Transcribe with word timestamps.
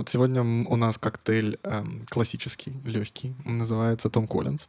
Вот 0.00 0.08
сегодня 0.08 0.42
у 0.42 0.76
нас 0.76 0.96
коктейль 0.96 1.58
эм, 1.62 2.06
классический, 2.08 2.72
легкий, 2.86 3.34
называется 3.44 4.08
Том 4.08 4.26
Коллинз. 4.26 4.66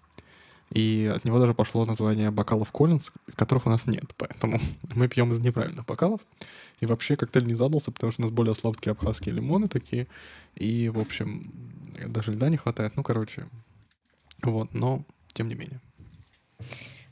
И 0.71 1.09
от 1.15 1.23
него 1.23 1.39
даже 1.39 1.53
пошло 1.53 1.85
название 1.85 2.31
бокалов 2.31 2.73
Коллинз, 2.73 3.13
которых 3.37 3.65
у 3.65 3.69
нас 3.69 3.85
нет. 3.85 4.13
Поэтому 4.17 4.59
мы 4.93 5.07
пьем 5.07 5.31
из 5.31 5.39
неправильных 5.39 5.85
бокалов. 5.85 6.19
И 6.81 6.85
вообще 6.85 7.15
коктейль 7.15 7.45
не 7.45 7.53
задался, 7.53 7.93
потому 7.93 8.11
что 8.11 8.23
у 8.23 8.25
нас 8.25 8.31
более 8.33 8.55
сладкие 8.55 8.91
абхазские 8.91 9.33
лимоны 9.33 9.69
такие. 9.69 10.07
И, 10.55 10.89
в 10.89 10.99
общем, 10.99 11.49
даже 12.07 12.33
льда 12.33 12.49
не 12.49 12.57
хватает. 12.57 12.97
Ну, 12.97 13.03
короче, 13.03 13.47
вот, 14.43 14.73
но 14.73 15.05
тем 15.31 15.47
не 15.47 15.55
менее. 15.55 15.79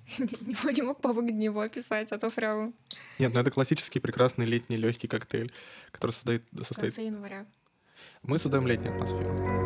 Не, 0.20 0.74
не 0.74 0.82
мог 0.82 1.00
повыгоднее 1.02 1.46
его 1.46 1.62
описать, 1.62 2.12
а 2.12 2.18
то 2.18 2.32
прям... 2.32 2.74
Нет, 3.20 3.32
ну 3.32 3.40
это 3.40 3.52
классический 3.52 4.00
прекрасный 4.00 4.46
летний 4.46 4.76
легкий 4.76 5.08
коктейль, 5.08 5.54
который 5.92 6.12
состоит... 6.12 6.44
состоит... 6.64 6.94
В 6.94 6.96
конце 6.96 7.06
января. 7.06 7.46
Мы 8.24 8.40
создаем 8.40 8.68
летнюю 8.68 8.94
атмосферу. 8.94 9.60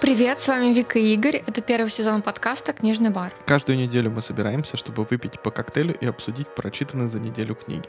Привет, 0.00 0.38
с 0.38 0.48
вами 0.48 0.74
Вика 0.74 0.98
и 0.98 1.14
Игорь. 1.14 1.42
Это 1.46 1.62
первый 1.62 1.88
сезон 1.88 2.20
подкаста 2.20 2.74
«Книжный 2.74 3.08
бар». 3.08 3.32
Каждую 3.46 3.78
неделю 3.78 4.10
мы 4.10 4.20
собираемся, 4.20 4.76
чтобы 4.76 5.04
выпить 5.04 5.40
по 5.40 5.50
коктейлю 5.50 5.96
и 5.98 6.04
обсудить 6.04 6.46
прочитанные 6.54 7.08
за 7.08 7.20
неделю 7.20 7.54
книги. 7.54 7.88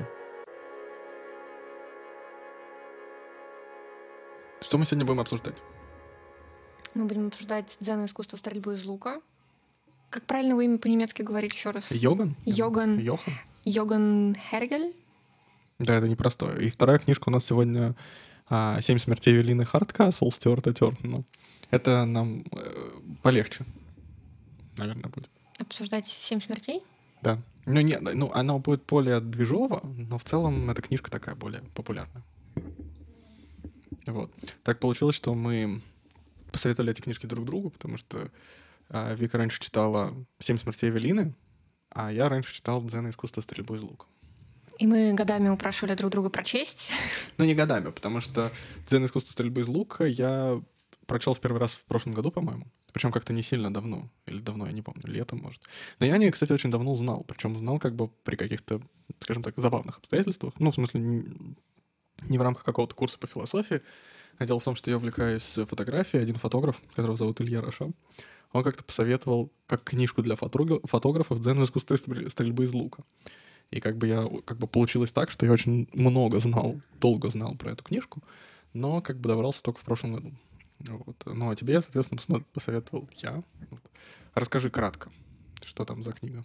Что 4.62 4.78
мы 4.78 4.86
сегодня 4.86 5.06
будем 5.06 5.20
обсуждать? 5.20 5.56
Мы 6.96 7.06
будем 7.06 7.28
обсуждать 7.28 7.78
дзен 7.82 8.06
искусство 8.06 8.38
стрельбы 8.38 8.74
из 8.74 8.86
лука. 8.86 9.22
Как 10.10 10.24
правильно 10.24 10.52
его 10.52 10.62
имя 10.62 10.78
по-немецки 10.78 11.22
говорить 11.22 11.54
еще 11.54 11.72
раз? 11.72 11.92
Йоган? 11.92 12.36
Йоган. 12.46 13.00
Йохан? 13.00 13.34
Йоган 13.66 14.36
Хергель. 14.50 14.96
Да, 15.78 15.96
это 15.96 16.08
непростое. 16.08 16.66
И 16.66 16.70
вторая 16.70 16.98
книжка 17.00 17.28
у 17.28 17.32
нас 17.32 17.46
сегодня 17.46 17.96
а, 18.48 18.80
«Семь 18.80 18.98
смертей 18.98 19.34
Эвелины 19.34 19.66
Хардкасл» 19.66 20.32
Стюарта 20.32 20.74
Тёртона. 20.74 21.26
Это 21.70 22.06
нам 22.06 22.46
э, 22.54 22.92
полегче, 23.22 23.66
наверное, 24.78 25.10
будет. 25.10 25.30
Обсуждать 25.60 26.06
«Семь 26.06 26.40
смертей»? 26.40 26.82
Да. 27.22 27.42
Ну, 27.66 27.82
нет, 27.82 28.02
ну, 28.02 28.32
оно 28.34 28.60
будет 28.60 28.86
более 28.86 29.20
движово, 29.20 29.82
но 29.84 30.18
в 30.18 30.24
целом 30.24 30.70
эта 30.70 30.82
книжка 30.82 31.12
такая 31.12 31.36
более 31.36 31.62
популярная. 31.74 32.24
Вот. 34.06 34.32
Так 34.64 34.80
получилось, 34.80 35.16
что 35.16 35.34
мы 35.34 35.82
посоветовали 36.56 36.92
эти 36.92 37.02
книжки 37.02 37.26
друг 37.26 37.46
другу, 37.46 37.70
потому 37.70 37.98
что 37.98 38.32
э, 38.90 39.16
Вика 39.16 39.38
раньше 39.38 39.60
читала 39.60 40.14
«Семь 40.40 40.58
смертей 40.58 40.90
Эвелины», 40.90 41.36
а 41.90 42.12
я 42.14 42.30
раньше 42.30 42.54
читал 42.54 42.82
«Дзен 42.82 43.10
искусство 43.10 43.42
стрельбы 43.42 43.76
из 43.76 43.82
лука». 43.82 44.06
И 44.78 44.88
мы 44.88 45.14
годами 45.14 45.50
упрашивали 45.50 45.96
друг 45.96 46.12
друга 46.12 46.30
прочесть. 46.30 46.94
Ну, 47.38 47.44
не 47.44 47.54
годами, 47.54 47.92
потому 47.92 48.22
что 48.22 48.52
«Дзен 48.88 49.06
искусство 49.06 49.34
стрельбы 49.34 49.62
из 49.62 49.68
лука» 49.68 50.06
я 50.06 50.62
прочел 51.08 51.34
в 51.34 51.42
первый 51.42 51.58
раз 51.58 51.76
в 51.76 51.84
прошлом 51.84 52.14
году, 52.14 52.32
по-моему. 52.32 52.68
Причем 52.94 53.12
как-то 53.12 53.34
не 53.34 53.44
сильно 53.44 53.74
давно. 53.74 54.10
Или 54.26 54.40
давно, 54.40 54.66
я 54.66 54.72
не 54.72 54.82
помню, 54.82 55.04
летом, 55.06 55.40
может. 55.40 55.62
Но 56.00 56.06
я 56.06 56.14
о 56.14 56.18
ней, 56.18 56.32
кстати, 56.32 56.54
очень 56.54 56.72
давно 56.72 56.94
узнал. 56.94 57.26
Причем 57.28 57.52
узнал 57.52 57.80
как 57.80 57.96
бы 57.96 58.08
при 58.08 58.38
каких-то, 58.38 58.82
скажем 59.20 59.44
так, 59.44 59.58
забавных 59.58 59.98
обстоятельствах. 59.98 60.54
Ну, 60.58 60.72
в 60.72 60.76
смысле, 60.76 61.02
не 61.02 62.38
в 62.38 62.42
рамках 62.42 62.64
какого-то 62.64 62.96
курса 62.96 63.18
по 63.20 63.28
философии. 63.28 63.82
А 64.38 64.46
дело 64.46 64.60
в 64.60 64.64
том, 64.64 64.76
что 64.76 64.90
я 64.90 64.98
увлекаюсь 64.98 65.44
фотографией. 65.44 66.24
Один 66.24 66.36
фотограф, 66.36 66.82
которого 66.96 67.18
зовут 67.18 67.42
Илья 67.42 67.62
Раша, 67.62 67.92
он 68.52 68.64
как-то 68.64 68.84
посоветовал 68.84 69.52
как 69.68 69.84
книжку 69.84 70.22
для 70.22 70.36
фотографов 70.36 71.40
«Дзен 71.40 71.62
искусство 71.64 71.96
стрельбы 71.96 72.64
из 72.64 72.74
лука». 72.74 73.04
И 73.72 73.80
как 73.82 73.98
бы 73.98 74.08
я, 74.08 74.28
как 74.46 74.58
бы 74.58 74.68
получилось 74.68 75.12
так, 75.12 75.32
что 75.32 75.46
я 75.46 75.52
очень 75.52 75.90
много 75.94 76.40
знал, 76.40 76.80
долго 77.00 77.30
знал 77.30 77.56
про 77.56 77.72
эту 77.72 77.84
книжку, 77.84 78.22
но 78.74 79.02
как 79.02 79.20
бы 79.20 79.30
добрался 79.30 79.62
только 79.64 79.80
в 79.80 79.84
прошлом 79.84 80.14
году. 80.14 80.32
Вот. 80.80 81.16
Ну, 81.26 81.50
а 81.50 81.56
тебе, 81.56 81.82
соответственно, 81.82 82.44
посоветовал 82.54 83.10
я. 83.22 83.44
Расскажи 84.34 84.70
кратко, 84.70 85.12
что 85.64 85.86
там 85.86 86.04
за 86.04 86.12
книга. 86.12 86.44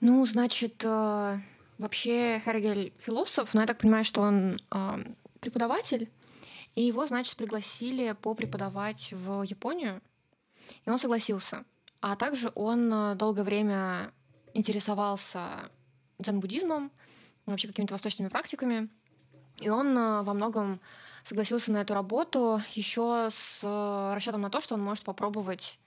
Ну, 0.00 0.24
значит, 0.26 0.84
э, 0.84 1.38
вообще 1.78 2.42
Хергель 2.44 2.92
философ, 2.98 3.54
но 3.54 3.62
я 3.62 3.66
так 3.66 3.78
понимаю, 3.78 4.04
что 4.04 4.20
он 4.20 4.58
э, 4.70 5.04
преподаватель, 5.40 6.10
и 6.74 6.82
его, 6.82 7.06
значит, 7.06 7.36
пригласили 7.36 8.12
попреподавать 8.12 9.12
в 9.12 9.42
Японию, 9.42 10.02
и 10.84 10.90
он 10.90 10.98
согласился. 10.98 11.64
А 12.00 12.16
также 12.16 12.52
он 12.54 12.92
э, 12.92 13.14
долгое 13.14 13.44
время 13.44 14.12
интересовался 14.52 15.70
дзен-буддизмом, 16.18 16.90
вообще 17.46 17.68
какими-то 17.68 17.94
восточными 17.94 18.28
практиками, 18.28 18.88
и 19.60 19.68
он 19.68 19.96
э, 19.96 20.22
во 20.22 20.34
многом 20.34 20.80
согласился 21.22 21.72
на 21.72 21.78
эту 21.78 21.94
работу 21.94 22.60
еще 22.72 23.28
с 23.30 23.60
э, 23.62 24.14
расчетом 24.14 24.42
на 24.42 24.50
то, 24.50 24.60
что 24.60 24.74
он 24.74 24.82
может 24.82 25.04
попробовать 25.04 25.80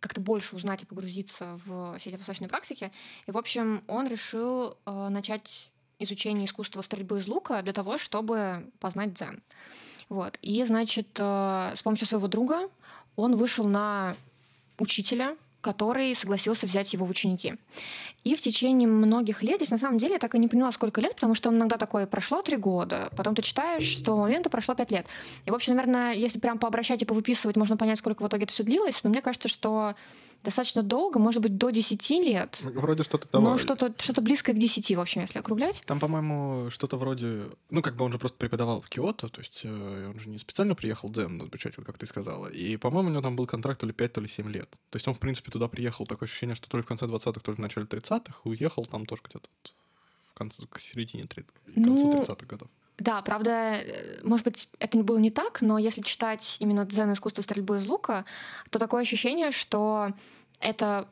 как-то 0.00 0.20
больше 0.20 0.56
узнать 0.56 0.82
и 0.82 0.86
погрузиться 0.86 1.60
в 1.64 1.96
все 1.96 2.10
эти 2.10 2.16
восточные 2.16 2.48
практики. 2.48 2.90
И, 3.26 3.30
в 3.30 3.38
общем, 3.38 3.84
он 3.86 4.08
решил 4.08 4.76
начать 4.84 5.69
изучение 6.00 6.46
искусства 6.46 6.82
стрельбы 6.82 7.18
из 7.18 7.28
лука 7.28 7.62
для 7.62 7.72
того, 7.72 7.98
чтобы 7.98 8.66
познать 8.80 9.14
дзен. 9.14 9.42
Вот. 10.08 10.38
И, 10.42 10.62
значит, 10.64 11.08
э, 11.18 11.72
с 11.74 11.82
помощью 11.82 12.06
своего 12.08 12.26
друга 12.26 12.68
он 13.16 13.36
вышел 13.36 13.66
на 13.66 14.16
учителя, 14.78 15.36
который 15.60 16.14
согласился 16.14 16.66
взять 16.66 16.92
его 16.92 17.04
в 17.04 17.10
ученики. 17.10 17.54
И 18.24 18.34
в 18.34 18.40
течение 18.40 18.88
многих 18.88 19.42
лет, 19.42 19.56
здесь 19.56 19.70
на 19.70 19.78
самом 19.78 19.98
деле 19.98 20.14
я 20.14 20.18
так 20.18 20.34
и 20.34 20.38
не 20.38 20.48
поняла, 20.48 20.72
сколько 20.72 21.00
лет, 21.00 21.14
потому 21.14 21.34
что 21.34 21.50
он 21.50 21.56
иногда 21.56 21.76
такое, 21.76 22.06
прошло 22.06 22.42
три 22.42 22.56
года, 22.56 23.10
потом 23.16 23.34
ты 23.34 23.42
читаешь, 23.42 23.98
с 23.98 24.02
того 24.02 24.20
момента 24.20 24.50
прошло 24.50 24.74
пять 24.74 24.90
лет. 24.90 25.06
И, 25.44 25.50
в 25.50 25.54
общем, 25.54 25.74
наверное, 25.74 26.14
если 26.14 26.38
прям 26.38 26.58
пообращать 26.58 27.02
и 27.02 27.04
повыписывать, 27.04 27.56
можно 27.56 27.76
понять, 27.76 27.98
сколько 27.98 28.22
в 28.22 28.28
итоге 28.28 28.44
это 28.44 28.52
все 28.52 28.62
длилось, 28.62 29.04
но 29.04 29.10
мне 29.10 29.20
кажется, 29.22 29.48
что 29.48 29.94
достаточно 30.42 30.82
долго, 30.82 31.18
может 31.18 31.42
быть, 31.42 31.56
до 31.56 31.70
10 31.70 32.10
лет. 32.10 32.60
Вроде 32.62 33.02
что-то 33.02 33.28
давали. 33.30 33.52
Но 33.52 33.58
что-то 33.58 33.94
что 33.98 34.20
близкое 34.20 34.52
к 34.52 34.58
10, 34.58 34.96
в 34.96 35.00
общем, 35.00 35.22
если 35.22 35.38
округлять. 35.38 35.82
Там, 35.86 36.00
по-моему, 36.00 36.70
что-то 36.70 36.96
вроде... 36.96 37.50
Ну, 37.70 37.82
как 37.82 37.96
бы 37.96 38.04
он 38.04 38.12
же 38.12 38.18
просто 38.18 38.38
преподавал 38.38 38.80
в 38.80 38.88
Киото, 38.88 39.28
то 39.28 39.40
есть 39.40 39.62
э, 39.64 40.10
он 40.12 40.18
же 40.18 40.28
не 40.28 40.38
специально 40.38 40.74
приехал 40.74 41.10
дзен 41.10 41.40
изучать, 41.48 41.76
вот 41.76 41.86
как 41.86 41.98
ты 41.98 42.06
сказала. 42.06 42.46
И, 42.48 42.76
по-моему, 42.76 43.08
у 43.08 43.12
него 43.12 43.22
там 43.22 43.36
был 43.36 43.46
контракт 43.46 43.80
то 43.80 43.86
ли 43.86 43.92
5, 43.92 44.12
то 44.12 44.20
ли 44.20 44.28
7 44.28 44.50
лет. 44.50 44.70
То 44.90 44.96
есть 44.96 45.06
он, 45.08 45.14
в 45.14 45.18
принципе, 45.18 45.50
туда 45.50 45.68
приехал, 45.68 46.06
такое 46.06 46.28
ощущение, 46.28 46.56
что 46.56 46.68
то 46.68 46.76
ли 46.76 46.82
в 46.82 46.86
конце 46.86 47.06
20-х, 47.06 47.40
то 47.40 47.50
ли 47.50 47.56
в 47.56 47.60
начале 47.60 47.86
30-х, 47.86 48.40
уехал 48.44 48.84
там 48.84 49.06
тоже 49.06 49.22
где-то 49.28 49.48
в 50.30 50.34
конце, 50.34 50.62
к 50.70 50.78
середине 50.80 51.26
30 51.26 51.50
ну, 51.76 52.22
30-х 52.22 52.46
годов. 52.46 52.68
Да, 53.00 53.22
правда, 53.22 53.50
э, 53.50 54.20
может 54.22 54.44
быть, 54.44 54.68
это 54.78 54.98
было 54.98 55.18
не 55.18 55.30
так, 55.30 55.62
но 55.62 55.78
если 55.78 56.02
читать 56.02 56.58
именно 56.60 56.84
дзен 56.84 57.12
искусство 57.12 57.42
стрельбы 57.42 57.78
из 57.78 57.86
лука, 57.86 58.24
то 58.68 58.78
такое 58.78 59.02
ощущение, 59.02 59.50
что 59.50 60.12
это 60.60 61.08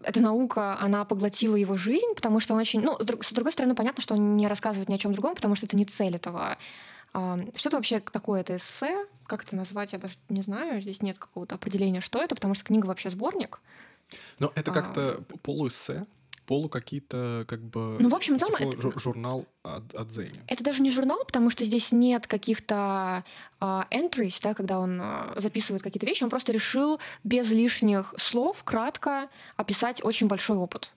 эта 0.00 0.20
наука, 0.20 0.78
она 0.78 1.04
поглотила 1.04 1.56
его 1.56 1.76
жизнь, 1.76 2.14
потому 2.14 2.38
что 2.38 2.54
он 2.54 2.60
очень... 2.60 2.80
Ну, 2.80 2.96
с 3.00 3.32
другой 3.32 3.50
стороны, 3.50 3.74
понятно, 3.74 4.00
что 4.00 4.14
он 4.14 4.36
не 4.36 4.46
рассказывает 4.46 4.88
ни 4.88 4.94
о 4.94 4.98
чем 4.98 5.12
другом, 5.12 5.34
потому 5.34 5.56
что 5.56 5.66
это 5.66 5.76
не 5.76 5.84
цель 5.84 6.14
этого. 6.14 6.56
Что 7.12 7.68
это 7.68 7.76
вообще 7.76 7.98
такое? 7.98 8.42
Это 8.42 8.56
эссе? 8.56 9.06
Как 9.26 9.42
это 9.42 9.56
назвать? 9.56 9.92
Я 9.92 9.98
даже 9.98 10.14
не 10.28 10.42
знаю. 10.42 10.80
Здесь 10.80 11.02
нет 11.02 11.18
какого-то 11.18 11.56
определения, 11.56 12.00
что 12.00 12.22
это, 12.22 12.36
потому 12.36 12.54
что 12.54 12.64
книга 12.64 12.86
вообще 12.86 13.10
сборник. 13.10 13.60
Ну, 14.38 14.52
это 14.54 14.70
как-то 14.70 15.18
а... 15.18 15.36
полуэссе, 15.38 16.06
полу 16.48 16.70
какие-то 16.70 17.44
как 17.46 17.60
бы 17.60 17.98
ну 18.00 18.08
в 18.08 18.14
общем 18.14 18.38
там 18.38 18.48
типа, 18.48 18.62
это... 18.62 18.98
журнал 18.98 19.44
от, 19.62 19.94
от 19.94 20.10
Зеня. 20.10 20.42
Это 20.46 20.64
даже 20.64 20.82
не 20.82 20.90
журнал, 20.90 21.22
потому 21.26 21.50
что 21.50 21.62
здесь 21.64 21.92
нет 21.92 22.26
каких-то 22.26 23.22
uh, 23.60 23.86
entries, 23.90 24.40
да, 24.42 24.54
когда 24.54 24.80
он 24.80 24.98
uh, 24.98 25.38
записывает 25.38 25.82
какие-то 25.82 26.06
вещи, 26.06 26.24
он 26.24 26.30
просто 26.30 26.50
решил 26.52 27.00
без 27.22 27.52
лишних 27.52 28.14
слов 28.16 28.64
кратко 28.64 29.28
описать 29.56 30.02
очень 30.02 30.26
большой 30.26 30.56
опыт. 30.56 30.94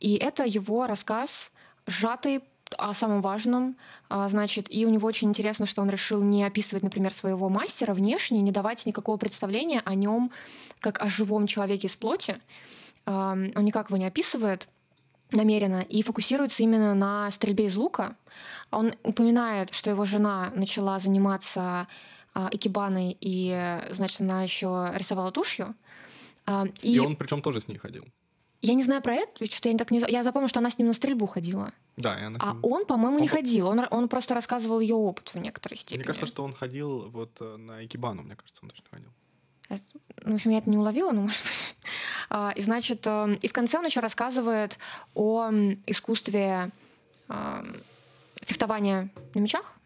И 0.00 0.14
это 0.14 0.44
его 0.44 0.86
рассказ 0.86 1.50
сжатый 1.86 2.40
о 2.78 2.94
самом 2.94 3.22
важном, 3.22 3.76
а, 4.10 4.28
значит, 4.28 4.66
и 4.68 4.84
у 4.84 4.90
него 4.90 5.08
очень 5.08 5.28
интересно, 5.28 5.64
что 5.64 5.80
он 5.80 5.88
решил 5.88 6.22
не 6.22 6.44
описывать, 6.44 6.82
например, 6.82 7.12
своего 7.14 7.48
мастера 7.48 7.94
внешне, 7.94 8.42
не 8.42 8.52
давать 8.52 8.84
никакого 8.84 9.16
представления 9.16 9.80
о 9.86 9.94
нем 9.94 10.30
как 10.80 11.00
о 11.00 11.08
живом 11.08 11.46
человеке 11.46 11.86
из 11.86 11.96
плоти. 11.96 12.38
Он 13.06 13.64
никак 13.64 13.88
его 13.88 13.96
не 13.96 14.04
описывает, 14.04 14.68
намеренно 15.30 15.82
и 15.82 16.02
фокусируется 16.02 16.62
именно 16.62 16.94
на 16.94 17.30
стрельбе 17.30 17.66
из 17.66 17.76
лука. 17.76 18.16
Он 18.70 18.94
упоминает, 19.02 19.74
что 19.74 19.90
его 19.90 20.04
жена 20.04 20.50
начала 20.54 20.98
заниматься 20.98 21.86
а, 22.34 22.48
экибаной, 22.52 23.16
и, 23.20 23.80
значит, 23.90 24.20
она 24.20 24.42
еще 24.42 24.90
рисовала 24.94 25.32
тушью. 25.32 25.74
А, 26.46 26.66
и, 26.82 26.94
и 26.94 26.98
он 26.98 27.16
причем 27.16 27.42
тоже 27.42 27.60
с 27.60 27.68
ней 27.68 27.78
ходил. 27.78 28.04
Я 28.60 28.74
не 28.74 28.82
знаю 28.82 29.02
про 29.02 29.14
это, 29.14 29.46
что-то 29.46 29.68
я 29.68 29.72
не 29.72 29.78
так 29.78 29.90
не... 29.90 30.02
Я 30.08 30.24
запомнила, 30.24 30.48
что 30.48 30.58
она 30.58 30.70
с 30.70 30.78
ним 30.78 30.88
на 30.88 30.94
стрельбу 30.94 31.26
ходила. 31.26 31.72
Да, 31.96 32.18
и 32.18 32.24
она 32.24 32.40
с 32.40 32.42
а 32.42 32.52
ним... 32.52 32.60
А 32.62 32.66
он, 32.66 32.86
по-моему, 32.86 33.16
он... 33.16 33.22
не 33.22 33.28
ходил. 33.28 33.68
Он, 33.68 33.86
он 33.90 34.08
просто 34.08 34.34
рассказывал 34.34 34.80
ее 34.80 34.96
опыт 34.96 35.28
в 35.28 35.38
некоторой 35.38 35.76
степени. 35.76 35.98
Мне 35.98 36.06
кажется, 36.06 36.26
что 36.26 36.42
он 36.42 36.52
ходил 36.52 37.08
вот 37.10 37.36
э, 37.40 37.56
на 37.56 37.84
экибану, 37.84 38.22
мне 38.22 38.34
кажется, 38.34 38.60
он 38.62 38.70
точно 38.70 38.86
ходил. 38.90 39.10
Ну, 39.68 40.32
в 40.32 40.34
общем, 40.34 40.50
я 40.50 40.58
это 40.58 40.70
не 40.70 40.78
уловила, 40.78 41.12
но 41.12 41.22
может 41.22 41.42
быть. 41.42 41.76
А, 42.30 42.52
и 42.54 42.60
значит, 42.60 43.06
эм, 43.06 43.34
и 43.36 43.48
в 43.48 43.54
конце 43.54 43.78
он 43.78 43.86
еще 43.86 44.00
рассказывает 44.00 44.78
о 45.14 45.50
искусстве 45.86 46.70
фехтования 48.42 49.08
на 49.34 49.40
мечах. 49.40 49.78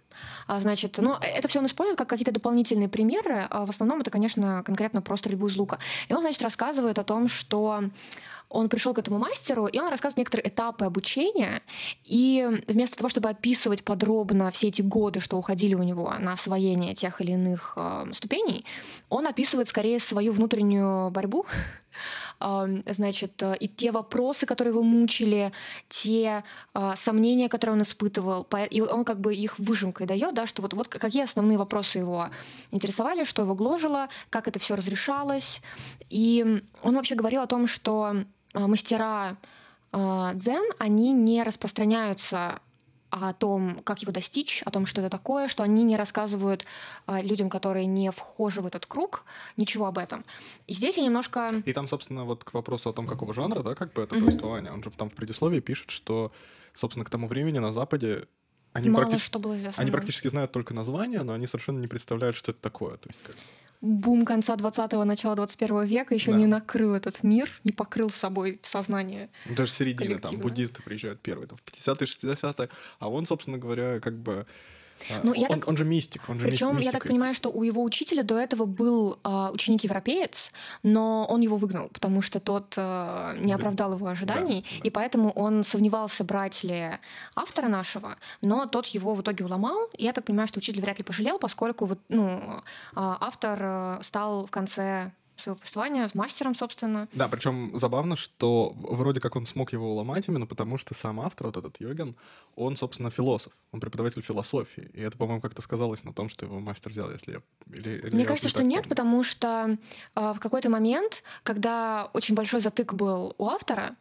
А, 0.47 0.61
значит, 0.61 0.99
ну, 0.99 1.15
это 1.21 1.49
все 1.49 1.61
он 1.61 1.67
использует 1.67 1.99
как 1.99 2.09
какие-то 2.09 2.33
дополнительные 2.33 2.89
примеры. 2.89 3.47
А 3.51 3.67
в 3.67 3.71
основном 3.71 4.01
это, 4.01 4.11
конечно, 4.11 4.63
конкретно 4.65 5.03
про 5.03 5.17
стрельбу 5.17 5.49
из 5.49 5.57
лука. 5.57 5.79
И 6.09 6.15
он, 6.15 6.21
значит, 6.21 6.43
рассказывает 6.43 6.99
о 6.99 7.05
том, 7.05 7.29
что 7.29 7.85
он 8.53 8.69
пришел 8.69 8.93
к 8.93 8.99
этому 8.99 9.19
мастеру, 9.19 9.67
и 9.67 9.79
он 9.79 9.89
рассказывает 9.89 10.19
некоторые 10.19 10.49
этапы 10.49 10.85
обучения. 10.85 11.63
И 12.05 12.47
вместо 12.69 12.99
того, 12.99 13.09
чтобы 13.09 13.31
описывать 13.31 13.83
подробно 13.83 14.51
все 14.51 14.69
эти 14.69 14.83
годы, 14.83 15.21
что 15.21 15.39
уходили 15.39 15.75
у 15.75 15.83
него 15.83 16.13
на 16.19 16.35
освоение 16.35 16.95
тех 16.95 17.21
или 17.21 17.33
иных 17.33 17.75
э, 17.77 18.05
ступеней, 18.13 18.65
он 19.09 19.27
описывает 19.27 19.69
скорее 19.69 19.99
свою 19.99 20.33
внутреннюю 20.33 21.11
борьбу 21.11 21.47
значит, 22.87 23.43
э, 23.43 23.57
и 23.61 23.69
те 23.69 23.91
вопросы, 23.91 24.47
которые 24.47 24.73
его 24.73 24.83
мучили, 24.83 25.53
те 25.89 26.45
а, 26.75 26.97
сомнения, 26.97 27.49
которые 27.49 27.77
он 27.77 27.83
испытывал, 27.83 28.47
и 28.71 28.81
он 28.81 29.05
как 29.05 29.21
бы 29.21 29.35
их 29.35 29.59
выжимкой 29.59 30.07
дает, 30.07 30.35
да, 30.35 30.47
что 30.47 30.63
вот, 30.63 30.75
вот 30.75 30.89
какие 30.89 31.23
основные 31.23 31.59
вопросы 31.59 31.99
его 31.99 32.31
интересовали, 32.71 33.25
что 33.25 33.43
его 33.43 33.55
гложило, 33.55 34.09
как 34.31 34.49
это 34.49 34.59
все 34.59 34.75
разрешалось. 34.75 35.61
И 36.11 36.63
он 36.83 36.95
вообще 36.95 37.15
говорил 37.15 37.43
о 37.43 37.47
том, 37.47 37.67
что 37.67 38.17
мастера 38.55 39.37
а, 39.93 40.33
дзен, 40.35 40.73
они 40.79 41.13
не 41.13 41.43
распространяются 41.43 42.61
о 43.11 43.35
том, 43.35 43.81
как 43.85 44.01
его 44.01 44.11
достичь, 44.11 44.63
о 44.65 44.71
том, 44.71 44.87
что 44.87 45.03
это 45.03 45.11
такое, 45.11 45.47
что 45.47 45.63
они 45.63 45.85
не 45.85 45.99
рассказывают 45.99 46.65
э, 47.07 47.21
людям, 47.21 47.51
которые 47.51 47.85
не 47.85 48.11
вхожи 48.11 48.63
в 48.63 48.67
этот 48.67 48.87
круг, 48.87 49.27
ничего 49.59 49.87
об 49.87 49.99
этом. 49.99 50.25
И 50.67 50.73
здесь 50.73 50.97
я 50.97 51.05
немножко... 51.05 51.63
И 51.67 51.75
там, 51.75 51.89
собственно, 51.89 52.25
вот 52.25 52.43
к 52.43 52.55
вопросу 52.55 52.89
о 52.89 52.95
том, 52.95 53.07
какого 53.07 53.35
жанра, 53.35 53.63
да, 53.63 53.75
как 53.75 53.93
бы 53.93 54.01
это 54.01 54.15
mm-hmm. 54.15 54.21
повествование, 54.21 54.73
он 54.73 54.83
же 54.83 54.89
там 54.91 55.11
в 55.11 55.15
предисловии 55.15 55.61
пишет, 55.61 55.91
что, 55.91 56.33
собственно, 56.73 57.05
к 57.05 57.11
тому 57.11 57.27
времени 57.27 57.59
на 57.59 57.71
Западе 57.71 58.29
они, 58.73 58.89
Мало 58.89 59.05
практи... 59.05 59.23
что 59.23 59.39
было 59.39 59.59
известно, 59.59 59.83
они 59.83 59.91
да. 59.91 59.99
практически 59.99 60.29
знают 60.29 60.51
только 60.53 60.73
название, 60.73 61.23
но 61.23 61.35
они 61.35 61.47
совершенно 61.47 61.81
не 61.81 61.89
представляют, 61.89 62.35
что 62.35 62.53
это 62.53 62.63
такое. 62.63 62.97
То 62.97 63.11
есть, 63.11 63.23
как 63.23 63.37
бум 63.83 64.25
конца 64.25 64.55
20-го, 64.55 65.05
начала 65.05 65.35
21 65.35 65.85
века 65.85 66.15
еще 66.15 66.31
да. 66.31 66.39
не 66.39 66.47
накрыл 66.47 66.95
этот 66.95 67.23
мир, 67.25 67.51
не 67.65 67.73
покрыл 67.73 68.09
собой 68.11 68.61
в 68.63 68.67
сознание. 68.67 69.29
Ну, 69.45 69.57
даже 69.57 69.73
середина, 69.73 70.19
там 70.19 70.39
буддисты 70.39 70.83
приезжают 70.83 71.21
первые, 71.21 71.49
там, 71.49 71.59
в 71.59 71.69
50-е, 71.69 72.07
60-е, 72.07 72.69
а 73.01 73.11
он, 73.11 73.27
собственно 73.27 73.59
говоря, 73.59 74.01
как 74.01 74.17
бы 74.17 74.47
а, 75.11 75.21
ну, 75.23 75.33
он, 75.33 75.37
я 75.37 75.49
так... 75.49 75.69
он 75.69 75.77
же 75.77 75.85
мистик, 75.85 76.23
он 76.29 76.39
же 76.39 76.47
Причем 76.47 76.79
я 76.79 76.91
так 76.91 77.05
понимаю, 77.05 77.35
что 77.35 77.51
у 77.51 77.63
его 77.63 77.83
учителя 77.83 78.23
до 78.23 78.39
этого 78.39 78.67
был 78.67 79.19
э, 79.25 79.49
ученик-европеец, 79.53 80.53
но 80.83 81.27
он 81.29 81.41
его 81.41 81.57
выгнал, 81.57 81.89
потому 81.89 82.23
что 82.23 82.41
тот 82.41 82.75
э, 82.77 83.37
не 83.41 83.53
оправдал 83.53 83.95
его 83.95 84.07
ожиданий, 84.07 84.63
да, 84.63 84.77
да. 84.83 84.89
и 84.89 84.91
поэтому 84.91 85.31
он 85.31 85.65
сомневался, 85.65 86.25
брать 86.25 86.65
ли 86.65 86.99
автора 87.35 87.69
нашего, 87.69 88.17
но 88.41 88.67
тот 88.67 88.87
его 88.87 89.15
в 89.15 89.23
итоге 89.23 89.45
уломал, 89.45 89.89
и 89.97 90.05
я 90.05 90.13
так 90.13 90.25
понимаю, 90.25 90.49
что 90.49 90.59
учитель 90.59 90.81
вряд 90.81 90.99
ли 90.99 91.05
пожалел, 91.05 91.39
поскольку 91.39 91.87
вот, 91.87 91.99
ну, 92.09 92.29
э, 92.29 92.61
автор 92.95 94.03
стал 94.03 94.47
в 94.47 94.51
конце 94.51 95.13
своего 95.43 95.59
повествования 95.59 96.09
с 96.09 96.15
мастером, 96.15 96.55
собственно. 96.55 97.09
Да, 97.13 97.29
причем 97.29 97.79
забавно, 97.79 98.17
что 98.17 98.75
вроде 98.77 99.21
как 99.21 99.37
он 99.37 99.47
смог 99.47 99.73
его 99.73 99.93
уломать 99.93 100.29
именно 100.29 100.47
потому, 100.47 100.79
что 100.79 100.95
сам 100.95 101.21
автор, 101.21 101.49
вот 101.49 101.57
этот 101.57 101.81
Йоген, 101.81 102.17
он, 102.57 102.77
собственно, 102.77 103.11
философ, 103.11 103.53
он 103.73 103.81
преподаватель 103.81 104.23
философии. 104.23 104.91
И 104.93 105.01
это, 105.01 105.17
по-моему, 105.17 105.41
как-то 105.41 105.63
сказалось 105.63 106.05
на 106.05 106.13
том, 106.13 106.29
что 106.29 106.47
его 106.47 106.61
мастер 106.61 106.91
взял, 106.91 107.11
если 107.11 107.33
я... 107.33 107.43
Или, 107.75 107.99
или 107.99 108.11
Мне 108.15 108.23
я 108.23 108.29
кажется, 108.29 108.49
не 108.49 108.51
что 108.51 108.63
нет, 108.63 108.83
помню. 108.83 108.89
потому 108.89 109.25
что 109.25 109.79
э, 110.15 110.33
в 110.33 110.39
какой-то 110.39 110.71
момент, 110.71 111.23
когда 111.43 112.11
очень 112.13 112.35
большой 112.35 112.61
затык 112.61 112.95
был 112.95 113.35
у 113.39 113.47
автора, 113.49 113.97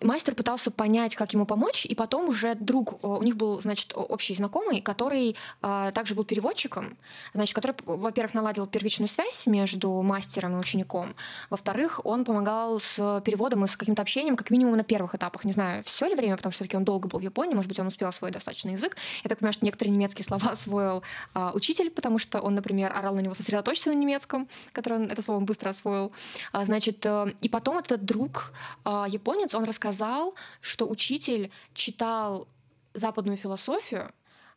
мастер 0.00 0.34
пытался 0.34 0.70
понять, 0.70 1.16
как 1.16 1.32
ему 1.32 1.46
помочь, 1.46 1.86
и 1.86 1.94
потом 1.94 2.28
уже 2.28 2.54
друг, 2.54 2.94
э, 3.02 3.06
у 3.06 3.22
них 3.22 3.36
был, 3.36 3.60
значит, 3.60 3.92
общий 3.94 4.34
знакомый, 4.34 4.80
который 4.80 5.36
а, 5.62 5.90
также 5.92 6.14
был 6.14 6.24
переводчиком, 6.24 6.96
значит, 7.34 7.54
который, 7.54 7.74
во-первых, 7.84 8.34
наладил 8.34 8.66
первичную 8.66 9.08
связь 9.08 9.46
между 9.46 9.90
мастером 10.02 10.56
и 10.56 10.58
учеником, 10.58 11.14
во-вторых, 11.50 12.00
он 12.04 12.24
помогал 12.24 12.80
с 12.80 12.96
переводом 13.24 13.64
и 13.64 13.68
с 13.68 13.76
каким-то 13.76 14.02
общением, 14.02 14.36
как 14.36 14.50
минимум 14.50 14.76
на 14.76 14.84
первых 14.84 15.14
этапах. 15.14 15.44
Не 15.44 15.52
знаю, 15.52 15.82
все 15.84 16.06
ли 16.06 16.14
время, 16.14 16.36
потому 16.36 16.52
что 16.52 16.58
все-таки 16.58 16.76
он 16.76 16.84
долго 16.84 17.08
был 17.08 17.18
в 17.20 17.22
Японии, 17.22 17.54
может 17.54 17.68
быть, 17.68 17.78
он 17.78 17.86
успел 17.86 18.08
освоить 18.08 18.34
достаточно 18.34 18.70
язык. 18.70 18.96
Я 19.22 19.28
так 19.28 19.38
понимаю, 19.38 19.52
что 19.52 19.64
некоторые 19.64 19.94
немецкие 19.94 20.24
слова 20.24 20.50
освоил 20.52 21.02
а, 21.34 21.52
учитель, 21.54 21.90
потому 21.90 22.18
что 22.18 22.40
он, 22.40 22.54
например, 22.54 22.92
орал 22.94 23.14
на 23.14 23.20
него 23.20 23.34
сосредоточиться 23.34 23.90
на 23.90 23.94
немецком, 23.94 24.48
который 24.72 24.98
он 24.98 25.04
это 25.04 25.22
слово 25.22 25.40
быстро 25.40 25.70
освоил. 25.70 26.12
А, 26.52 26.64
значит, 26.64 27.04
э, 27.04 27.32
и 27.40 27.48
потом 27.48 27.78
этот 27.78 28.04
друг 28.04 28.52
а, 28.84 29.06
японец, 29.08 29.54
он 29.54 29.64
рассказал, 29.68 30.34
что 30.60 30.88
учитель 30.88 31.50
читал 31.74 32.48
западную 32.94 33.36
философию 33.36 34.12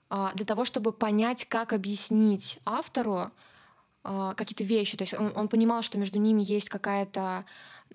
а, 0.09 0.33
для 0.33 0.45
того, 0.45 0.65
чтобы 0.65 0.91
понять, 0.91 1.45
как 1.45 1.73
объяснить 1.73 2.59
автору 2.65 3.31
а, 4.03 4.33
какие-то 4.33 4.63
вещи. 4.63 4.97
То 4.97 5.03
есть 5.03 5.13
он, 5.13 5.31
он 5.35 5.47
понимал, 5.47 5.81
что 5.83 5.97
между 5.97 6.19
ними 6.19 6.41
есть 6.43 6.69
какая-то 6.69 7.45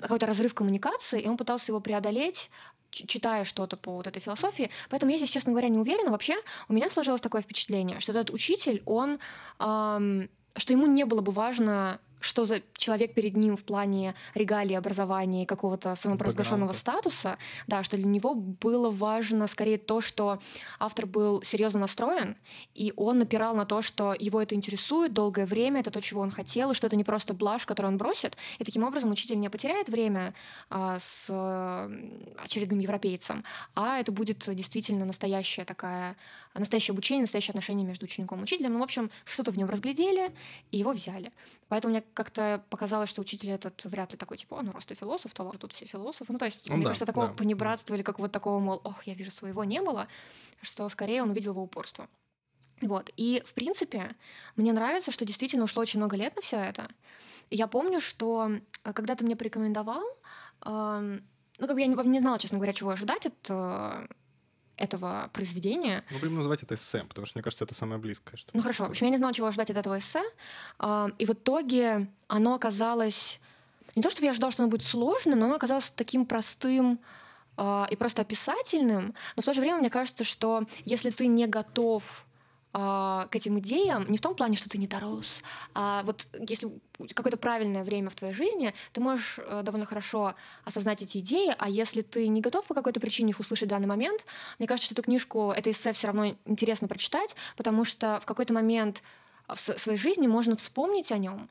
какой-то 0.01 0.27
разрыв 0.27 0.55
коммуникации, 0.55 1.23
и 1.23 1.29
он 1.29 1.37
пытался 1.37 1.73
его 1.73 1.81
преодолеть 1.81 2.51
читая 2.91 3.45
что-то 3.45 3.77
по 3.77 3.97
вот 3.97 4.07
этой 4.07 4.21
философии. 4.21 4.71
Поэтому 4.89 5.13
я 5.13 5.19
здесь, 5.19 5.31
честно 5.31 5.53
говоря, 5.53 5.69
не 5.69 5.79
уверена. 5.79 6.11
Вообще, 6.11 6.37
у 6.69 6.73
меня 6.73 6.89
сложилось 6.89 7.21
такое 7.21 7.43
впечатление, 7.43 8.01
что 8.01 8.13
этот 8.13 8.31
учитель, 8.31 8.83
он, 8.87 9.19
эм, 9.59 10.31
что 10.57 10.73
ему 10.73 10.87
не 10.87 11.05
было 11.05 11.21
бы 11.21 11.33
важно 11.33 12.01
что 12.21 12.45
за 12.45 12.63
человек 12.77 13.15
перед 13.15 13.37
ним 13.37 13.57
в 13.57 13.65
плане 13.65 14.15
регалии, 14.35 14.75
образования 14.75 15.43
и 15.43 15.47
какого-то 15.47 15.95
самопровозглашенного 15.95 16.73
статуса, 16.73 17.39
да, 17.67 17.83
что 17.83 17.97
для 17.97 18.07
него 18.07 18.35
было 18.35 18.91
важно 18.91 19.47
скорее 19.47 19.79
то, 19.79 20.01
что 20.01 20.41
автор 20.79 21.07
был 21.07 21.43
серьезно 21.43 21.81
настроен, 21.81 22.37
и 22.75 22.93
он 22.97 23.19
напирал 23.19 23.55
на 23.55 23.67
то, 23.67 23.83
что 23.83 24.15
его 24.19 24.41
это 24.41 24.55
интересует 24.55 25.13
долгое 25.13 25.47
время, 25.47 25.81
это 25.81 25.91
то, 25.91 26.01
чего 26.01 26.21
он 26.21 26.31
хотел, 26.31 26.71
и 26.71 26.75
что 26.75 26.87
это 26.87 26.97
не 26.97 27.05
просто 27.05 27.35
блажь, 27.35 27.67
которую 27.67 27.93
он 27.93 27.99
бросит, 27.99 28.37
и 28.59 28.65
таким 28.65 28.85
образом 28.85 29.11
учитель 29.11 29.39
не 29.39 29.51
потеряет 29.51 29.89
время 29.89 30.35
а, 30.71 30.99
с 30.99 31.31
очередным 32.43 32.79
европейцем, 32.79 33.45
а 33.75 33.99
это 33.99 34.13
будет 34.13 34.49
действительно 34.55 35.05
настоящая 35.05 35.65
такая, 35.65 36.17
настоящее 36.55 36.93
обучение, 36.93 37.23
настоящее 37.23 37.53
отношение 37.53 37.87
между 37.87 38.05
учеником 38.05 38.41
и 38.41 38.43
учителем. 38.43 38.75
Ну, 38.75 38.81
в 38.81 38.83
общем, 38.83 39.11
что-то 39.25 39.51
в 39.51 39.59
нем 39.59 39.69
разглядели, 39.69 40.33
и 40.71 40.79
его 40.79 40.93
взяли. 40.93 41.33
Поэтому 41.69 41.93
мне 41.93 42.05
как-то 42.15 42.63
показалось, 42.71 43.11
что 43.11 43.21
учитель 43.21 43.51
этот 43.51 43.85
вряд 43.85 44.13
ли 44.13 44.19
такой, 44.19 44.37
типа, 44.37 44.63
раз 44.73 44.87
ты 44.87 44.95
философ, 44.95 45.33
то 45.35 45.43
ладно, 45.43 45.59
тут 45.59 45.73
все 45.73 45.87
философы. 45.87 46.33
Ну, 46.33 46.39
то 46.39 46.45
есть, 46.45 46.69
ну, 46.69 46.77
мне 46.77 46.85
да, 46.85 46.91
кажется, 46.91 47.07
такого 47.07 47.29
да, 47.29 47.35
понебратства 47.35 47.93
да. 47.93 47.97
или 47.97 48.03
как 48.03 48.19
вот 48.19 48.33
такого, 48.33 48.59
мол, 48.59 48.81
ох, 48.85 49.05
я 49.05 49.15
вижу 49.15 49.31
своего, 49.31 49.65
не 49.65 49.81
было, 49.81 50.09
что 50.61 50.89
скорее 50.89 51.23
он 51.23 51.31
увидел 51.31 51.53
его 51.53 51.63
упорство. 51.63 52.09
Вот. 52.83 53.11
И, 53.17 53.43
в 53.47 53.55
принципе, 53.55 54.15
мне 54.57 54.73
нравится, 54.73 55.11
что 55.11 55.25
действительно 55.25 55.65
ушло 55.65 55.83
очень 55.83 55.99
много 55.99 56.17
лет 56.17 56.37
на 56.37 56.43
все 56.43 56.57
это. 56.57 56.89
Я 57.51 57.67
помню, 57.69 58.01
что 58.01 58.51
э, 58.85 58.93
когда 58.93 59.15
ты 59.15 59.25
мне 59.25 59.37
порекомендовал, 59.37 60.05
э, 60.65 61.19
ну, 61.59 61.67
как 61.67 61.75
бы 61.75 61.81
я 61.81 61.87
не, 61.87 61.95
не 62.09 62.21
знала, 62.21 62.39
честно 62.39 62.59
говоря, 62.59 62.73
чего 62.73 62.91
ожидать 62.91 63.27
от 63.27 63.47
э, 63.49 64.07
этого 64.77 65.31
произведения. 65.33 66.05
Мы 66.11 66.19
будем 66.19 66.37
называть 66.37 66.63
это 66.63 66.75
эссе, 66.75 67.05
потому 67.09 67.27
что, 67.27 67.39
мне 67.39 67.43
кажется, 67.43 67.65
это 67.65 67.75
самое 67.75 68.01
близкое. 68.01 68.37
Что 68.37 68.51
ну 68.53 68.63
хорошо, 68.63 68.85
в 68.85 68.91
общем, 68.91 69.07
я 69.07 69.11
не 69.11 69.17
знала, 69.17 69.33
чего 69.33 69.47
ожидать 69.47 69.71
от 69.71 69.77
этого 69.77 69.99
эссе, 69.99 70.23
и 71.19 71.27
в 71.27 71.31
итоге 71.31 72.09
оно 72.29 72.55
оказалось... 72.55 73.41
Не 73.95 74.03
то, 74.03 74.11
чтобы 74.11 74.27
я 74.27 74.33
ожидала, 74.33 74.53
что 74.53 74.63
оно 74.63 74.71
будет 74.71 74.83
сложным, 74.83 75.39
но 75.39 75.47
оно 75.47 75.55
оказалось 75.55 75.91
таким 75.91 76.27
простым 76.27 77.01
и 77.59 77.97
просто 77.97 78.21
описательным, 78.21 79.15
но 79.35 79.43
в 79.43 79.45
то 79.47 79.55
же 79.55 79.63
время 79.63 79.79
мне 79.79 79.89
кажется, 79.89 80.25
что 80.25 80.67
если 80.85 81.09
ты 81.09 81.27
не 81.27 81.47
готов 81.47 82.03
а, 82.03 82.26
к 82.77 83.29
этим 83.33 83.59
идеям 83.59 84.05
не 84.11 84.19
в 84.19 84.21
том 84.21 84.35
плане, 84.35 84.57
что 84.57 84.69
ты 84.69 84.77
не 84.77 84.87
дорос, 84.87 85.43
а 85.75 86.03
вот 86.03 86.27
если 86.47 86.69
какое-то 87.15 87.39
правильное 87.39 87.83
время 87.85 88.11
в 88.11 88.15
твоей 88.15 88.35
жизни, 88.35 88.75
ты 88.93 89.01
можешь 89.01 89.39
э, 89.39 89.63
довольно 89.63 89.87
хорошо 89.87 90.35
осознать 90.65 91.01
эти 91.01 91.19
идеи, 91.19 91.55
а 91.59 91.71
если 91.71 92.03
ты 92.03 92.29
не 92.29 92.43
готов 92.43 92.67
по 92.67 92.75
какой-то 92.75 93.01
причине 93.01 93.31
их 93.31 93.41
услышать 93.41 93.69
в 93.69 93.71
данный 93.71 93.87
момент, 93.87 94.27
мне 94.59 94.69
кажется, 94.69 94.87
что 94.87 94.95
эту 94.95 95.05
книжку, 95.05 95.53
это 95.53 95.71
эссе 95.71 95.93
все 95.95 96.09
равно 96.09 96.37
интересно 96.45 96.87
прочитать, 96.87 97.35
потому 97.57 97.87
что 97.87 98.21
в 98.21 98.27
какой-то 98.27 98.53
момент 98.53 99.03
в 99.49 99.57
своей 99.57 99.99
жизни 99.99 100.27
можно 100.27 100.55
вспомнить 100.57 101.13
о 101.13 101.19
нем, 101.19 101.49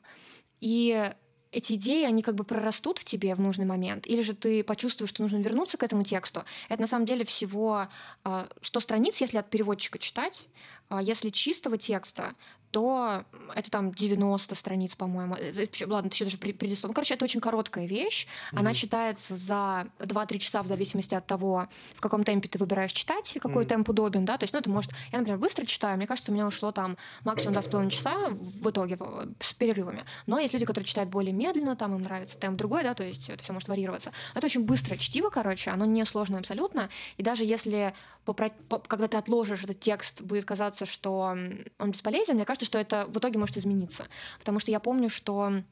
и 0.60 1.12
эти 1.56 1.72
идеи, 1.72 2.04
они 2.04 2.20
как 2.22 2.34
бы 2.34 2.44
прорастут 2.44 2.98
в 2.98 3.04
тебе 3.04 3.34
в 3.34 3.40
нужный 3.40 3.64
момент, 3.64 4.06
или 4.06 4.20
же 4.20 4.34
ты 4.34 4.62
почувствуешь, 4.62 5.08
что 5.08 5.22
нужно 5.22 5.38
вернуться 5.38 5.78
к 5.78 5.82
этому 5.82 6.04
тексту. 6.04 6.44
Это 6.68 6.82
на 6.82 6.86
самом 6.86 7.06
деле 7.06 7.24
всего 7.24 7.88
100 8.24 8.78
а, 8.78 8.80
страниц, 8.80 9.16
если 9.22 9.38
от 9.38 9.48
переводчика 9.48 9.98
читать. 9.98 10.46
А 10.90 11.00
если 11.00 11.30
чистого 11.30 11.78
текста, 11.78 12.34
то 12.76 13.24
это 13.54 13.70
там 13.70 13.90
90 13.90 14.54
страниц, 14.54 14.94
по-моему. 14.94 15.34
Это, 15.34 15.88
ладно, 15.88 16.08
это 16.08 16.14
еще 16.14 16.26
даже 16.26 16.36
предисловие. 16.36 16.88
Ну, 16.88 16.92
короче, 16.92 17.14
это 17.14 17.24
очень 17.24 17.40
короткая 17.40 17.86
вещь. 17.86 18.26
Mm-hmm. 18.26 18.58
Она 18.58 18.74
читается 18.74 19.34
за 19.34 19.86
2-3 19.98 20.38
часа 20.38 20.62
в 20.62 20.66
зависимости 20.66 21.14
от 21.14 21.26
того, 21.26 21.68
в 21.94 22.00
каком 22.02 22.22
темпе 22.22 22.50
ты 22.50 22.58
выбираешь 22.58 22.92
читать 22.92 23.34
и 23.34 23.38
какой 23.38 23.64
mm-hmm. 23.64 23.68
темп 23.68 23.88
удобен, 23.88 24.26
да. 24.26 24.36
То 24.36 24.44
есть, 24.44 24.52
ну, 24.52 24.58
это 24.58 24.68
может... 24.68 24.90
Я, 25.10 25.20
например, 25.20 25.38
быстро 25.38 25.64
читаю, 25.64 25.96
мне 25.96 26.06
кажется, 26.06 26.30
у 26.30 26.34
меня 26.34 26.46
ушло 26.46 26.70
там 26.70 26.98
максимум 27.24 27.56
2,5 27.56 27.88
часа 27.88 28.28
в 28.28 28.68
итоге 28.68 28.98
с 29.40 29.54
перерывами. 29.54 30.04
Но 30.26 30.38
есть 30.38 30.52
люди, 30.52 30.66
которые 30.66 30.86
читают 30.86 31.08
более 31.08 31.32
медленно, 31.32 31.76
там 31.76 31.94
им 31.94 32.02
нравится 32.02 32.36
темп 32.36 32.58
другой, 32.58 32.82
да, 32.82 32.92
то 32.92 33.04
есть 33.04 33.30
это 33.30 33.42
все 33.42 33.54
может 33.54 33.70
варьироваться. 33.70 34.12
Но 34.34 34.38
это 34.40 34.48
очень 34.48 34.66
быстрое 34.66 34.98
чтиво, 34.98 35.30
короче, 35.30 35.70
оно 35.70 35.86
не 35.86 36.04
сложное 36.04 36.40
абсолютно. 36.40 36.90
И 37.16 37.22
даже 37.22 37.42
если 37.42 37.94
попро... 38.26 38.50
когда 38.86 39.08
ты 39.08 39.16
отложишь 39.16 39.64
этот 39.64 39.80
текст, 39.80 40.20
будет 40.20 40.44
казаться, 40.44 40.84
что 40.84 41.34
он 41.78 41.90
бесполезен, 41.90 42.34
мне 42.34 42.44
кажется, 42.44 42.65
что 42.66 42.78
это 42.78 43.06
в 43.06 43.18
итоге 43.18 43.38
может 43.38 43.56
измениться. 43.56 44.06
Потому 44.38 44.60
что 44.60 44.70
я 44.70 44.80
помню, 44.80 45.08
что 45.08 45.62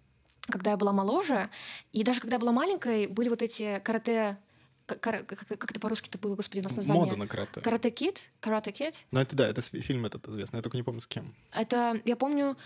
когда 0.48 0.70
я 0.72 0.76
была 0.76 0.92
моложе, 0.92 1.50
и 1.92 2.02
даже 2.02 2.20
когда 2.20 2.36
я 2.36 2.40
была 2.40 2.52
маленькой, 2.52 3.06
были 3.06 3.28
вот 3.28 3.42
эти 3.42 3.80
карате 3.80 4.38
как, 4.86 5.00
как, 5.00 5.70
это 5.70 5.80
по-русски 5.80 6.08
это 6.10 6.18
было, 6.18 6.36
господи, 6.36 6.60
у 6.60 6.64
нас 6.64 6.76
название? 6.76 7.04
Мода 7.04 7.16
на 7.16 7.26
карате. 7.26 7.60
Карате 7.62 7.90
Кит? 7.90 8.28
Карате 8.40 8.70
Кит? 8.70 8.94
Ну, 9.10 9.20
это 9.20 9.34
да, 9.34 9.48
это 9.48 9.62
фильм 9.62 10.04
этот 10.04 10.28
известный, 10.28 10.58
я 10.58 10.62
только 10.62 10.76
не 10.76 10.82
помню 10.82 11.00
с 11.00 11.06
кем. 11.06 11.34
Это, 11.52 12.00
я 12.04 12.16
помню, 12.16 12.56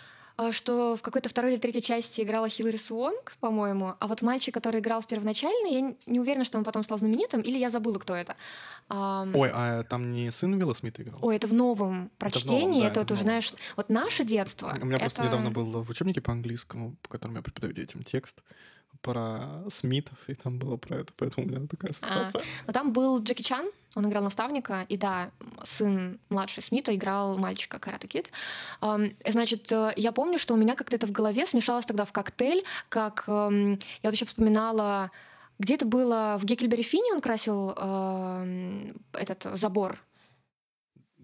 что 0.53 0.97
в 0.97 1.03
какой-то 1.03 1.29
второй 1.29 1.53
или 1.53 1.61
третьей 1.61 1.83
части 1.83 2.21
играла 2.21 2.49
Хиллари 2.49 2.77
Свонг, 2.77 3.35
по-моему, 3.41 3.95
а 3.99 4.07
вот 4.07 4.23
мальчик, 4.23 4.55
который 4.55 4.81
играл 4.81 5.01
в 5.01 5.07
первоначальной, 5.07 5.73
я 5.73 5.95
не 6.07 6.21
уверена, 6.21 6.45
что 6.45 6.59
он 6.59 6.65
потом 6.65 6.85
стал 6.85 6.99
знаменитым, 6.99 7.41
или 7.41 7.59
я 7.59 7.71
забыла, 7.71 7.99
кто 7.99 8.15
это. 8.15 8.37
Ой, 8.89 9.51
а 9.53 9.83
там 9.83 10.13
не 10.13 10.31
сын 10.31 10.55
Уилла 10.55 10.75
Смита 10.75 11.03
играл? 11.03 11.19
Ой, 11.23 11.37
это 11.37 11.47
в 11.47 11.53
новом 11.53 12.11
прочтении, 12.19 12.57
это, 12.57 12.61
в 12.61 12.71
новом, 12.71 12.81
да, 12.81 12.89
это, 12.89 13.01
это 13.01 13.15
уже, 13.15 13.23
знаешь, 13.23 13.53
вот 13.77 13.89
наше 13.89 14.25
детство. 14.25 14.77
У 14.81 14.85
меня 14.85 14.97
это... 14.97 15.07
просто 15.07 15.25
недавно 15.25 15.51
был 15.51 15.83
в 15.83 15.91
учебнике 15.91 16.21
по 16.21 16.33
английскому, 16.33 16.97
по 17.03 17.09
которому 17.09 17.39
я 17.39 17.43
преподаю 17.43 17.73
детям 17.73 18.03
текст, 18.03 18.43
про 19.03 19.65
Смитов, 19.71 20.19
и 20.29 20.35
там 20.35 20.59
было 20.59 20.77
про 20.77 20.99
это, 20.99 21.13
поэтому 21.17 21.47
у 21.47 21.51
меня 21.51 21.67
такая 21.67 21.91
а, 21.91 21.93
ассоциация. 21.93 22.41
А, 22.41 22.45
но 22.67 22.73
там 22.73 22.93
был 22.93 23.23
Джеки 23.23 23.43
Чан, 23.43 23.67
он 23.95 24.09
играл 24.09 24.23
наставника, 24.23 24.85
и 24.89 24.97
да, 24.97 25.31
сын 25.65 26.21
младший 26.29 26.63
Смита 26.63 26.95
играл 26.95 27.39
мальчика 27.39 27.79
Карате 27.79 28.07
Кид. 28.07 28.31
Значит, 29.27 29.73
э, 29.73 29.93
я 29.97 30.13
помню, 30.13 30.39
что 30.39 30.55
у 30.55 30.57
меня 30.57 30.75
как-то 30.75 30.97
это 30.97 31.07
в 31.07 31.13
голове 31.13 31.47
смешалось 31.47 31.87
тогда 31.87 32.05
в 32.05 32.13
коктейль, 32.13 32.65
как 32.89 33.25
я 33.27 33.79
вот 34.03 34.13
еще 34.13 34.25
вспоминала 34.25 35.11
где 35.59 35.75
это 35.75 35.87
было 35.87 36.37
в 36.39 36.45
Геккельбери 36.45 36.85
Фине 36.85 37.13
он 37.13 37.21
красил 37.21 37.75
э, 37.77 38.93
этот 39.13 39.59
забор 39.59 39.99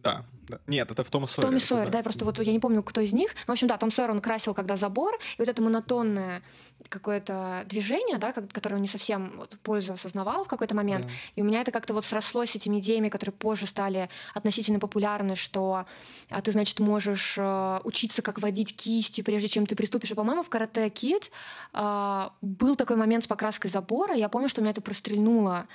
да, 0.04 0.24
да. 0.48 0.58
Нет, 0.66 0.90
это 0.90 1.04
в 1.04 1.10
Тома 1.10 1.26
Сойере. 1.26 1.42
В 1.42 1.50
Томе 1.50 1.60
Сойер, 1.60 1.84
да. 1.86 1.98
да, 1.98 2.02
просто 2.02 2.24
вот 2.24 2.38
я 2.38 2.52
не 2.52 2.58
помню, 2.58 2.82
кто 2.82 3.00
из 3.00 3.12
них. 3.12 3.34
Но, 3.46 3.52
в 3.52 3.54
общем, 3.54 3.68
да, 3.68 3.76
Том 3.76 3.90
Сойер, 3.90 4.10
он 4.10 4.20
красил 4.20 4.54
когда 4.54 4.76
забор, 4.76 5.14
и 5.14 5.40
вот 5.40 5.48
это 5.48 5.62
монотонное 5.62 6.42
какое-то 6.88 7.64
движение, 7.66 8.18
да, 8.18 8.32
которое 8.32 8.76
он 8.76 8.82
не 8.82 8.88
совсем 8.88 9.32
вот, 9.36 9.56
пользу 9.62 9.94
осознавал 9.94 10.44
в 10.44 10.48
какой-то 10.48 10.74
момент. 10.74 11.06
Да. 11.06 11.12
И 11.36 11.42
у 11.42 11.44
меня 11.44 11.60
это 11.60 11.70
как-то 11.70 11.94
вот 11.94 12.04
срослось 12.04 12.50
с 12.50 12.56
этими 12.56 12.78
идеями, 12.80 13.08
которые 13.08 13.32
позже 13.32 13.66
стали 13.66 14.08
относительно 14.34 14.78
популярны, 14.78 15.36
что 15.36 15.86
а 16.30 16.40
ты, 16.42 16.52
значит, 16.52 16.80
можешь 16.80 17.36
э, 17.38 17.80
учиться, 17.84 18.22
как 18.22 18.40
водить 18.40 18.76
кистью, 18.76 19.24
прежде 19.24 19.48
чем 19.48 19.66
ты 19.66 19.76
приступишь. 19.76 20.10
И, 20.10 20.14
по-моему, 20.14 20.42
в 20.42 20.48
Карате 20.48 20.88
Кид 20.90 21.30
э, 21.72 22.28
был 22.42 22.76
такой 22.76 22.96
момент 22.96 23.24
с 23.24 23.26
покраской 23.26 23.70
забора. 23.70 24.14
Я 24.14 24.28
помню, 24.28 24.48
что 24.48 24.60
меня 24.60 24.72
это 24.72 24.80
прострельнуло 24.80 25.66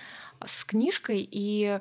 с 0.46 0.64
книжкой, 0.64 1.28
и 1.30 1.80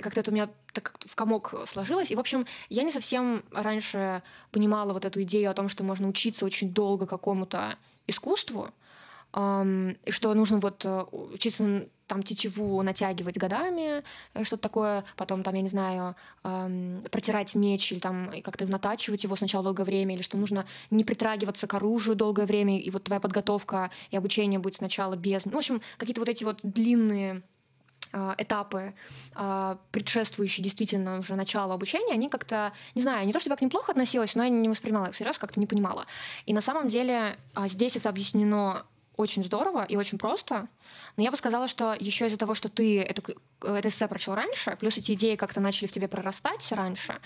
как-то 0.00 0.20
это 0.20 0.30
у 0.30 0.34
меня 0.34 0.48
так 0.72 0.94
в 1.04 1.14
комок 1.14 1.54
сложилось. 1.66 2.10
И, 2.10 2.14
в 2.14 2.20
общем, 2.20 2.27
я 2.68 2.82
не 2.82 2.92
совсем 2.92 3.42
раньше 3.52 4.22
понимала 4.50 4.92
вот 4.92 5.04
эту 5.04 5.22
идею 5.22 5.50
о 5.50 5.54
том, 5.54 5.68
что 5.68 5.84
можно 5.84 6.08
учиться 6.08 6.44
очень 6.44 6.72
долго 6.72 7.06
какому-то 7.06 7.76
искусству, 8.06 8.70
и 9.34 10.10
что 10.10 10.32
нужно 10.32 10.58
вот 10.58 10.86
э, 10.86 11.04
учиться 11.12 11.86
там 12.06 12.22
тетиву 12.22 12.80
натягивать 12.82 13.36
годами, 13.36 14.02
э, 14.32 14.44
что-то 14.44 14.62
такое, 14.62 15.04
потом 15.16 15.42
там, 15.42 15.54
я 15.54 15.60
не 15.60 15.68
знаю, 15.68 16.16
протирать 17.10 17.54
меч 17.54 17.92
или 17.92 17.98
там 17.98 18.32
как-то 18.42 18.66
натачивать 18.66 19.24
его 19.24 19.36
сначала 19.36 19.64
долгое 19.64 19.84
время, 19.84 20.14
или 20.14 20.22
что 20.22 20.38
нужно 20.38 20.64
не 20.90 21.04
притрагиваться 21.04 21.66
к 21.66 21.74
оружию 21.74 22.16
долгое 22.16 22.46
время, 22.46 22.80
и 22.80 22.90
вот 22.90 23.04
твоя 23.04 23.20
подготовка 23.20 23.90
и 24.10 24.16
обучение 24.16 24.58
будет 24.58 24.76
сначала 24.76 25.14
без... 25.14 25.44
Ну, 25.44 25.52
в 25.52 25.58
общем, 25.58 25.82
какие-то 25.98 26.22
вот 26.22 26.30
эти 26.30 26.44
вот 26.44 26.60
длинные 26.62 27.42
этапы, 28.38 28.94
а, 29.34 29.78
предшествующие 29.90 30.64
действительно 30.64 31.18
уже 31.18 31.34
началу 31.34 31.72
обучения, 31.72 32.14
они 32.14 32.28
как-то, 32.28 32.72
не 32.94 33.02
знаю, 33.02 33.26
не 33.26 33.32
то 33.32 33.40
чтобы 33.40 33.52
я 33.52 33.56
к 33.56 33.60
ним 33.60 33.70
плохо 33.70 33.92
относилась, 33.92 34.34
но 34.34 34.44
я 34.44 34.48
не 34.48 34.68
воспринимала 34.68 35.06
их 35.06 35.14
всерьез, 35.14 35.38
как-то 35.38 35.60
не 35.60 35.66
понимала. 35.66 36.06
И 36.46 36.54
на 36.54 36.60
самом 36.60 36.88
деле 36.88 37.38
а, 37.54 37.68
здесь 37.68 37.96
это 37.96 38.08
объяснено 38.08 38.84
очень 39.18 39.44
здорово 39.44 39.84
и 39.84 39.96
очень 39.96 40.16
просто. 40.16 40.68
Но 41.16 41.24
я 41.24 41.30
бы 41.32 41.36
сказала, 41.36 41.66
что 41.66 41.94
еще 41.98 42.28
из-за 42.28 42.38
того, 42.38 42.54
что 42.54 42.68
ты 42.68 43.02
эту, 43.02 43.22
это 43.60 43.88
эссе 43.88 44.06
прочел 44.06 44.34
раньше, 44.36 44.76
плюс 44.78 44.96
эти 44.96 45.12
идеи 45.12 45.34
как-то 45.34 45.60
начали 45.60 45.88
в 45.88 45.92
тебе 45.92 46.06
прорастать 46.06 46.70
раньше, 46.70 47.20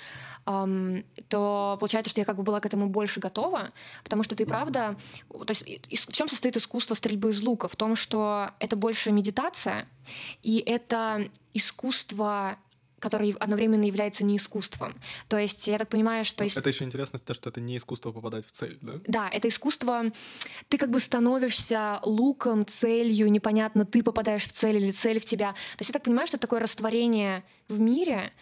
эм, 0.47 1.05
то 1.29 1.77
получается, 1.79 2.11
что 2.11 2.23
я 2.23 2.25
как 2.25 2.37
бы 2.37 2.43
была 2.43 2.61
к 2.61 2.67
этому 2.67 2.89
больше 2.89 3.21
готова, 3.21 3.71
потому 4.03 4.23
что 4.23 4.35
ты 4.35 4.47
правда... 4.47 4.97
То 5.29 5.51
есть 5.51 6.09
в 6.09 6.13
чем 6.13 6.29
состоит 6.29 6.57
искусство 6.57 6.95
стрельбы 6.95 7.31
из 7.31 7.43
лука? 7.43 7.69
В 7.69 7.77
том, 7.77 7.95
что 7.95 8.51
это 8.59 8.75
больше 8.75 9.13
медитация, 9.13 9.87
и 10.43 10.59
это 10.59 11.29
искусство 11.53 12.57
который 13.03 13.35
одновременно 13.41 13.85
является 13.85 14.25
не 14.25 14.37
искусством. 14.37 14.95
То 15.29 15.37
есть 15.37 15.67
я 15.67 15.77
так 15.77 15.89
понимаю, 15.89 16.25
что... 16.25 16.45
Это 16.45 16.69
еще 16.69 16.85
интересно, 16.85 17.19
то, 17.19 17.35
что 17.35 17.51
это 17.51 17.61
не 17.61 17.77
искусство 17.77 18.13
попадать 18.13 18.47
в 18.47 18.53
цель, 18.53 18.79
да? 18.81 18.93
Да, 19.07 19.29
это 19.29 19.49
искусство... 19.49 20.05
Ты 20.69 20.79
как 20.79 20.91
бы 20.91 21.01
становишься 21.01 21.99
луком, 22.05 22.65
целью, 22.65 23.31
непонятно, 23.31 23.85
ты 23.85 24.03
попадаешь 24.03 24.47
в 24.47 24.53
цель 24.53 24.77
или 24.77 24.93
цель 24.93 25.19
в 25.19 25.25
тебя. 25.25 25.53
То 25.53 25.81
есть 25.81 25.91
я 25.91 25.93
так 25.93 26.05
понимаю, 26.05 26.29
что 26.29 26.37
это 26.37 26.47
такое 26.47 26.61
растворение 26.61 27.43
в 27.69 27.81
мире, 27.81 28.33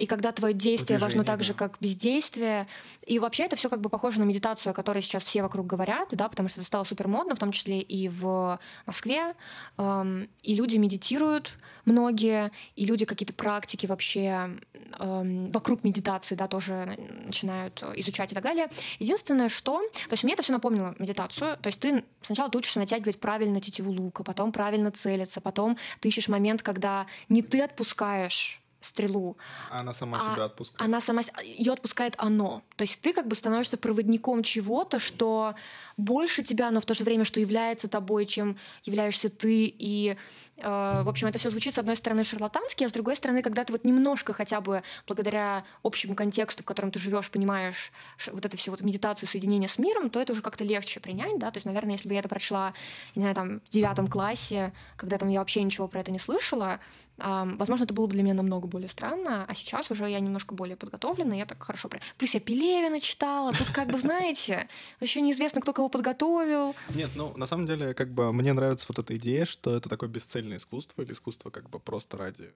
и 0.00 0.06
когда 0.06 0.32
твое 0.32 0.54
действие 0.54 0.98
важно 0.98 1.24
так 1.24 1.44
же, 1.44 1.54
как 1.54 1.78
бездействие. 1.80 2.66
И 3.06 3.18
вообще 3.18 3.44
это 3.44 3.56
все 3.56 3.68
как 3.68 3.80
бы 3.80 3.88
похоже 3.88 4.18
на 4.20 4.24
медитацию, 4.24 4.72
о 4.72 4.74
которой 4.74 5.02
сейчас 5.02 5.24
все 5.24 5.42
вокруг 5.42 5.66
говорят, 5.66 6.08
да, 6.12 6.28
потому 6.28 6.48
что 6.48 6.60
это 6.60 6.66
стало 6.66 6.84
супер 6.84 7.06
модно, 7.06 7.34
в 7.36 7.38
том 7.38 7.52
числе 7.52 7.80
и 7.80 8.08
в 8.08 8.58
Москве. 8.86 9.34
И 9.78 10.54
люди 10.54 10.76
медитируют, 10.76 11.58
многие, 11.84 12.50
и 12.74 12.86
люди 12.86 13.04
какие-то 13.04 13.34
практики 13.34 13.86
вообще 13.86 14.58
вокруг 14.98 15.84
медитации, 15.84 16.34
да, 16.34 16.48
тоже 16.48 16.98
начинают 17.24 17.82
изучать 17.94 18.32
и 18.32 18.34
так 18.34 18.42
далее. 18.42 18.68
Единственное, 18.98 19.48
что... 19.48 19.80
То 20.08 20.12
есть 20.12 20.24
мне 20.24 20.34
это 20.34 20.42
все 20.42 20.52
напомнило 20.52 20.94
медитацию. 20.98 21.56
То 21.56 21.68
есть 21.68 21.78
ты 21.78 22.04
сначала 22.22 22.50
ты 22.50 22.58
учишься 22.58 22.80
натягивать 22.80 23.20
правильно 23.20 23.60
тетиву 23.60 23.92
лука, 23.92 24.24
потом 24.24 24.50
правильно 24.50 24.90
целиться, 24.90 25.40
потом 25.40 25.78
ты 26.00 26.08
ищешь 26.08 26.28
момент, 26.28 26.62
когда 26.62 27.06
не 27.28 27.42
ты 27.42 27.60
отпускаешь 27.62 28.60
стрелу. 28.80 29.36
Она 29.70 29.92
сама 29.92 30.18
а 30.18 30.34
себя 30.34 30.44
отпускает. 30.44 30.82
Она 30.82 31.00
сама 31.00 31.22
ее 31.42 31.72
отпускает 31.72 32.14
оно. 32.18 32.62
То 32.76 32.82
есть 32.82 33.00
ты 33.00 33.12
как 33.12 33.26
бы 33.26 33.34
становишься 33.34 33.76
проводником 33.76 34.42
чего-то, 34.42 35.00
что 35.00 35.54
больше 35.96 36.42
тебя, 36.42 36.70
но 36.70 36.80
в 36.80 36.84
то 36.84 36.94
же 36.94 37.04
время, 37.04 37.24
что 37.24 37.40
является 37.40 37.88
тобой, 37.88 38.26
чем 38.26 38.56
являешься 38.84 39.28
ты. 39.28 39.66
И, 39.66 40.16
э, 40.56 41.02
в 41.02 41.08
общем, 41.08 41.26
это 41.26 41.38
все 41.38 41.50
звучит 41.50 41.74
с 41.74 41.78
одной 41.78 41.96
стороны 41.96 42.22
шарлатански, 42.22 42.84
а 42.84 42.88
с 42.88 42.92
другой 42.92 43.16
стороны, 43.16 43.42
когда 43.42 43.64
ты 43.64 43.72
вот 43.72 43.84
немножко 43.84 44.32
хотя 44.32 44.60
бы 44.60 44.82
благодаря 45.06 45.64
общему 45.82 46.14
контексту, 46.14 46.62
в 46.62 46.66
котором 46.66 46.90
ты 46.90 47.00
живешь, 47.00 47.30
понимаешь 47.30 47.92
вот 48.30 48.44
это 48.46 48.56
все 48.56 48.70
вот 48.70 48.80
медитацию, 48.82 49.28
соединение 49.28 49.68
с 49.68 49.78
миром, 49.78 50.08
то 50.10 50.20
это 50.20 50.32
уже 50.32 50.42
как-то 50.42 50.64
легче 50.64 51.00
принять, 51.00 51.38
да. 51.38 51.50
То 51.50 51.56
есть, 51.56 51.66
наверное, 51.66 51.92
если 51.92 52.08
бы 52.08 52.14
я 52.14 52.20
это 52.20 52.28
прочла, 52.28 52.74
не 53.16 53.22
знаю, 53.22 53.34
там 53.34 53.60
в 53.60 53.68
девятом 53.68 54.06
классе, 54.06 54.72
когда 54.96 55.18
там 55.18 55.28
я 55.28 55.40
вообще 55.40 55.62
ничего 55.62 55.88
про 55.88 56.00
это 56.00 56.12
не 56.12 56.20
слышала, 56.20 56.78
Возможно, 57.18 57.84
это 57.84 57.94
было 57.94 58.06
бы 58.06 58.12
для 58.12 58.22
меня 58.22 58.34
намного 58.34 58.68
более 58.68 58.88
странно, 58.88 59.44
а 59.46 59.54
сейчас 59.54 59.90
уже 59.90 60.08
я 60.08 60.20
немножко 60.20 60.54
более 60.54 60.76
подготовлена, 60.76 61.34
я 61.34 61.46
так 61.46 61.62
хорошо... 61.62 61.90
Плюс 62.16 62.34
я 62.34 62.40
Пелевина 62.40 63.00
читала, 63.00 63.52
тут 63.52 63.70
как 63.70 63.88
бы, 63.88 63.98
знаете, 63.98 64.68
еще 65.00 65.20
неизвестно, 65.20 65.60
кто 65.60 65.72
кого 65.72 65.88
подготовил. 65.88 66.76
Нет, 66.94 67.10
ну, 67.16 67.36
на 67.36 67.46
самом 67.46 67.66
деле, 67.66 67.92
как 67.94 68.12
бы 68.12 68.32
мне 68.32 68.52
нравится 68.52 68.86
вот 68.88 68.98
эта 68.98 69.16
идея, 69.16 69.44
что 69.46 69.76
это 69.76 69.88
такое 69.88 70.08
бесцельное 70.08 70.58
искусство 70.58 71.02
или 71.02 71.12
искусство 71.12 71.50
как 71.50 71.68
бы 71.70 71.80
просто 71.80 72.16
ради 72.16 72.54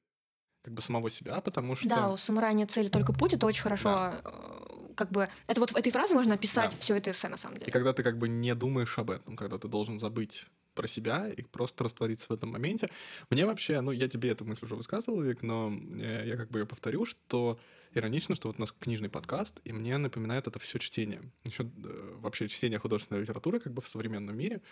как 0.63 0.75
бы 0.75 0.83
самого 0.83 1.11
себя, 1.11 1.41
потому 1.41 1.75
что... 1.75 1.89
Да, 1.89 2.11
у 2.11 2.17
самурая 2.17 2.53
нет 2.53 2.71
цели, 2.71 2.89
только 2.89 3.13
путь, 3.13 3.35
это 3.35 3.47
очень 3.47 3.63
хорошо 3.63 3.89
да. 3.89 4.21
Э, 4.25 4.73
как 4.95 5.11
бы 5.11 5.29
это 5.49 5.61
вот 5.61 5.73
в 5.73 5.77
этой 5.77 5.91
фразе 5.91 6.15
можно 6.15 6.35
описать 6.35 6.71
да. 6.71 6.77
все 6.77 6.97
это 6.97 7.11
эссе 7.11 7.29
на 7.29 7.37
самом 7.37 7.57
деле. 7.57 7.69
И 7.69 7.73
когда 7.73 7.93
ты 7.93 8.03
как 8.03 8.19
бы 8.19 8.29
не 8.29 8.55
думаешь 8.55 8.97
об 8.99 9.11
этом, 9.11 9.37
когда 9.37 9.59
ты 9.59 9.67
должен 9.67 9.99
забыть 9.99 10.47
про 10.75 10.87
себя 10.87 11.29
и 11.29 11.43
просто 11.43 11.85
раствориться 11.85 12.27
в 12.29 12.33
этом 12.33 12.51
моменте. 12.51 12.89
Мне 13.31 13.47
вообще, 13.47 13.81
ну, 13.81 13.91
я 13.93 14.09
тебе 14.09 14.31
эту 14.31 14.45
мысль 14.45 14.65
уже 14.65 14.77
высказывал, 14.77 15.21
Вик, 15.23 15.43
но 15.43 15.73
э, 15.73 16.25
я 16.27 16.37
как 16.37 16.51
бы 16.51 16.61
ее 16.61 16.67
повторю, 16.67 17.05
что 17.05 17.59
иронично, 17.95 18.35
что 18.35 18.49
вот 18.49 18.59
у 18.59 18.61
нас 18.61 18.73
книжный 18.73 19.09
подкаст, 19.09 19.61
и 19.65 19.73
мне 19.73 19.99
напоминает 19.99 20.47
это 20.47 20.59
все 20.59 20.79
чтение. 20.79 21.23
Еще 21.45 21.65
э, 21.65 22.15
вообще 22.21 22.49
чтение 22.49 22.79
художественной 22.79 23.21
литературы 23.21 23.61
как 23.61 23.73
бы 23.73 23.83
в 23.83 23.89
современном 23.89 24.37
мире. 24.37 24.63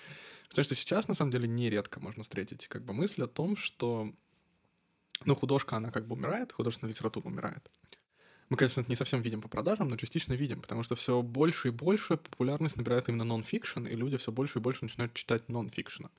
Потому 0.49 0.65
что 0.65 0.75
сейчас, 0.75 1.09
на 1.09 1.15
самом 1.15 1.31
деле, 1.31 1.49
нередко 1.49 2.01
можно 2.01 2.23
встретить 2.23 2.69
как 2.69 2.85
бы 2.85 2.93
мысль 2.93 3.23
о 3.23 3.29
том, 3.29 3.57
что 3.57 4.13
ну, 5.25 5.35
художка, 5.35 5.77
она 5.77 5.91
как 5.91 6.07
бы 6.07 6.15
умирает, 6.15 6.53
художественная 6.53 6.93
литература 6.93 7.27
умирает. 7.27 7.71
Мы, 8.51 8.57
конечно, 8.57 8.81
это 8.81 8.91
не 8.91 8.97
совсем 8.97 9.23
видим 9.23 9.41
по 9.41 9.49
продажам, 9.49 9.89
но 9.89 9.97
частично 9.97 10.33
видим, 10.35 10.61
потому 10.61 10.83
что 10.83 10.97
все 10.97 11.23
больше 11.23 11.69
и 11.69 11.71
больше 11.71 12.17
популярность 12.17 12.77
набирает 12.77 13.09
именно 13.09 13.25
нон-фикшн, 13.25 13.87
и 13.87 13.95
люди 13.95 14.17
все 14.17 14.33
больше 14.33 14.59
и 14.59 14.63
больше 14.63 14.85
начинают 14.85 15.15
читать 15.15 15.49
нон-фикшена. 15.49 16.11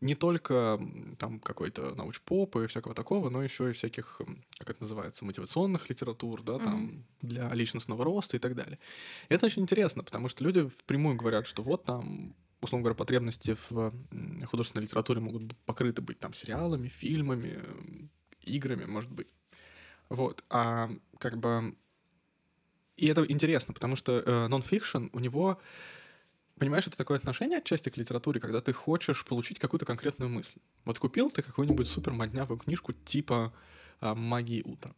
Не 0.00 0.14
только 0.14 0.80
там 1.18 1.38
какой-то 1.38 1.94
науч-поп 1.94 2.56
и 2.56 2.66
всякого 2.66 2.94
такого, 2.94 3.28
но 3.28 3.42
еще 3.42 3.68
и 3.68 3.74
всяких, 3.74 4.22
как 4.56 4.70
это 4.70 4.82
называется, 4.82 5.26
мотивационных 5.26 5.90
литератур, 5.90 6.42
да, 6.42 6.58
там, 6.58 6.86
mm-hmm. 6.86 7.02
для 7.20 7.48
личностного 7.50 8.02
роста 8.02 8.38
и 8.38 8.40
так 8.40 8.56
далее. 8.56 8.78
И 9.28 9.34
это 9.34 9.44
очень 9.44 9.60
интересно, 9.60 10.02
потому 10.02 10.28
что 10.28 10.42
люди 10.42 10.66
впрямую 10.66 11.16
говорят, 11.16 11.46
что 11.46 11.62
вот 11.62 11.84
там 11.84 12.34
условно 12.62 12.84
говоря, 12.84 12.94
потребности 12.94 13.56
в 13.68 13.92
художественной 14.46 14.84
литературе 14.84 15.20
могут 15.20 15.56
покрыты 15.64 16.02
быть 16.02 16.18
там 16.18 16.32
сериалами, 16.32 16.88
фильмами, 16.88 17.58
играми, 18.42 18.84
может 18.84 19.10
быть. 19.10 19.28
Вот. 20.10 20.44
А 20.50 20.90
как 21.18 21.38
бы... 21.38 21.74
И 22.96 23.06
это 23.06 23.24
интересно, 23.24 23.72
потому 23.72 23.96
что 23.96 24.20
э, 24.20 24.48
нон-фикшн, 24.48 25.06
у 25.12 25.20
него, 25.20 25.58
понимаешь, 26.58 26.86
это 26.86 26.98
такое 26.98 27.16
отношение 27.16 27.58
отчасти 27.58 27.88
к 27.88 27.96
литературе, 27.96 28.40
когда 28.40 28.60
ты 28.60 28.74
хочешь 28.74 29.24
получить 29.24 29.58
какую-то 29.58 29.86
конкретную 29.86 30.28
мысль. 30.28 30.58
Вот 30.84 30.98
купил 30.98 31.30
ты 31.30 31.40
какую-нибудь 31.40 31.88
супер 31.88 32.12
моднявую 32.12 32.58
книжку 32.58 32.92
типа 32.92 33.54
э, 34.02 34.14
«Магии 34.14 34.62
утра». 34.62 34.94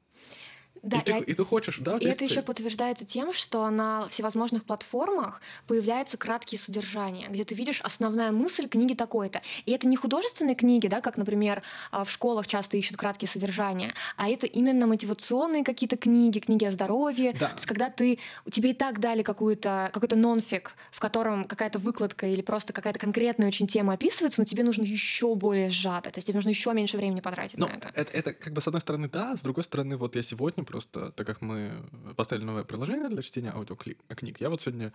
Да, 0.82 0.98
и, 0.98 1.02
ты, 1.02 1.18
и 1.18 1.34
ты 1.34 1.44
хочешь, 1.44 1.78
да, 1.78 1.96
и 1.96 2.06
это 2.06 2.24
еще 2.24 2.42
подтверждается 2.42 3.04
тем, 3.04 3.32
что 3.32 3.70
на 3.70 4.08
всевозможных 4.08 4.64
платформах 4.64 5.40
появляются 5.68 6.16
краткие 6.16 6.58
содержания, 6.58 7.28
где 7.28 7.44
ты 7.44 7.54
видишь 7.54 7.80
основная 7.82 8.32
мысль 8.32 8.68
книги 8.68 8.94
такой-то. 8.94 9.42
И 9.64 9.70
это 9.70 9.86
не 9.86 9.96
художественные 9.96 10.56
книги, 10.56 10.88
да, 10.88 11.00
как, 11.00 11.16
например, 11.16 11.62
а, 11.92 12.02
в 12.02 12.10
школах 12.10 12.48
часто 12.48 12.76
ищут 12.76 12.96
краткие 12.96 13.28
содержания, 13.28 13.94
а 14.16 14.28
это 14.28 14.46
именно 14.46 14.88
мотивационные 14.88 15.62
какие-то 15.62 15.96
книги, 15.96 16.40
книги 16.40 16.64
о 16.64 16.72
здоровье. 16.72 17.32
Да. 17.34 17.48
То 17.48 17.54
есть 17.54 17.66
когда 17.66 17.88
ты, 17.88 18.18
тебе 18.50 18.70
и 18.70 18.74
так 18.74 18.98
дали 18.98 19.22
какую-то, 19.22 19.90
какой-то 19.92 20.16
нонфик, 20.16 20.72
в 20.90 20.98
котором 20.98 21.44
какая-то 21.44 21.78
выкладка 21.78 22.26
или 22.26 22.42
просто 22.42 22.72
какая-то 22.72 22.98
конкретная 22.98 23.46
очень 23.46 23.68
тема 23.68 23.92
описывается, 23.92 24.40
но 24.40 24.46
тебе 24.46 24.64
нужно 24.64 24.82
еще 24.82 25.36
более 25.36 25.70
сжато, 25.70 26.10
то 26.10 26.18
есть 26.18 26.26
тебе 26.26 26.38
нужно 26.38 26.48
еще 26.48 26.72
меньше 26.72 26.96
времени 26.96 27.20
потратить 27.20 27.56
но 27.56 27.68
на 27.68 27.74
это. 27.74 27.92
это. 27.94 28.12
Это 28.12 28.32
как 28.32 28.52
бы 28.52 28.60
с 28.60 28.66
одной 28.66 28.80
стороны 28.80 29.08
да, 29.08 29.36
с 29.36 29.42
другой 29.42 29.62
стороны 29.62 29.96
вот 29.96 30.16
я 30.16 30.22
сегодня 30.22 30.64
просто, 30.72 31.12
так 31.12 31.26
как 31.26 31.42
мы 31.42 31.84
поставили 32.16 32.44
новое 32.44 32.64
приложение 32.64 33.08
для 33.10 33.22
чтения 33.22 33.50
аудиокниг, 33.50 34.40
я 34.40 34.48
вот 34.48 34.62
сегодня, 34.62 34.92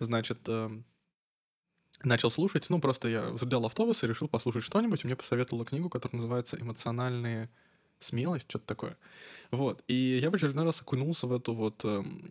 значит, 0.00 0.38
эм, 0.48 0.84
начал 2.02 2.30
слушать, 2.30 2.70
ну, 2.70 2.80
просто 2.80 3.08
я 3.08 3.30
взял 3.30 3.64
автобус 3.66 4.02
и 4.02 4.06
решил 4.06 4.26
послушать 4.26 4.62
что-нибудь, 4.62 5.04
и 5.04 5.06
мне 5.06 5.16
посоветовала 5.16 5.66
книгу, 5.66 5.90
которая 5.90 6.16
называется 6.16 6.56
«Эмоциональные 6.58 7.50
смелость, 8.00 8.48
что-то 8.48 8.66
такое. 8.66 8.96
Вот. 9.50 9.82
И 9.88 10.18
я 10.22 10.30
в 10.30 10.34
очередной 10.34 10.64
раз 10.64 10.80
окунулся 10.80 11.26
в 11.26 11.32
эту 11.32 11.54
вот, 11.54 11.84
эм, 11.84 12.30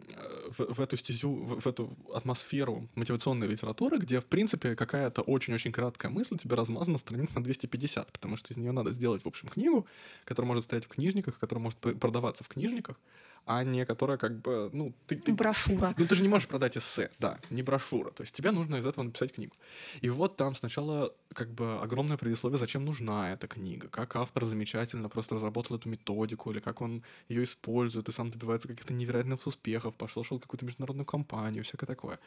в, 0.50 0.74
в 0.76 0.80
эту 0.80 0.98
стезю, 0.98 1.34
в, 1.34 1.62
в 1.62 1.68
эту 1.68 1.96
атмосферу 2.14 2.88
мотивационной 2.96 3.48
литературы, 3.48 3.98
где, 3.98 4.20
в 4.20 4.26
принципе, 4.26 4.76
какая-то 4.76 5.24
очень-очень 5.24 5.72
краткая 5.72 6.12
мысль 6.12 6.38
тебе 6.38 6.56
размазана 6.56 6.98
страниц 6.98 7.34
на 7.36 7.44
250, 7.44 8.12
потому 8.12 8.38
что 8.38 8.54
из 8.54 8.58
нее 8.58 8.72
надо 8.72 8.92
сделать, 8.92 9.24
в 9.24 9.28
общем, 9.28 9.48
книгу, 9.48 9.88
которая 10.26 10.48
может 10.48 10.66
стоять 10.66 10.86
в 10.86 10.90
книжниках, 10.90 11.40
которая 11.40 11.64
может 11.64 11.80
продаваться 11.80 12.44
в 12.44 12.48
книжниках, 12.48 12.98
а 13.48 13.64
не 13.64 13.86
которая 13.86 14.18
как 14.18 14.42
бы, 14.42 14.70
ну... 14.74 14.94
Ты, 15.08 15.16
ты, 15.16 15.34
брошюра. 15.34 15.96
Ну, 15.98 16.06
ты 16.06 16.16
же 16.16 16.22
не 16.22 16.28
можешь 16.28 16.50
продать 16.50 16.78
эссе, 16.78 17.10
да, 17.18 17.40
не 17.50 17.64
брошюра. 17.64 18.12
То 18.12 18.24
есть 18.24 18.36
тебе 18.36 18.52
нужно 18.52 18.76
из 18.76 18.86
этого 18.86 19.06
написать 19.06 19.34
книгу. 19.34 19.56
И 20.02 20.10
вот 20.10 20.36
там 20.36 20.54
сначала 20.54 21.14
как 21.34 21.50
бы 21.54 21.80
огромное 21.80 22.18
предисловие, 22.18 22.60
зачем 22.60 22.84
нужна 22.84 23.32
эта 23.32 23.48
книга, 23.48 23.88
как 23.88 24.18
автор 24.18 24.44
замечательно 24.44 25.08
просто 25.08 25.36
разработал 25.36 25.57
эту 25.66 25.90
методику, 25.90 26.52
или 26.52 26.60
как 26.60 26.82
он 26.82 27.04
ее 27.30 27.44
использует, 27.44 28.10
и 28.10 28.12
сам 28.12 28.32
добивается 28.32 28.68
каких-то 28.68 28.94
невероятных 28.94 29.46
успехов, 29.48 29.96
пошел, 29.96 30.24
шел 30.24 30.40
какую-то 30.40 30.66
международную 30.66 31.06
компанию, 31.06 31.64
всякое 31.64 31.88
такое. 31.88 32.20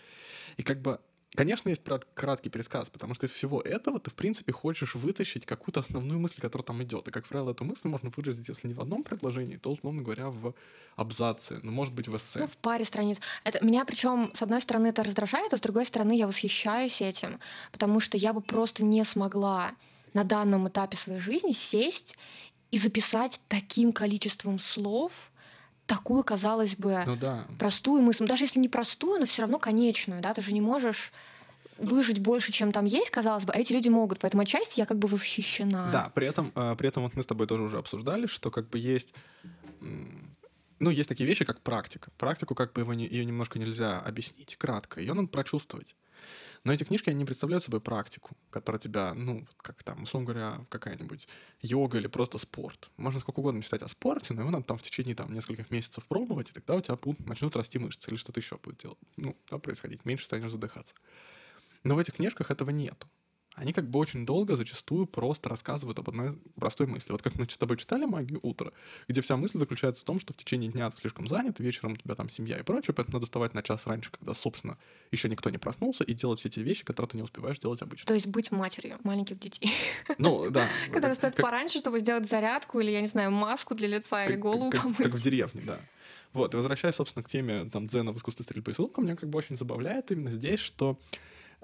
И 0.57 0.63
как 0.63 0.81
бы 0.81 0.99
Конечно, 1.37 1.69
есть 1.69 1.83
краткий 2.15 2.51
пересказ, 2.51 2.91
потому 2.91 3.15
что 3.15 3.27
из 3.27 3.31
всего 3.31 3.61
этого 3.61 4.01
ты, 4.01 4.11
в 4.11 4.15
принципе, 4.15 4.53
хочешь 4.53 4.97
вытащить 4.97 5.47
какую-то 5.47 5.79
основную 5.79 6.19
мысль, 6.19 6.41
которая 6.41 6.65
там 6.65 6.83
идет. 6.83 7.07
И, 7.07 7.13
как 7.13 7.25
правило, 7.25 7.53
эту 7.53 7.65
мысль 7.65 7.87
можно 7.87 8.11
выразить, 8.17 8.49
если 8.49 8.67
не 8.67 8.75
в 8.75 8.81
одном 8.81 9.05
предложении, 9.05 9.57
то, 9.57 9.71
условно 9.71 10.03
говоря, 10.03 10.31
в 10.31 10.55
абзаце, 10.97 11.61
ну, 11.63 11.71
может 11.71 11.95
быть, 11.95 12.09
в 12.09 12.17
эссе. 12.17 12.41
Ну, 12.41 12.47
в 12.49 12.57
паре 12.57 12.85
страниц. 12.85 13.21
Это, 13.45 13.65
меня, 13.65 13.85
причем, 13.85 14.33
с 14.35 14.43
одной 14.43 14.61
стороны, 14.61 14.89
это 14.89 15.05
раздражает, 15.05 15.55
а 15.55 15.57
с 15.57 15.61
другой 15.61 15.87
стороны, 15.87 16.19
я 16.19 16.27
восхищаюсь 16.27 17.01
этим, 17.01 17.39
потому 17.71 18.01
что 18.01 18.19
я 18.19 18.33
бы 18.33 18.41
просто 18.41 18.85
не 18.85 19.05
смогла 19.05 19.73
на 20.15 20.25
данном 20.25 20.67
этапе 20.69 20.97
своей 20.97 21.21
жизни 21.21 21.53
сесть 21.53 22.17
и 22.71 22.78
записать 22.78 23.41
таким 23.49 23.93
количеством 23.93 24.59
слов, 24.59 25.30
такую, 25.87 26.23
казалось 26.23 26.76
бы, 26.76 27.02
ну, 27.06 27.17
да. 27.17 27.47
простую 27.59 28.02
мысль. 28.02 28.26
Даже 28.26 28.45
если 28.45 28.61
не 28.61 28.69
простую, 28.69 29.19
но 29.19 29.26
все 29.26 29.43
равно 29.43 29.59
конечную, 29.59 30.23
да, 30.23 30.33
ты 30.35 30.43
же 30.43 30.52
не 30.52 30.61
можешь 30.61 31.13
выжить 31.78 32.21
больше, 32.21 32.52
чем 32.52 32.73
там 32.73 32.85
есть, 32.85 33.11
казалось 33.11 33.45
бы, 33.45 33.52
а 33.52 33.59
эти 33.59 33.73
люди 33.73 33.89
могут. 33.89 34.19
Поэтому 34.21 34.43
отчасти 34.43 34.78
я 34.78 34.87
как 34.87 34.99
бы 34.99 35.09
восхищена. 35.09 35.91
Да, 35.91 36.13
при 36.15 36.26
этом, 36.26 36.52
э, 36.54 36.76
при 36.76 36.89
этом 36.89 37.04
вот 37.04 37.17
мы 37.17 37.23
с 37.23 37.26
тобой 37.26 37.47
тоже 37.47 37.63
уже 37.63 37.78
обсуждали, 37.78 38.26
что 38.26 38.50
как 38.50 38.69
бы 38.69 38.78
есть 38.78 39.13
ну, 40.80 40.90
есть 40.90 41.08
такие 41.08 41.26
вещи, 41.26 41.45
как 41.45 41.60
практика. 41.60 42.10
Практику, 42.16 42.54
как 42.54 42.73
бы 42.73 42.80
его 42.80 42.95
не, 42.95 43.06
ее 43.06 43.25
немножко 43.25 43.58
нельзя 43.58 44.00
объяснить 44.00 44.56
кратко, 44.56 45.00
ее 45.00 45.12
надо 45.12 45.28
прочувствовать. 45.28 45.95
Но 46.64 46.73
эти 46.73 46.84
книжки, 46.84 47.08
они 47.08 47.25
представляют 47.25 47.64
собой 47.64 47.80
практику, 47.80 48.36
которая 48.50 48.80
тебя, 48.80 49.14
ну, 49.14 49.47
как 49.58 49.82
там, 49.82 50.02
условно 50.02 50.26
говоря, 50.26 50.66
какая-нибудь 50.69 51.28
йога 51.62 51.99
или 51.99 52.06
просто 52.06 52.38
спорт. 52.38 52.90
Можно 52.97 53.21
сколько 53.21 53.40
угодно 53.40 53.62
читать 53.62 53.82
о 53.82 53.88
спорте, 53.88 54.34
но 54.34 54.43
его 54.43 54.50
надо 54.50 54.64
там 54.64 54.76
в 54.78 54.82
течение 54.82 55.14
там 55.14 55.32
нескольких 55.32 55.71
месяцев 55.71 56.04
пробовать, 56.06 56.50
и 56.50 56.52
тогда 56.52 56.76
у 56.76 56.80
тебя 56.80 56.99
начнут 57.21 57.56
расти 57.56 57.78
мышцы 57.78 58.10
или 58.10 58.16
что-то 58.16 58.40
еще 58.40 58.58
будет 58.58 58.78
делать, 58.78 58.99
ну, 59.16 59.36
да, 59.50 59.58
происходить, 59.58 60.04
меньше 60.04 60.26
станешь 60.26 60.50
задыхаться. 60.50 60.95
Но 61.82 61.95
в 61.95 61.99
этих 61.99 62.14
книжках 62.14 62.50
этого 62.50 62.71
нету 62.71 63.06
они 63.56 63.73
как 63.73 63.89
бы 63.89 63.99
очень 63.99 64.25
долго 64.25 64.56
зачастую 64.56 65.06
просто 65.06 65.49
рассказывают 65.49 65.99
об 65.99 66.08
одной 66.08 66.39
простой 66.58 66.86
мысли. 66.86 67.13
Вот 67.13 67.23
как 67.23 67.34
мы 67.34 67.47
с 67.47 67.56
тобой 67.56 67.76
читали 67.76 68.04
«Магию 68.04 68.41
утра», 68.43 68.71
где 69.08 69.21
вся 69.21 69.36
мысль 69.36 69.58
заключается 69.58 70.02
в 70.02 70.04
том, 70.04 70.21
что 70.21 70.32
в 70.32 70.36
течение 70.36 70.71
дня 70.71 70.91
ты 70.91 71.00
слишком 71.00 71.26
занят, 71.28 71.58
вечером 71.58 71.93
у 71.93 71.97
тебя 71.97 72.15
там 72.15 72.30
семья 72.30 72.58
и 72.58 72.63
прочее, 72.63 72.95
поэтому 72.95 73.17
надо 73.17 73.26
вставать 73.26 73.54
на 73.54 73.63
час 73.63 73.86
раньше, 73.86 74.10
когда, 74.10 74.34
собственно, 74.34 74.78
еще 75.10 75.28
никто 75.28 75.50
не 75.50 75.58
проснулся, 75.58 76.04
и 76.04 76.15
делать 76.15 76.39
все 76.39 76.49
те 76.49 76.63
вещи, 76.63 76.84
которые 76.84 77.10
ты 77.10 77.17
не 77.17 77.23
успеваешь 77.23 77.58
делать 77.58 77.82
обычно. 77.82 78.06
То 78.06 78.15
есть 78.15 78.26
быть 78.26 78.50
матерью 78.50 78.99
маленьких 79.04 79.39
детей. 79.39 79.73
Ну, 80.19 80.50
да. 80.50 80.69
Которые 80.93 81.15
стоят 81.15 81.36
пораньше, 81.36 81.78
чтобы 81.78 82.00
сделать 82.00 82.28
зарядку 82.28 82.80
или, 82.80 82.91
я 82.91 83.00
не 83.00 83.06
знаю, 83.06 83.30
маску 83.30 83.75
для 83.75 83.89
лица 83.89 84.25
или 84.25 84.36
голову 84.36 84.71
помыть. 84.71 84.99
Как 84.99 85.13
в 85.13 85.23
деревне, 85.23 85.63
да. 85.67 85.80
Вот, 86.32 86.54
и 86.54 86.56
возвращаясь, 86.56 86.95
собственно, 86.95 87.23
к 87.23 87.28
теме 87.28 87.69
там, 87.71 87.86
дзена 87.86 88.13
в 88.13 88.17
искусстве 88.17 88.45
стрельбы 88.45 88.73
из 88.73 88.78
лука, 88.78 89.00
меня 89.00 89.17
как 89.17 89.28
бы 89.28 89.39
очень 89.39 89.56
забавляет 89.56 90.10
именно 90.10 90.30
здесь, 90.30 90.60
что 90.60 90.99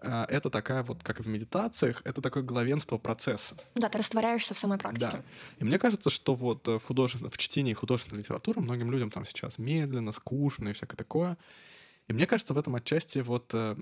это 0.03 0.51
такая 0.51 0.83
вот, 0.83 1.03
как 1.03 1.21
и 1.21 1.23
в 1.23 1.27
медитациях, 1.27 2.03
это 2.05 2.21
такое 2.21 2.43
главенство 2.43 2.99
процесса. 2.99 3.57
Да, 3.75 3.89
ты 3.89 3.99
растворяешься 3.99 4.55
в 4.55 4.59
самой 4.59 4.79
практике. 4.79 5.09
Да. 5.11 5.23
И 5.59 5.65
мне 5.65 5.79
кажется, 5.79 6.11
что 6.11 6.35
вот 6.35 6.69
э, 6.69 6.79
в, 6.79 6.85
художествен... 6.85 7.31
в 7.31 7.39
чтении 7.39 7.73
художественной 7.73 8.21
литературы 8.21 8.61
многим 8.61 8.91
людям 8.91 9.11
там 9.11 9.25
сейчас 9.25 9.59
медленно, 9.59 10.13
скучно 10.13 10.69
и 10.69 10.73
всякое 10.73 10.97
такое. 10.97 11.39
И 12.09 12.13
мне 12.13 12.27
кажется, 12.27 12.55
в 12.55 12.59
этом 12.59 12.77
отчасти 12.77 13.19
вот 13.19 13.51
э, 13.55 13.75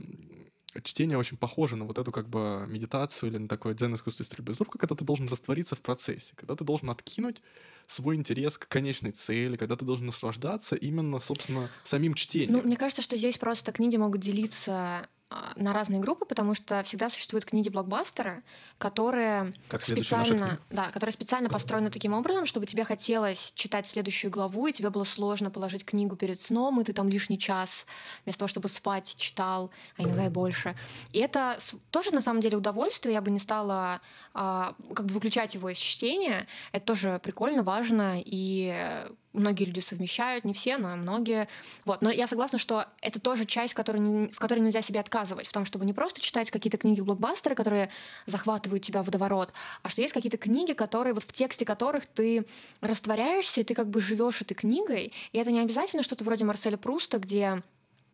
чтение 0.83 1.18
очень 1.18 1.37
похоже 1.37 1.77
на 1.77 1.85
вот 1.85 1.98
эту 1.98 2.11
как 2.12 2.29
бы 2.29 2.64
медитацию 2.68 3.31
или 3.31 3.38
на 3.38 3.48
такое 3.48 3.74
дзен 3.74 3.94
искусство 3.94 4.24
стрельбы 4.24 4.53
из 4.53 4.61
лука, 4.61 4.79
когда 4.79 4.94
ты 4.94 5.05
должен 5.05 5.29
раствориться 5.29 5.77
в 5.77 5.81
процессе, 5.81 6.33
когда 6.35 6.57
ты 6.57 6.64
должен 6.64 6.90
откинуть 6.90 7.42
свой 7.87 8.16
интерес 8.16 8.57
к 8.57 8.66
конечной 8.68 9.12
цели, 9.12 9.57
когда 9.57 9.77
ты 9.77 9.85
должен 9.85 10.07
наслаждаться 10.07 10.74
именно, 10.74 11.18
собственно, 11.20 11.70
самим 11.85 12.14
чтением. 12.14 12.53
Ну, 12.53 12.62
мне 12.62 12.77
кажется, 12.77 13.03
что 13.03 13.16
здесь 13.16 13.37
просто 13.37 13.72
книги 13.72 13.96
могут 13.96 14.20
делиться 14.22 14.72
а, 14.72 15.07
на 15.56 15.72
разные 15.72 16.00
группы, 16.00 16.26
потому 16.26 16.54
что 16.54 16.82
всегда 16.82 17.08
существуют 17.08 17.44
книги 17.44 17.68
блокбастера, 17.68 18.42
которые 18.78 19.54
как 19.68 19.82
специально, 19.82 20.60
да, 20.70 20.90
которые 20.90 21.12
специально 21.12 21.48
построены 21.48 21.90
таким 21.90 22.12
образом, 22.12 22.46
чтобы 22.46 22.66
тебе 22.66 22.84
хотелось 22.84 23.52
читать 23.54 23.87
следующую 23.87 24.30
главу, 24.30 24.66
и 24.66 24.72
тебе 24.72 24.90
было 24.90 25.04
сложно 25.04 25.50
положить 25.50 25.84
книгу 25.84 26.16
перед 26.16 26.40
сном, 26.40 26.80
и 26.80 26.84
ты 26.84 26.92
там 26.92 27.08
лишний 27.08 27.38
час 27.38 27.87
вместо 28.24 28.40
того, 28.40 28.48
чтобы 28.48 28.68
спать, 28.68 29.14
читал, 29.16 29.70
а 29.96 30.02
иногда 30.02 30.26
и 30.26 30.30
больше. 30.30 30.76
И 31.12 31.18
это 31.18 31.58
тоже 31.90 32.12
на 32.12 32.20
самом 32.20 32.40
деле 32.40 32.56
удовольствие. 32.56 33.14
Я 33.14 33.20
бы 33.20 33.30
не 33.30 33.40
стала 33.40 34.00
а, 34.34 34.74
как 34.94 35.06
бы 35.06 35.14
выключать 35.14 35.54
его 35.54 35.70
из 35.70 35.78
чтения. 35.78 36.46
Это 36.72 36.87
тоже 36.87 37.20
прикольно, 37.22 37.62
важно 37.62 38.20
и 38.24 39.04
многие 39.34 39.64
люди 39.64 39.80
совмещают, 39.80 40.44
не 40.44 40.52
все, 40.52 40.78
но 40.78 40.96
многие. 40.96 41.48
Вот. 41.84 42.00
Но 42.02 42.10
я 42.10 42.26
согласна, 42.26 42.58
что 42.58 42.86
это 43.02 43.20
тоже 43.20 43.44
часть, 43.44 43.74
которой 43.74 44.28
в 44.28 44.38
которой 44.38 44.60
нельзя 44.60 44.82
себе 44.82 45.00
отказывать, 45.00 45.46
в 45.46 45.52
том, 45.52 45.64
чтобы 45.64 45.84
не 45.84 45.92
просто 45.92 46.20
читать 46.20 46.50
какие-то 46.50 46.78
книги-блокбастеры, 46.78 47.54
которые 47.54 47.90
захватывают 48.26 48.82
тебя 48.82 49.02
в 49.02 49.06
водоворот, 49.06 49.52
а 49.82 49.88
что 49.88 50.00
есть 50.00 50.14
какие-то 50.14 50.38
книги, 50.38 50.72
которые 50.72 51.12
вот 51.14 51.24
в 51.24 51.32
тексте 51.32 51.64
которых 51.64 52.06
ты 52.06 52.46
растворяешься, 52.80 53.60
и 53.60 53.64
ты 53.64 53.74
как 53.74 53.88
бы 53.88 54.00
живешь 54.00 54.40
этой 54.40 54.54
книгой, 54.54 55.12
и 55.32 55.38
это 55.38 55.50
не 55.50 55.60
обязательно 55.60 56.02
что-то 56.02 56.24
вроде 56.24 56.44
Марселя 56.44 56.76
Пруста, 56.76 57.18
где 57.18 57.62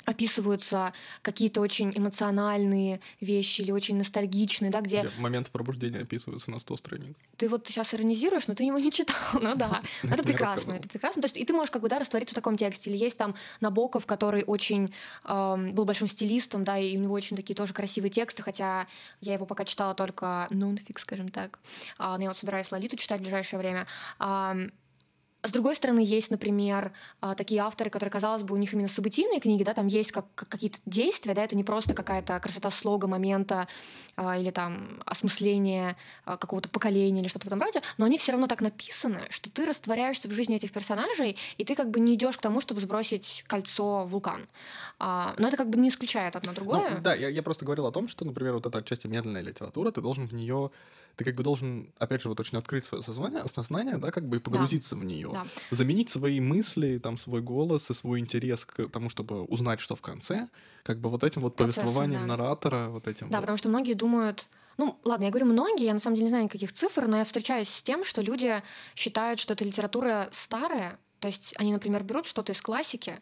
описываются 0.06 0.92
какие-то 1.22 1.60
очень 1.60 1.92
эмоциональные 1.96 3.00
вещи 3.20 3.62
или 3.62 3.70
очень 3.70 3.96
ностальгичные, 3.96 4.70
да, 4.70 4.80
где... 4.80 5.02
где 5.02 5.10
момент 5.20 5.50
пробуждения 5.50 6.00
описывается 6.00 6.50
на 6.50 6.58
100 6.58 6.76
страниц. 6.76 7.16
Ты 7.36 7.48
вот 7.48 7.66
сейчас 7.66 7.94
иронизируешь, 7.94 8.46
но 8.46 8.54
ты 8.54 8.64
его 8.64 8.78
не 8.78 8.90
читал, 8.92 9.16
ну 9.40 9.54
да. 9.54 9.82
Это 10.02 10.22
прекрасно, 10.22 10.72
это 10.72 10.88
прекрасно. 10.88 11.22
То 11.22 11.26
есть 11.26 11.36
и 11.36 11.44
ты 11.44 11.52
можешь 11.52 11.70
как 11.70 11.82
бы, 11.82 11.88
да, 11.88 11.98
раствориться 11.98 12.34
в 12.34 12.36
таком 12.36 12.56
тексте. 12.56 12.90
Или 12.90 12.96
есть 12.96 13.18
там 13.18 13.34
Набоков, 13.60 14.06
который 14.06 14.44
очень 14.44 14.94
э, 15.24 15.56
был 15.72 15.84
большим 15.84 16.08
стилистом, 16.08 16.64
да, 16.64 16.78
и 16.78 16.96
у 16.96 17.00
него 17.00 17.14
очень 17.14 17.36
такие 17.36 17.54
тоже 17.54 17.72
красивые 17.72 18.10
тексты, 18.10 18.42
хотя 18.42 18.86
я 19.20 19.34
его 19.34 19.46
пока 19.46 19.64
читала 19.64 19.94
только 19.94 20.46
нонфик, 20.50 20.98
скажем 20.98 21.28
так. 21.28 21.58
А, 21.98 22.16
но 22.16 22.24
я 22.24 22.30
вот 22.30 22.36
собираюсь 22.36 22.70
Лолиту 22.72 22.96
читать 22.96 23.20
в 23.20 23.22
ближайшее 23.22 23.58
время. 23.58 23.86
С 25.42 25.52
другой 25.52 25.74
стороны, 25.74 26.00
есть, 26.00 26.30
например, 26.30 26.92
а, 27.20 27.34
такие 27.34 27.62
авторы, 27.62 27.88
которые, 27.88 28.12
казалось 28.12 28.42
бы, 28.42 28.54
у 28.54 28.58
них 28.58 28.74
именно 28.74 28.88
событийные 28.88 29.40
книги, 29.40 29.62
да, 29.62 29.72
там 29.72 29.86
есть 29.86 30.12
как, 30.12 30.26
как 30.34 30.48
какие-то 30.48 30.78
действия, 30.84 31.32
да, 31.32 31.42
это 31.42 31.56
не 31.56 31.64
просто 31.64 31.94
какая-то 31.94 32.38
красота 32.40 32.70
слога, 32.70 33.06
момента 33.06 33.66
а, 34.16 34.36
или 34.36 34.50
там 34.50 35.02
осмысление 35.06 35.96
а, 36.26 36.36
какого-то 36.36 36.68
поколения 36.68 37.22
или 37.22 37.28
что-то 37.28 37.44
в 37.44 37.48
этом 37.48 37.60
роде, 37.60 37.80
но 37.96 38.04
они 38.04 38.18
все 38.18 38.32
равно 38.32 38.48
так 38.48 38.60
написаны, 38.60 39.20
что 39.30 39.50
ты 39.50 39.64
растворяешься 39.64 40.28
в 40.28 40.32
жизни 40.32 40.56
этих 40.56 40.72
персонажей, 40.72 41.38
и 41.56 41.64
ты 41.64 41.74
как 41.74 41.90
бы 41.90 42.00
не 42.00 42.14
идешь 42.14 42.36
к 42.36 42.40
тому, 42.42 42.60
чтобы 42.60 42.82
сбросить 42.82 43.42
кольцо 43.46 44.04
в 44.04 44.10
вулкан. 44.10 44.46
А, 44.98 45.34
но 45.38 45.48
это 45.48 45.56
как 45.56 45.70
бы 45.70 45.78
не 45.78 45.88
исключает 45.88 46.36
одно 46.36 46.52
другое. 46.52 46.90
Ну, 46.90 47.00
да, 47.00 47.14
я, 47.14 47.28
я 47.28 47.42
просто 47.42 47.64
говорил 47.64 47.86
о 47.86 47.92
том, 47.92 48.08
что, 48.08 48.26
например, 48.26 48.54
вот 48.54 48.66
эта 48.66 48.78
отчасти 48.78 49.06
медленная 49.06 49.42
литература, 49.42 49.90
ты 49.90 50.02
должен 50.02 50.26
в 50.26 50.32
нее 50.32 50.70
ты 51.16 51.24
как 51.24 51.34
бы 51.34 51.42
должен, 51.42 51.92
опять 51.98 52.22
же, 52.22 52.28
вот 52.28 52.40
очень 52.40 52.58
открыть 52.58 52.84
свое 52.84 53.02
сознание, 53.02 53.42
сознание 53.52 53.98
да, 53.98 54.10
как 54.10 54.28
бы 54.28 54.36
и 54.36 54.40
погрузиться 54.40 54.94
да. 54.94 55.00
в 55.00 55.04
нее. 55.04 55.30
Да. 55.32 55.46
Заменить 55.70 56.10
свои 56.10 56.40
мысли, 56.40 56.98
там, 56.98 57.16
свой 57.16 57.42
голос 57.42 57.90
и 57.90 57.94
свой 57.94 58.20
интерес 58.20 58.64
к 58.64 58.88
тому, 58.88 59.10
чтобы 59.10 59.42
узнать, 59.44 59.80
что 59.80 59.96
в 59.96 60.00
конце, 60.00 60.48
как 60.82 61.00
бы 61.00 61.10
вот 61.10 61.24
этим 61.24 61.42
вот 61.42 61.56
Процессом, 61.56 61.82
повествованием 61.82 62.22
да. 62.22 62.26
наратора, 62.26 62.88
вот 62.88 63.06
этим 63.06 63.28
Да, 63.28 63.36
вот. 63.36 63.42
потому 63.42 63.58
что 63.58 63.68
многие 63.68 63.94
думают, 63.94 64.48
ну, 64.78 64.98
ладно, 65.04 65.24
я 65.24 65.30
говорю 65.30 65.46
многие, 65.46 65.84
я 65.84 65.94
на 65.94 66.00
самом 66.00 66.16
деле 66.16 66.24
не 66.24 66.30
знаю 66.30 66.44
никаких 66.44 66.72
цифр, 66.72 67.06
но 67.06 67.18
я 67.18 67.24
встречаюсь 67.24 67.68
с 67.68 67.82
тем, 67.82 68.04
что 68.04 68.22
люди 68.22 68.62
считают, 68.94 69.40
что 69.40 69.52
эта 69.52 69.64
литература 69.64 70.28
старая, 70.32 70.98
то 71.18 71.28
есть 71.28 71.54
они, 71.58 71.72
например, 71.72 72.02
берут 72.02 72.26
что-то 72.26 72.52
из 72.52 72.62
классики 72.62 73.20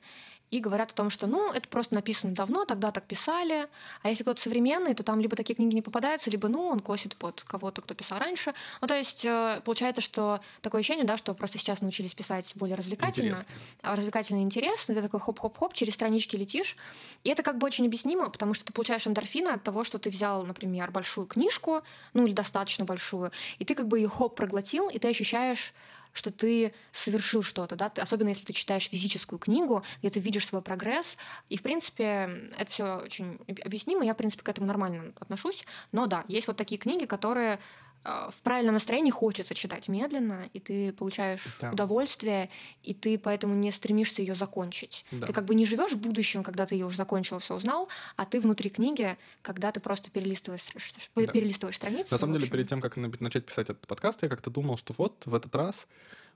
и 0.50 0.60
говорят 0.60 0.92
о 0.92 0.94
том, 0.94 1.10
что 1.10 1.26
ну, 1.26 1.52
это 1.52 1.68
просто 1.68 1.94
написано 1.94 2.34
давно, 2.34 2.64
тогда 2.64 2.90
так 2.90 3.04
писали. 3.04 3.68
А 4.02 4.08
если 4.08 4.22
кто-то 4.22 4.40
современный, 4.40 4.94
то 4.94 5.02
там 5.02 5.20
либо 5.20 5.36
такие 5.36 5.54
книги 5.54 5.74
не 5.74 5.82
попадаются, 5.82 6.30
либо 6.30 6.48
ну, 6.48 6.66
он 6.66 6.80
косит 6.80 7.16
под 7.16 7.42
кого-то, 7.42 7.82
кто 7.82 7.94
писал 7.94 8.18
раньше. 8.18 8.54
Ну, 8.80 8.88
то 8.88 8.94
есть 8.94 9.24
э, 9.24 9.60
получается, 9.64 10.00
что 10.00 10.40
такое 10.62 10.80
ощущение, 10.80 11.04
да, 11.04 11.16
что 11.16 11.34
просто 11.34 11.58
сейчас 11.58 11.82
научились 11.82 12.14
писать 12.14 12.52
более 12.54 12.76
развлекательно, 12.76 13.30
интересно. 13.30 13.54
развлекательно 13.82 14.38
и 14.38 14.42
интересно. 14.42 14.94
Ты 14.94 15.02
такой 15.02 15.20
хоп-хоп-хоп, 15.20 15.74
через 15.74 15.94
странички 15.94 16.36
летишь. 16.36 16.76
И 17.24 17.30
это 17.30 17.42
как 17.42 17.58
бы 17.58 17.66
очень 17.66 17.86
объяснимо, 17.86 18.30
потому 18.30 18.54
что 18.54 18.64
ты 18.64 18.72
получаешь 18.72 19.06
эндорфины 19.06 19.48
от 19.48 19.62
того, 19.62 19.84
что 19.84 19.98
ты 19.98 20.10
взял, 20.10 20.44
например, 20.44 20.90
большую 20.90 21.26
книжку, 21.26 21.82
ну 22.14 22.26
или 22.26 22.32
достаточно 22.32 22.84
большую, 22.84 23.32
и 23.58 23.64
ты 23.64 23.74
как 23.74 23.88
бы 23.88 23.98
ее 23.98 24.08
хоп 24.08 24.34
проглотил, 24.34 24.88
и 24.88 24.98
ты 24.98 25.08
ощущаешь 25.08 25.72
что 26.18 26.30
ты 26.32 26.74
совершил 26.92 27.42
что-то, 27.42 27.76
да, 27.76 27.88
ты, 27.88 28.00
особенно 28.00 28.28
если 28.28 28.44
ты 28.44 28.52
читаешь 28.52 28.88
физическую 28.88 29.38
книгу, 29.38 29.84
где 30.00 30.10
ты 30.10 30.20
видишь 30.20 30.46
свой 30.46 30.62
прогресс, 30.62 31.16
и, 31.48 31.56
в 31.56 31.62
принципе, 31.62 32.50
это 32.58 32.70
все 32.70 32.96
очень 32.96 33.38
объяснимо, 33.64 34.04
я, 34.04 34.14
в 34.14 34.16
принципе, 34.16 34.42
к 34.42 34.48
этому 34.48 34.66
нормально 34.66 35.12
отношусь, 35.20 35.62
но 35.92 36.06
да, 36.06 36.24
есть 36.28 36.48
вот 36.48 36.56
такие 36.56 36.78
книги, 36.78 37.06
которые 37.06 37.60
в 38.04 38.42
правильном 38.42 38.74
настроении 38.74 39.10
хочется 39.10 39.54
читать 39.54 39.88
медленно, 39.88 40.48
и 40.52 40.60
ты 40.60 40.92
получаешь 40.92 41.58
да. 41.60 41.72
удовольствие, 41.72 42.48
и 42.82 42.94
ты 42.94 43.18
поэтому 43.18 43.54
не 43.54 43.70
стремишься 43.70 44.22
ее 44.22 44.34
закончить. 44.34 45.04
Да. 45.10 45.26
Ты 45.26 45.32
как 45.32 45.44
бы 45.44 45.54
не 45.54 45.66
живешь 45.66 45.92
в 45.92 45.98
будущем, 45.98 46.42
когда 46.42 46.64
ты 46.64 46.74
ее 46.74 46.86
уже 46.86 46.96
закончил, 46.96 47.38
все 47.38 47.56
узнал, 47.56 47.88
а 48.16 48.24
ты 48.24 48.40
внутри 48.40 48.70
книги, 48.70 49.16
когда 49.42 49.72
ты 49.72 49.80
просто 49.80 50.10
перелистываешь, 50.10 50.62
да. 51.14 51.26
перелистываешь 51.26 51.76
страницы. 51.76 52.12
На 52.12 52.18
самом 52.18 52.34
деле, 52.34 52.48
перед 52.48 52.68
тем, 52.68 52.80
как 52.80 52.96
начать 52.96 53.44
писать 53.44 53.70
этот 53.70 53.86
подкаст, 53.86 54.22
я 54.22 54.28
как-то 54.28 54.50
думал, 54.50 54.78
что 54.78 54.94
вот 54.96 55.26
в 55.26 55.34
этот 55.34 55.54
раз 55.54 55.86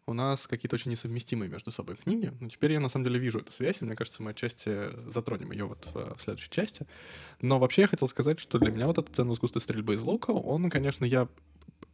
у 0.06 0.14
нас 0.14 0.46
какие-то 0.46 0.74
очень 0.74 0.90
несовместимые 0.90 1.48
между 1.48 1.70
собой 1.70 1.96
книги. 1.96 2.32
Но 2.40 2.48
теперь 2.48 2.72
я 2.72 2.80
на 2.80 2.88
самом 2.88 3.04
деле 3.04 3.20
вижу 3.20 3.38
эту 3.38 3.52
связь, 3.52 3.80
и 3.80 3.84
мне 3.84 3.94
кажется, 3.94 4.22
мы 4.22 4.30
отчасти 4.30 4.90
затронем 5.08 5.52
ее 5.52 5.66
вот 5.66 5.86
в, 5.92 6.16
в 6.16 6.22
следующей 6.22 6.50
части. 6.50 6.86
Но 7.40 7.58
вообще 7.58 7.82
я 7.82 7.86
хотел 7.86 8.08
сказать, 8.08 8.40
что 8.40 8.58
для 8.58 8.72
меня 8.72 8.86
вот 8.86 8.98
этот 8.98 9.14
цену 9.14 9.34
искусства 9.34 9.60
стрельбы 9.60 9.94
из 9.94 10.02
лука, 10.02 10.32
он, 10.32 10.70
конечно, 10.70 11.04
я 11.04 11.28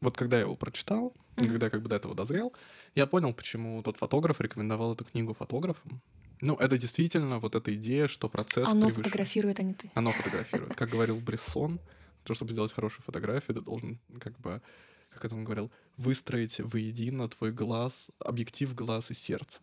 вот 0.01 0.17
когда 0.17 0.37
я 0.37 0.43
его 0.43 0.55
прочитал, 0.57 1.15
mm-hmm. 1.37 1.45
и 1.45 1.49
когда 1.49 1.71
как 1.71 1.83
бы 1.83 1.89
до 1.89 1.97
этого 1.97 2.15
дозрел, 2.15 2.53
я 2.95 3.07
понял, 3.07 3.33
почему 3.33 3.83
тот 3.83 3.97
фотограф 3.97 4.41
рекомендовал 4.41 4.95
эту 4.95 5.05
книгу 5.05 5.35
фотографам. 5.35 6.01
Ну, 6.41 6.55
это 6.55 6.79
действительно 6.79 7.41
вот 7.41 7.55
эта 7.55 7.75
идея, 7.75 8.07
что 8.07 8.29
процесс 8.29 8.67
Оно 8.67 8.87
превыше... 8.87 9.03
фотографирует, 9.03 9.59
а 9.59 9.63
не 9.63 9.75
ты. 9.75 9.91
Оно 9.95 10.13
фотографирует. 10.13 10.77
Как 10.77 10.89
говорил 10.89 11.17
Брессон, 11.21 11.81
то, 12.23 12.35
чтобы 12.35 12.53
сделать 12.53 12.73
хорошую 12.73 13.03
фотографию, 13.03 13.57
ты 13.57 13.61
должен 13.61 13.99
как 14.21 14.39
бы, 14.39 14.63
как 15.11 15.25
это 15.25 15.35
он 15.35 15.45
говорил, 15.45 15.73
выстроить 15.97 16.61
воедино 16.61 17.29
твой 17.29 17.51
глаз, 17.51 18.09
объектив 18.21 18.73
глаз 18.75 19.11
и 19.11 19.15
сердце. 19.15 19.61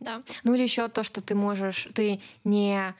Да. 0.00 0.22
Ну 0.42 0.54
или 0.54 0.62
еще 0.62 0.88
то, 0.88 1.04
что 1.04 1.20
ты 1.20 1.34
можешь, 1.34 1.88
ты 1.94 2.20
не 2.44 2.94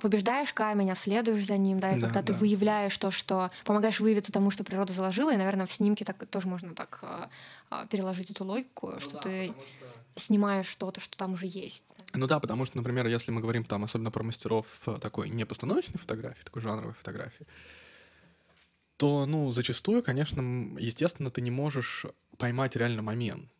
побеждаешь 0.00 0.52
камень, 0.52 0.90
а 0.90 0.94
следуешь 0.94 1.46
за 1.46 1.56
ним, 1.56 1.80
да, 1.80 1.92
и 1.92 2.00
да, 2.00 2.06
когда 2.06 2.22
да. 2.22 2.26
ты 2.26 2.32
выявляешь 2.32 2.96
то, 2.96 3.10
что 3.10 3.50
помогаешь 3.64 4.00
выявиться 4.00 4.32
тому, 4.32 4.50
что 4.50 4.64
природа 4.64 4.92
заложила, 4.92 5.32
и, 5.32 5.36
наверное, 5.36 5.66
в 5.66 5.72
снимке 5.72 6.04
так 6.04 6.24
тоже 6.26 6.48
можно 6.48 6.74
так 6.74 6.98
а, 7.02 7.28
а, 7.70 7.86
переложить 7.86 8.30
эту 8.30 8.44
логику, 8.44 8.92
ну, 8.92 9.00
что 9.00 9.14
да, 9.14 9.20
ты 9.20 9.46
что... 9.46 10.20
снимаешь 10.20 10.66
что-то, 10.66 11.00
что 11.00 11.16
там 11.16 11.34
уже 11.34 11.46
есть. 11.46 11.84
Ну 12.14 12.26
да, 12.26 12.40
потому 12.40 12.64
что, 12.64 12.78
например, 12.78 13.06
если 13.06 13.30
мы 13.30 13.40
говорим 13.40 13.64
там 13.64 13.84
особенно 13.84 14.10
про 14.10 14.22
мастеров 14.22 14.66
э, 14.86 14.98
такой 15.00 15.28
непостановочной 15.28 15.98
фотографии, 15.98 16.42
такой 16.44 16.62
жанровой 16.62 16.94
фотографии, 16.94 17.46
то, 18.96 19.26
ну, 19.26 19.52
зачастую, 19.52 20.02
конечно, 20.02 20.40
естественно, 20.78 21.30
ты 21.30 21.42
не 21.42 21.50
можешь 21.50 22.06
поймать 22.38 22.76
реально 22.76 23.02
момент. 23.02 23.50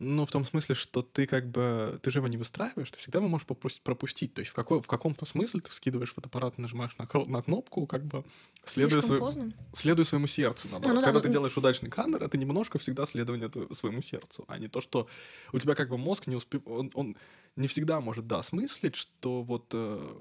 Ну, 0.00 0.24
в 0.24 0.30
том 0.30 0.44
смысле, 0.44 0.76
что 0.76 1.02
ты 1.02 1.26
как 1.26 1.50
бы, 1.50 1.98
ты 2.02 2.12
же 2.12 2.20
его 2.20 2.28
не 2.28 2.36
выстраиваешь, 2.36 2.90
ты 2.90 2.98
всегда 2.98 3.18
его 3.18 3.28
можешь 3.28 3.46
пропустить. 3.82 4.32
То 4.32 4.40
есть 4.40 4.52
в, 4.52 4.54
какой, 4.54 4.80
в 4.80 4.86
каком-то 4.86 5.26
смысле 5.26 5.60
ты 5.60 5.72
скидываешь 5.72 6.14
фотоаппарат, 6.14 6.56
нажимаешь 6.56 6.96
на, 6.98 7.08
на 7.26 7.42
кнопку, 7.42 7.84
как 7.86 8.04
бы 8.04 8.24
следуя, 8.64 9.02
свой, 9.02 9.52
следуя 9.74 10.04
своему 10.04 10.28
сердцу. 10.28 10.68
А, 10.70 10.78
ну, 10.78 10.84
Когда 10.84 11.12
да, 11.12 11.20
ты 11.20 11.26
ну... 11.26 11.32
делаешь 11.32 11.56
удачный 11.56 11.90
кадр, 11.90 12.22
это 12.22 12.38
немножко 12.38 12.78
всегда 12.78 13.06
следование 13.06 13.50
своему 13.74 14.00
сердцу, 14.00 14.44
а 14.46 14.58
не 14.58 14.68
то, 14.68 14.80
что 14.80 15.08
у 15.52 15.58
тебя 15.58 15.74
как 15.74 15.88
бы 15.88 15.98
мозг 15.98 16.28
не 16.28 16.36
успевает, 16.36 16.68
он, 16.68 16.90
он 16.94 17.16
не 17.56 17.66
всегда 17.66 18.00
может, 18.00 18.28
да, 18.28 18.44
смыслить, 18.44 18.94
что 18.94 19.42
вот 19.42 19.66
э, 19.72 20.16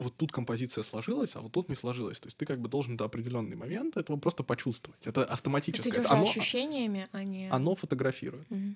вот 0.00 0.16
тут 0.16 0.32
композиция 0.32 0.82
сложилась, 0.82 1.36
а 1.36 1.40
вот 1.40 1.52
тут 1.52 1.68
не 1.68 1.74
сложилась. 1.74 2.18
То 2.18 2.26
есть 2.26 2.36
ты 2.36 2.46
как 2.46 2.60
бы 2.60 2.68
должен 2.68 2.96
до 2.96 3.04
определенный 3.04 3.56
момент 3.56 3.96
этого 3.96 4.16
просто 4.16 4.42
почувствовать. 4.42 5.06
Это 5.06 5.24
автоматически. 5.24 5.90
Ты 5.90 6.04
оно, 6.08 6.22
ощущениями, 6.22 7.08
а 7.12 7.22
не... 7.22 7.48
Оно 7.50 7.74
фотографирует. 7.74 8.50
Угу. 8.50 8.74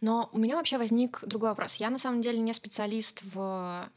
Но 0.00 0.28
у 0.32 0.38
меня 0.38 0.56
вообще 0.56 0.78
возник 0.78 1.20
другой 1.24 1.50
вопрос. 1.50 1.76
Я 1.76 1.90
на 1.90 1.98
самом 1.98 2.22
деле 2.22 2.38
не 2.38 2.52
специалист 2.52 3.22
в 3.22 3.88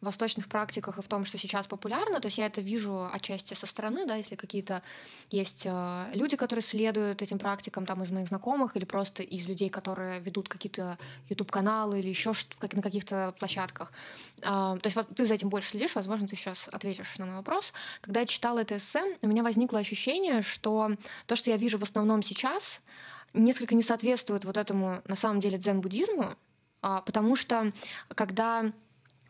восточных 0.00 0.48
практиках 0.48 0.98
и 0.98 1.02
в 1.02 1.08
том, 1.08 1.24
что 1.24 1.38
сейчас 1.38 1.66
популярно. 1.66 2.20
То 2.20 2.26
есть 2.26 2.38
я 2.38 2.46
это 2.46 2.60
вижу 2.60 3.08
отчасти 3.12 3.54
со 3.54 3.66
стороны, 3.66 4.06
да, 4.06 4.14
если 4.14 4.36
какие-то 4.36 4.82
есть 5.30 5.62
э, 5.64 6.10
люди, 6.14 6.36
которые 6.36 6.62
следуют 6.62 7.20
этим 7.20 7.38
практикам 7.38 7.84
там 7.84 8.02
из 8.02 8.10
моих 8.10 8.28
знакомых 8.28 8.76
или 8.76 8.84
просто 8.84 9.22
из 9.22 9.48
людей, 9.48 9.70
которые 9.70 10.20
ведут 10.20 10.48
какие-то 10.48 10.98
YouTube-каналы 11.28 11.98
или 11.98 12.08
еще 12.08 12.32
как 12.58 12.74
на 12.74 12.82
каких-то 12.82 13.34
площадках. 13.38 13.92
Э, 14.42 14.78
то 14.80 14.80
есть 14.84 14.96
вот, 14.96 15.08
ты 15.14 15.26
за 15.26 15.34
этим 15.34 15.48
больше 15.48 15.70
следишь, 15.70 15.94
возможно, 15.94 16.28
ты 16.28 16.36
сейчас 16.36 16.68
ответишь 16.70 17.18
на 17.18 17.26
мой 17.26 17.36
вопрос. 17.36 17.72
Когда 18.00 18.20
я 18.20 18.26
читала 18.26 18.60
это 18.60 18.76
эссе, 18.76 19.02
у 19.22 19.26
меня 19.26 19.42
возникло 19.42 19.80
ощущение, 19.80 20.42
что 20.42 20.92
то, 21.26 21.34
что 21.34 21.50
я 21.50 21.56
вижу 21.56 21.78
в 21.78 21.82
основном 21.82 22.22
сейчас, 22.22 22.80
несколько 23.34 23.74
не 23.74 23.82
соответствует 23.82 24.44
вот 24.44 24.56
этому, 24.56 25.02
на 25.06 25.16
самом 25.16 25.40
деле, 25.40 25.58
дзен-буддизму, 25.58 26.36
э, 26.82 27.00
потому 27.04 27.34
что 27.34 27.72
когда 28.14 28.72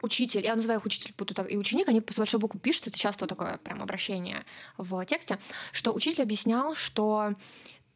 учитель, 0.03 0.45
я 0.45 0.55
называю 0.55 0.81
их 0.81 0.87
учитель, 0.87 1.15
и 1.49 1.57
ученик, 1.57 1.89
они 1.89 2.01
с 2.01 2.19
большой 2.19 2.41
буквы 2.41 2.61
пишут, 2.61 2.89
это 2.89 2.99
часто 2.99 3.27
такое 3.27 3.59
прям 3.59 3.83
обращение 3.83 4.45
в 4.77 5.05
тексте, 5.05 5.39
что 5.73 5.93
учитель 5.93 6.23
объяснял, 6.23 6.75
что 6.75 7.35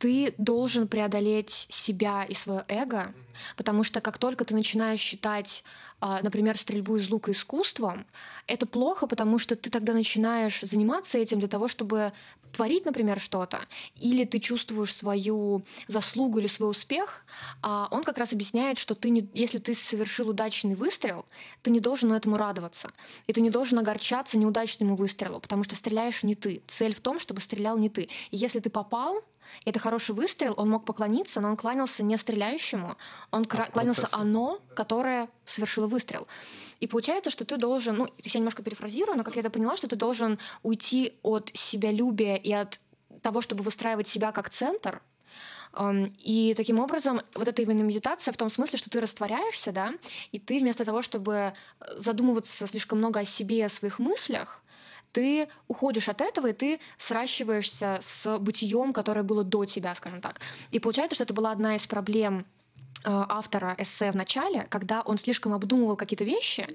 ты 0.03 0.35
должен 0.37 0.89
преодолеть 0.89 1.69
себя 1.71 2.25
и 2.25 2.35
свое 2.35 2.65
эго, 2.67 3.15
потому 3.57 3.85
что 3.85 4.01
как 4.01 4.19
только 4.19 4.45
ты 4.45 4.53
начинаешь 4.53 4.99
считать, 4.99 5.63
а, 6.01 6.21
например, 6.23 6.59
стрельбу 6.59 6.97
из 6.97 7.09
лука 7.09 7.31
искусством, 7.31 8.05
это 8.49 8.67
плохо, 8.67 9.07
потому 9.07 9.39
что 9.39 9.55
ты 9.55 9.71
тогда 9.71 9.93
начинаешь 9.93 10.61
заниматься 10.63 11.19
этим 11.19 11.39
для 11.39 11.47
того, 11.47 11.69
чтобы 11.69 12.13
творить, 12.51 12.85
например, 12.85 13.21
что-то, 13.21 13.61
или 14.01 14.25
ты 14.25 14.41
чувствуешь 14.41 14.93
свою 14.93 15.63
заслугу 15.87 16.41
или 16.41 16.49
свой 16.49 16.71
успех, 16.71 17.25
а 17.63 17.87
он 17.93 18.03
как 18.03 18.19
раз 18.19 18.33
объясняет, 18.33 18.79
что 18.79 18.97
ты 18.97 19.09
не, 19.09 19.29
если 19.35 19.59
ты 19.59 19.73
совершил 19.73 20.31
удачный 20.31 20.75
выстрел, 20.75 21.27
ты 21.63 21.71
не 21.71 21.79
должен 21.79 22.13
этому 22.13 22.37
радоваться, 22.37 22.91
и 23.29 23.33
ты 23.33 23.41
не 23.41 23.51
должен 23.51 23.79
огорчаться 23.79 24.37
неудачному 24.37 24.97
выстрелу, 24.97 25.39
потому 25.39 25.63
что 25.63 25.77
стреляешь 25.77 26.25
не 26.25 26.35
ты. 26.35 26.61
Цель 26.67 26.93
в 26.93 27.01
том, 27.01 27.21
чтобы 27.21 27.41
стрелял 27.41 27.79
не 27.79 27.89
ты. 27.89 28.09
И 28.33 28.37
если 28.37 28.59
ты 28.59 28.69
попал, 28.69 29.23
это 29.65 29.81
хороший 29.81 30.15
выстрел, 30.15 30.55
он 30.57 30.71
мог 30.71 30.85
поклониться, 30.85 31.41
но 31.41 31.51
он 31.51 31.57
кланялся 31.57 32.03
не 32.03 32.17
стреляющему, 32.17 32.97
он 33.31 33.47
а 33.49 33.71
кланялся 33.71 34.09
оно, 34.13 34.61
которое 34.75 35.29
совершила 35.45 35.87
выстрел. 35.87 36.27
И 36.81 36.87
получается, 36.87 37.31
что 37.31 37.45
ты 37.45 37.57
должен, 37.57 37.97
ну, 37.97 38.09
я 38.23 38.39
немножко 38.39 38.63
перефразирую, 38.63 39.17
но 39.17 39.25
как 39.25 39.37
я 39.37 39.41
это 39.41 39.51
поняла, 39.51 39.77
что 39.77 39.89
ты 39.89 39.97
должен 39.97 40.39
уйти 40.63 41.19
от 41.23 41.51
себялюбия 41.55 42.37
и 42.37 42.53
от 42.53 42.81
того, 43.23 43.41
чтобы 43.41 43.63
выстраивать 43.63 44.09
себя 44.09 44.33
как 44.33 44.51
центр, 44.51 45.03
и 46.19 46.53
таким 46.57 46.81
образом, 46.81 47.23
вот 47.35 47.49
эта 47.49 47.63
именно 47.63 47.83
медитация 47.83 48.33
в 48.33 48.37
том 48.37 48.51
смысле, 48.51 48.79
что 48.79 48.91
ты 48.91 49.01
растворяешься, 49.01 49.73
да, 49.73 49.95
и 50.31 50.39
ты 50.39 50.59
вместо 50.59 50.85
того, 50.85 51.01
чтобы 51.01 51.35
э, 51.35 51.53
задумываться 51.99 52.67
слишком 52.67 52.99
много 52.99 53.21
о 53.21 53.25
себе 53.25 53.59
и 53.59 53.63
о 53.63 53.69
своих 53.71 53.99
мыслях, 53.99 54.62
ты 55.13 55.49
уходишь 55.69 56.09
от 56.09 56.21
этого, 56.21 56.49
и 56.49 56.53
ты 56.53 56.81
сращиваешься 56.99 57.99
с 58.01 58.39
бытием, 58.39 58.93
которое 58.93 59.23
было 59.23 59.45
до 59.45 59.65
тебя, 59.65 59.95
скажем 59.95 60.21
так. 60.21 60.41
И 60.71 60.79
получается, 60.79 61.15
что 61.15 61.25
это 61.25 61.35
была 61.35 61.53
одна 61.53 61.77
из 61.77 61.87
проблем 61.87 62.47
Э, 63.05 63.25
автора 63.29 63.75
эссе 63.79 64.13
в 64.13 64.15
начале, 64.15 64.65
когда 64.69 65.01
он 65.01 65.19
слишком 65.19 65.53
обдумывал 65.55 65.97
какие-то 65.97 66.23
вещи, 66.23 66.69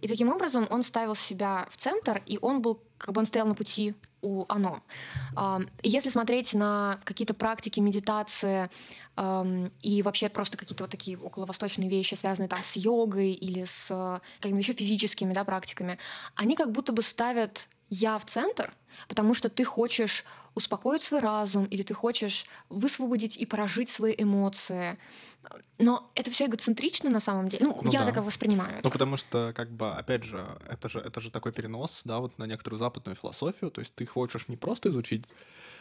и 0.00 0.06
таким 0.06 0.28
образом 0.28 0.68
он 0.70 0.84
ставил 0.84 1.16
себя 1.16 1.66
в 1.70 1.76
центр, 1.76 2.22
и 2.24 2.38
он 2.40 2.62
был, 2.62 2.80
как 2.98 3.12
бы 3.12 3.18
он 3.18 3.26
стоял 3.26 3.48
на 3.48 3.56
пути 3.56 3.96
у 4.20 4.44
оно. 4.48 4.80
Если 5.82 6.08
смотреть 6.08 6.54
на 6.54 7.00
какие-то 7.02 7.34
практики 7.34 7.80
медитации 7.80 8.70
и 9.82 10.02
вообще 10.02 10.28
просто 10.28 10.56
какие-то 10.56 10.84
вот 10.84 10.90
такие 10.92 11.18
околовосточные 11.18 11.88
вещи, 11.88 12.14
связанные 12.14 12.48
там 12.48 12.60
с 12.62 12.76
йогой 12.76 13.32
или 13.32 13.64
с 13.64 13.88
э, 13.90 14.20
какими-то 14.40 14.62
еще 14.62 14.72
физическими 14.72 15.34
да, 15.34 15.44
практиками, 15.44 15.98
они 16.36 16.56
как 16.56 16.70
будто 16.70 16.92
бы 16.92 17.02
ставят 17.02 17.68
я 17.92 18.18
в 18.18 18.24
центр, 18.24 18.72
потому 19.06 19.34
что 19.34 19.50
ты 19.50 19.64
хочешь 19.64 20.24
успокоить 20.54 21.02
свой 21.02 21.20
разум 21.20 21.66
или 21.66 21.82
ты 21.82 21.92
хочешь 21.92 22.46
высвободить 22.70 23.36
и 23.36 23.44
прожить 23.44 23.90
свои 23.90 24.14
эмоции. 24.16 24.96
Но 25.78 26.10
это 26.14 26.30
все 26.30 26.46
эгоцентрично 26.46 27.10
на 27.10 27.20
самом 27.20 27.50
деле. 27.50 27.66
Ну, 27.66 27.78
ну 27.82 27.90
я 27.90 28.00
да. 28.00 28.12
так 28.12 28.24
воспринимаю. 28.24 28.80
Ну, 28.82 28.90
потому 28.90 29.18
что, 29.18 29.52
как 29.54 29.70
бы, 29.70 29.90
опять 29.90 30.24
же, 30.24 30.46
это 30.70 30.88
же, 30.88 31.00
это 31.00 31.20
же 31.20 31.30
такой 31.30 31.52
перенос, 31.52 32.02
да, 32.04 32.20
вот 32.20 32.38
на 32.38 32.44
некоторую 32.44 32.78
западную 32.78 33.14
философию. 33.16 33.70
То 33.70 33.80
есть 33.80 33.94
ты 33.94 34.06
хочешь 34.06 34.48
не 34.48 34.56
просто 34.56 34.88
изучить 34.88 35.26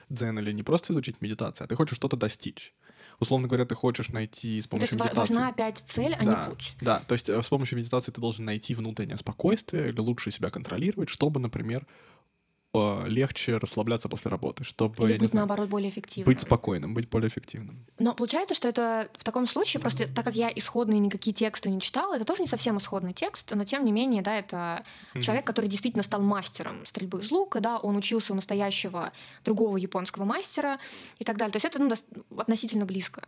дзен 0.10 0.38
или 0.40 0.52
не 0.52 0.64
просто 0.64 0.92
изучить 0.92 1.22
медитацию, 1.22 1.66
а 1.66 1.68
ты 1.68 1.76
хочешь 1.76 1.96
что-то 1.96 2.18
достичь. 2.18 2.74
Условно 3.22 3.48
говоря, 3.48 3.66
ты 3.66 3.76
хочешь 3.76 4.10
найти 4.10 4.60
с 4.60 4.66
помощью 4.66 4.98
то 4.98 5.04
есть 5.04 5.14
медитации... 5.14 5.34
важна 5.36 5.50
опять 5.50 5.78
цель, 5.78 6.16
а 6.16 6.26
да, 6.26 6.44
не 6.44 6.50
путь. 6.50 6.76
Да, 6.82 7.04
то 7.08 7.14
есть 7.14 7.30
э, 7.30 7.40
с 7.40 7.48
помощью 7.50 7.78
медитации 7.78 8.12
ты 8.12 8.20
должен 8.20 8.46
найти 8.46 8.74
внутреннее 8.74 9.18
спокойствие 9.18 9.90
или 9.90 10.00
лучше 10.00 10.32
себя 10.32 10.50
контролировать, 10.50 11.08
чтобы, 11.08 11.40
например, 11.40 11.86
легче 12.74 13.58
расслабляться 13.58 14.08
после 14.08 14.32
работы, 14.32 14.64
чтобы... 14.64 15.10
Или 15.10 15.18
быть, 15.18 15.32
знаю, 15.32 15.46
наоборот, 15.46 15.70
более 15.70 15.90
эффективным. 15.90 16.34
Быть 16.34 16.42
спокойным, 16.42 16.94
быть 16.94 17.10
более 17.10 17.28
эффективным. 17.28 17.86
Но 18.00 18.14
получается, 18.16 18.56
что 18.56 18.70
это 18.70 19.10
в 19.18 19.26
таком 19.26 19.46
случае, 19.46 19.82
просто 19.82 20.08
так 20.08 20.24
как 20.24 20.36
я 20.36 20.50
исходные 20.56 21.00
никакие 21.00 21.34
тексты 21.34 21.70
не 21.70 21.82
читала, 21.82 22.16
это 22.16 22.24
тоже 22.24 22.42
не 22.42 22.48
совсем 22.48 22.78
исходный 22.78 23.12
текст, 23.12 23.52
но 23.54 23.66
тем 23.66 23.84
не 23.84 23.92
менее, 23.92 24.22
да, 24.22 24.40
это 24.40 24.86
mm-hmm. 25.14 25.22
человек, 25.22 25.46
который 25.46 25.68
действительно 25.68 26.04
стал 26.04 26.22
мастером 26.22 26.86
стрельбы 26.86 27.20
из 27.20 27.30
лука, 27.30 27.60
да, 27.60 27.78
он 27.78 27.98
учился 27.98 28.32
у 28.32 28.36
настоящего 28.38 29.12
другого 29.44 29.76
японского 29.76 30.24
мастера 30.24 30.80
и 31.20 31.26
так 31.26 31.38
далее. 31.38 31.52
То 31.52 31.58
есть 31.58 31.66
это 31.66 31.82
ну, 31.82 31.92
относительно 32.40 32.86
близко. 32.86 33.24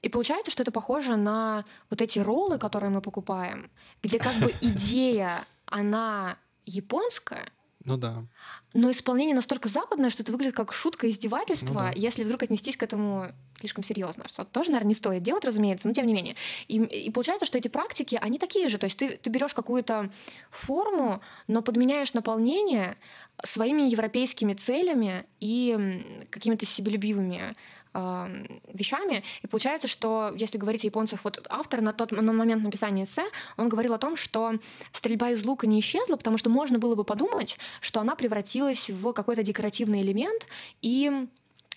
И 0.00 0.08
получается, 0.10 0.50
что 0.50 0.62
это 0.62 0.70
похоже 0.70 1.16
на 1.16 1.64
вот 1.90 2.00
эти 2.00 2.18
роллы, 2.18 2.58
которые 2.58 2.90
мы 2.90 3.00
покупаем, 3.00 3.70
где 4.02 4.18
как 4.18 4.36
бы 4.36 4.54
идея, 4.60 5.46
она 5.66 6.38
японская, 6.66 7.46
ну 7.84 7.96
да. 7.98 8.24
Но 8.72 8.90
исполнение 8.90 9.34
настолько 9.34 9.68
западное, 9.68 10.10
что 10.10 10.22
это 10.22 10.32
выглядит 10.32 10.56
как 10.56 10.72
шутка, 10.72 11.08
издевательство, 11.08 11.74
ну, 11.74 11.78
да. 11.80 11.92
если 11.94 12.24
вдруг 12.24 12.42
отнестись 12.42 12.76
к 12.76 12.82
этому 12.82 13.30
слишком 13.58 13.84
серьезно. 13.84 14.24
Что 14.28 14.44
тоже, 14.44 14.70
наверное, 14.70 14.88
не 14.88 14.94
стоит 14.94 15.22
делать, 15.22 15.44
разумеется, 15.44 15.86
но 15.86 15.94
тем 15.94 16.06
не 16.06 16.14
менее. 16.14 16.34
И, 16.66 16.78
и 16.78 17.10
получается, 17.10 17.46
что 17.46 17.58
эти 17.58 17.68
практики, 17.68 18.18
они 18.20 18.38
такие 18.38 18.68
же. 18.68 18.78
То 18.78 18.84
есть 18.84 18.98
ты, 18.98 19.16
ты 19.16 19.30
берешь 19.30 19.54
какую-то 19.54 20.10
форму, 20.50 21.20
но 21.46 21.62
подменяешь 21.62 22.14
наполнение 22.14 22.96
своими 23.42 23.82
европейскими 23.82 24.54
целями 24.54 25.26
и 25.40 26.26
какими-то 26.30 26.66
себелюбивыми 26.66 27.54
вещами. 27.94 29.22
И 29.42 29.46
получается, 29.46 29.86
что 29.86 30.32
если 30.36 30.58
говорить 30.58 30.82
о 30.84 30.88
японцах, 30.88 31.20
вот 31.22 31.46
автор 31.48 31.80
на 31.80 31.92
тот 31.92 32.10
на 32.10 32.32
момент 32.32 32.64
написания 32.64 33.04
эссе, 33.04 33.24
он 33.56 33.68
говорил 33.68 33.94
о 33.94 33.98
том, 33.98 34.16
что 34.16 34.54
стрельба 34.90 35.30
из 35.30 35.44
лука 35.44 35.66
не 35.66 35.78
исчезла, 35.78 36.16
потому 36.16 36.36
что 36.36 36.50
можно 36.50 36.78
было 36.78 36.96
бы 36.96 37.04
подумать, 37.04 37.56
что 37.80 38.00
она 38.00 38.16
превратилась 38.16 38.90
в 38.90 39.12
какой-то 39.12 39.42
декоративный 39.44 40.02
элемент, 40.02 40.46
и 40.82 41.28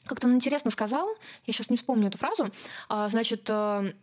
как-то 0.06 0.28
он 0.28 0.36
интересно 0.36 0.72
сказал, 0.72 1.08
я 1.46 1.54
сейчас 1.54 1.70
не 1.70 1.78
вспомню 1.78 2.08
эту 2.08 2.18
фразу, 2.18 2.52
а, 2.90 3.10
значит, 3.10 3.48
э, 3.50 3.94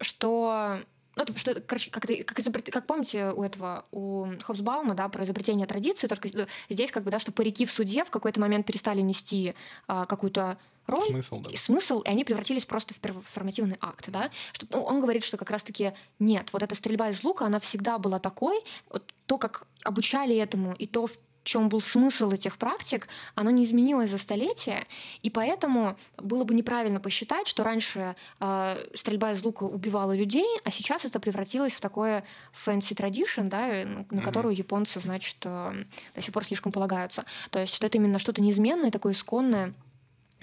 что 0.00 0.80
ну, 1.14 1.22
это, 1.22 1.38
что, 1.38 1.60
короче, 1.60 1.90
как, 1.90 2.04
как, 2.04 2.40
изобрет... 2.40 2.70
как 2.70 2.86
помните 2.86 3.32
у 3.32 3.42
этого, 3.42 3.84
у 3.92 4.28
Хобсбаума, 4.42 4.94
да, 4.94 5.08
про 5.08 5.24
изобретение 5.24 5.66
традиции, 5.66 6.06
только 6.06 6.28
здесь 6.70 6.90
как 6.90 7.04
бы, 7.04 7.10
да, 7.10 7.18
что 7.18 7.32
парики 7.32 7.66
в 7.66 7.70
суде 7.70 8.04
в 8.04 8.10
какой-то 8.10 8.40
момент 8.40 8.66
перестали 8.66 9.02
нести 9.02 9.54
а, 9.86 10.06
какую-то 10.06 10.56
роль, 10.86 11.06
смысл, 11.06 11.40
да. 11.40 11.50
и 11.50 11.56
смысл, 11.56 12.00
и 12.00 12.08
они 12.08 12.24
превратились 12.24 12.64
просто 12.64 12.94
в 12.94 12.98
перформативный 12.98 13.76
акт, 13.80 14.10
да. 14.10 14.30
Что, 14.52 14.66
ну, 14.70 14.82
он 14.82 15.00
говорит, 15.00 15.24
что 15.24 15.36
как 15.36 15.50
раз-таки 15.50 15.92
нет, 16.18 16.52
вот 16.52 16.62
эта 16.62 16.74
стрельба 16.74 17.10
из 17.10 17.22
лука, 17.22 17.46
она 17.46 17.60
всегда 17.60 17.98
была 17.98 18.18
такой, 18.18 18.60
вот 18.90 19.12
то, 19.26 19.38
как 19.38 19.66
обучали 19.84 20.36
этому, 20.36 20.74
и 20.74 20.86
то, 20.86 21.06
в 21.06 21.18
чем 21.44 21.68
был 21.68 21.80
смысл 21.80 22.30
этих 22.30 22.56
практик, 22.56 23.08
оно 23.34 23.50
не 23.50 23.64
изменилось 23.64 24.10
за 24.10 24.18
столетия, 24.18 24.86
и 25.22 25.30
поэтому 25.30 25.96
было 26.16 26.44
бы 26.44 26.54
неправильно 26.54 27.00
посчитать, 27.00 27.48
что 27.48 27.64
раньше 27.64 28.14
э, 28.40 28.86
стрельба 28.94 29.32
из 29.32 29.42
лука 29.42 29.64
убивала 29.64 30.14
людей, 30.14 30.46
а 30.64 30.70
сейчас 30.70 31.04
это 31.04 31.20
превратилось 31.20 31.72
в 31.72 31.80
такое 31.80 32.24
fancy 32.52 32.94
tradition, 32.94 33.48
да, 33.48 33.66
на, 33.66 33.84
на 33.84 34.00
mm-hmm. 34.02 34.22
которую 34.22 34.54
японцы, 34.54 35.00
значит, 35.00 35.36
э, 35.44 35.84
до 36.14 36.20
сих 36.20 36.32
пор 36.32 36.44
слишком 36.44 36.72
полагаются. 36.72 37.24
То 37.50 37.58
есть 37.58 37.74
что 37.74 37.86
это 37.86 37.98
именно 37.98 38.18
что-то 38.18 38.40
неизменное, 38.40 38.90
такое 38.90 39.12
исконное, 39.12 39.74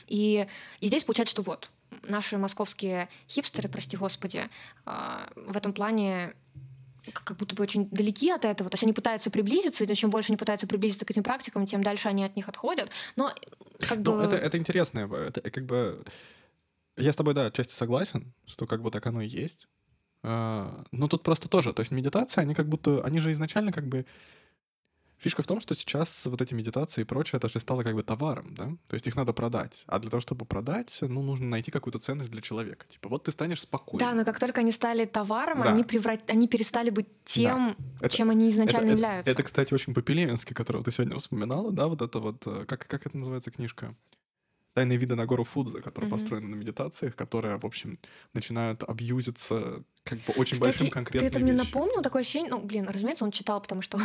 и, 0.08 0.48
и 0.80 0.88
здесь 0.88 1.04
получается, 1.04 1.32
что 1.32 1.42
вот, 1.42 1.70
наши 2.04 2.38
московские 2.38 3.10
хипстеры, 3.30 3.70
прости 3.70 3.98
господи, 3.98 4.50
а, 4.86 5.30
в 5.36 5.56
этом 5.58 5.74
плане 5.74 6.34
как 7.14 7.38
будто 7.38 7.56
бы 7.56 7.64
очень 7.64 7.90
далеки 7.90 8.30
от 8.30 8.46
этого. 8.46 8.70
То 8.70 8.76
есть 8.76 8.84
они 8.84 8.94
пытаются 8.94 9.30
приблизиться, 9.32 9.84
и 9.84 9.96
чем 9.96 10.10
больше 10.10 10.32
они 10.32 10.38
пытаются 10.38 10.68
приблизиться 10.68 11.06
к 11.06 11.12
этим 11.12 11.24
практикам, 11.24 11.66
тем 11.66 11.84
дальше 11.84 12.08
они 12.10 12.24
от 12.24 12.36
них 12.36 12.48
отходят. 12.50 12.90
Но 13.16 13.34
как 13.80 14.00
ну, 14.00 14.18
бы... 14.18 14.24
это, 14.24 14.36
это 14.36 14.58
интересно. 14.58 15.00
Это 15.00 15.50
как 15.50 15.66
бы... 15.66 16.04
Я 16.98 17.14
с 17.14 17.16
тобой, 17.16 17.34
да, 17.34 17.46
отчасти 17.46 17.74
согласен, 17.74 18.34
что 18.46 18.68
как 18.68 18.82
бы 18.82 18.92
так 18.92 19.06
оно 19.06 19.22
и 19.22 19.28
есть. 19.28 19.68
А, 20.22 20.84
но 20.92 21.08
тут 21.08 21.24
просто 21.24 21.48
тоже, 21.48 21.74
то 21.74 21.80
есть 21.80 21.92
медитация, 21.92 22.42
они 22.42 22.54
как 22.54 22.68
будто, 22.68 23.02
они 23.06 23.20
же 23.20 23.32
изначально 23.32 23.72
как 23.72 23.88
бы 23.88 24.06
Фишка 25.20 25.42
в 25.42 25.48
том, 25.48 25.60
что 25.60 25.76
сейчас 25.76 26.26
вот 26.26 26.42
эти 26.42 26.54
медитации 26.54 27.02
и 27.02 27.04
прочее, 27.04 27.38
это 27.38 27.50
же 27.50 27.60
стало 27.60 27.84
как 27.84 27.94
бы 27.94 28.04
товаром, 28.04 28.54
да? 28.56 28.70
То 28.88 28.94
есть 28.94 29.06
их 29.06 29.18
надо 29.18 29.34
продать. 29.34 29.84
А 29.88 30.00
для 30.00 30.10
того, 30.10 30.22
чтобы 30.22 30.46
продать, 30.46 30.98
ну, 31.02 31.22
нужно 31.22 31.48
найти 31.48 31.72
какую-то 31.72 32.00
ценность 32.00 32.32
для 32.32 32.42
человека. 32.42 32.86
Типа, 32.88 33.10
вот 33.10 33.26
ты 33.26 33.32
станешь 33.32 33.62
спокойным. 33.62 34.08
Да, 34.08 34.16
но 34.16 34.24
как 34.24 34.40
только 34.40 34.62
они 34.62 34.72
стали 34.72 35.04
товаром, 35.04 35.64
да. 35.64 35.72
они, 35.72 35.84
преврат... 35.84 36.30
они 36.30 36.48
перестали 36.48 36.90
быть 36.90 37.08
тем, 37.26 37.76
да. 37.78 38.08
это, 38.08 38.16
чем 38.16 38.30
они 38.30 38.50
изначально 38.50 38.88
это, 38.88 38.94
являются. 38.94 39.32
Это, 39.32 39.42
это, 39.42 39.46
кстати, 39.46 39.74
очень 39.74 39.94
по-пелевински, 39.94 40.54
которого 40.54 40.84
ты 40.84 40.92
сегодня 40.92 41.18
вспоминала, 41.18 41.72
да, 41.72 41.88
вот 41.88 42.02
это 42.02 42.20
вот, 42.20 42.48
э, 42.48 42.66
как, 42.66 42.88
как 42.88 43.06
это 43.06 43.18
называется 43.18 43.52
книжка? 43.52 43.96
Тайные 44.80 44.98
виды 44.98 45.16
на 45.16 45.26
гору 45.26 45.44
Фудза, 45.44 45.82
которые 45.82 46.08
mm-hmm. 46.08 46.12
построены 46.12 46.48
на 46.48 46.56
медитациях, 46.56 47.14
которые, 47.14 47.58
в 47.58 47.66
общем, 47.66 48.00
начинают 48.34 48.82
абьюзиться 48.84 49.84
как 50.06 50.20
бы 50.20 50.32
очень 50.38 50.54
Кстати, 50.54 50.60
большим 50.62 50.90
конкретным 50.90 51.30
ты 51.30 51.38
это 51.38 51.44
мне 51.44 51.52
напомнил, 51.52 52.02
такое 52.02 52.22
ощущение, 52.22 52.50
ну, 52.50 52.62
блин, 52.62 52.88
разумеется, 52.88 53.26
он 53.26 53.32
читал, 53.32 53.60
потому 53.60 53.82
что 53.82 53.98
он... 53.98 54.04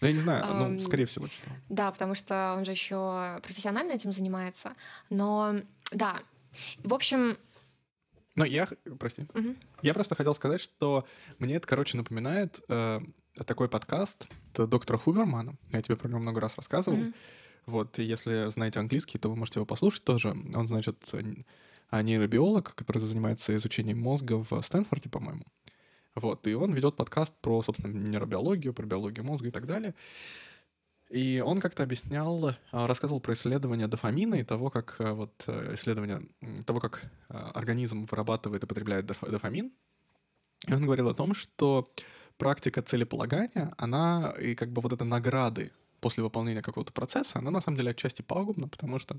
Ну, 0.00 0.08
я 0.08 0.12
не 0.12 0.18
знаю, 0.18 0.70
ну, 0.72 0.80
скорее 0.80 1.04
всего, 1.04 1.28
читал. 1.28 1.52
Да, 1.68 1.92
потому 1.92 2.16
что 2.16 2.56
он 2.58 2.64
же 2.64 2.72
еще 2.72 3.38
профессионально 3.44 3.92
этим 3.92 4.12
занимается, 4.12 4.74
но, 5.10 5.54
да, 5.92 6.20
в 6.82 6.92
общем... 6.92 7.36
Но 8.34 8.44
я, 8.44 8.66
прости, 8.98 9.26
угу. 9.32 9.54
я 9.82 9.94
просто 9.94 10.16
хотел 10.16 10.34
сказать, 10.34 10.60
что 10.60 11.06
мне 11.38 11.54
это, 11.54 11.68
короче, 11.68 11.96
напоминает 11.96 12.60
э, 12.68 13.00
такой 13.46 13.68
подкаст 13.68 14.26
доктора 14.54 14.98
Хубермана, 14.98 15.54
я 15.70 15.82
тебе 15.82 15.96
про 15.96 16.08
него 16.08 16.18
много 16.18 16.40
раз 16.40 16.56
рассказывал, 16.56 16.98
угу 16.98 17.12
вот, 17.66 17.98
и 17.98 18.02
если 18.02 18.50
знаете 18.50 18.80
английский, 18.80 19.18
то 19.18 19.28
вы 19.28 19.36
можете 19.36 19.60
его 19.60 19.66
послушать 19.66 20.04
тоже. 20.04 20.30
Он, 20.30 20.66
значит, 20.66 21.12
нейробиолог, 21.92 22.74
который 22.74 22.98
занимается 22.98 23.54
изучением 23.56 24.00
мозга 24.00 24.44
в 24.48 24.62
Стэнфорде, 24.62 25.08
по-моему. 25.08 25.44
Вот, 26.14 26.46
и 26.46 26.54
он 26.54 26.72
ведет 26.72 26.96
подкаст 26.96 27.32
про, 27.40 27.62
собственно, 27.62 27.92
нейробиологию, 27.92 28.74
про 28.74 28.86
биологию 28.86 29.24
мозга 29.24 29.48
и 29.48 29.50
так 29.50 29.66
далее. 29.66 29.94
И 31.08 31.42
он 31.44 31.60
как-то 31.60 31.82
объяснял, 31.82 32.54
а, 32.70 32.86
рассказывал 32.86 33.20
про 33.20 33.34
исследования 33.34 33.88
дофамина 33.88 34.36
и 34.36 34.44
того, 34.44 34.70
как 34.70 34.94
а, 35.00 35.14
вот 35.14 35.32
э, 35.48 35.74
исследование 35.74 36.22
того, 36.64 36.78
как 36.78 37.02
а, 37.28 37.50
организм 37.50 38.06
вырабатывает 38.08 38.62
и 38.62 38.66
потребляет 38.66 39.06
дофамин. 39.06 39.72
И 40.68 40.72
он 40.72 40.84
говорил 40.84 41.08
о 41.08 41.14
том, 41.14 41.34
что 41.34 41.92
практика 42.38 42.80
целеполагания, 42.80 43.74
она 43.76 44.34
и 44.40 44.54
как 44.54 44.70
бы 44.70 44.80
вот 44.82 44.92
это 44.92 45.04
награды 45.04 45.72
после 46.00 46.22
выполнения 46.22 46.62
какого-то 46.62 46.92
процесса, 46.92 47.38
она 47.38 47.50
на 47.50 47.60
самом 47.60 47.76
деле 47.76 47.90
отчасти 47.90 48.22
пагубна, 48.22 48.68
потому 48.68 48.98
что 48.98 49.18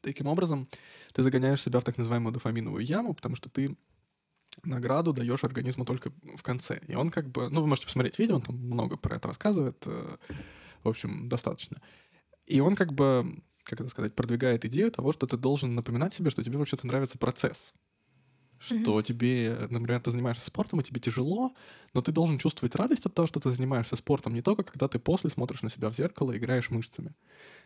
таким 0.00 0.26
образом 0.26 0.68
ты 1.12 1.22
загоняешь 1.22 1.62
себя 1.62 1.80
в 1.80 1.84
так 1.84 1.98
называемую 1.98 2.32
дофаминовую 2.32 2.84
яму, 2.84 3.14
потому 3.14 3.36
что 3.36 3.48
ты 3.48 3.76
награду 4.64 5.12
даешь 5.12 5.44
организму 5.44 5.84
только 5.84 6.12
в 6.36 6.42
конце. 6.42 6.80
И 6.88 6.94
он 6.94 7.10
как 7.10 7.30
бы, 7.30 7.48
ну, 7.48 7.60
вы 7.60 7.66
можете 7.66 7.86
посмотреть 7.86 8.18
видео, 8.18 8.36
он 8.36 8.42
там 8.42 8.56
много 8.56 8.96
про 8.96 9.16
это 9.16 9.28
рассказывает, 9.28 9.82
э, 9.86 10.16
в 10.82 10.88
общем, 10.88 11.28
достаточно. 11.28 11.80
И 12.46 12.60
он 12.60 12.74
как 12.74 12.92
бы, 12.92 13.42
как 13.62 13.80
это 13.80 13.88
сказать, 13.88 14.14
продвигает 14.14 14.64
идею 14.64 14.90
того, 14.90 15.12
что 15.12 15.26
ты 15.26 15.36
должен 15.36 15.74
напоминать 15.74 16.14
себе, 16.14 16.30
что 16.30 16.42
тебе 16.42 16.58
вообще-то 16.58 16.86
нравится 16.86 17.18
процесс 17.18 17.74
что 18.58 18.98
mm-hmm. 18.98 19.02
тебе, 19.02 19.56
например, 19.70 20.00
ты 20.00 20.10
занимаешься 20.10 20.46
спортом, 20.46 20.80
и 20.80 20.84
тебе 20.84 21.00
тяжело, 21.00 21.54
но 21.94 22.02
ты 22.02 22.12
должен 22.12 22.38
чувствовать 22.38 22.74
радость 22.74 23.06
от 23.06 23.14
того, 23.14 23.26
что 23.26 23.40
ты 23.40 23.50
занимаешься 23.50 23.96
спортом, 23.96 24.34
не 24.34 24.42
только 24.42 24.62
когда 24.62 24.88
ты 24.88 24.98
после 24.98 25.30
смотришь 25.30 25.62
на 25.62 25.70
себя 25.70 25.90
в 25.90 25.94
зеркало 25.94 26.32
и 26.32 26.38
играешь 26.38 26.70
мышцами. 26.70 27.12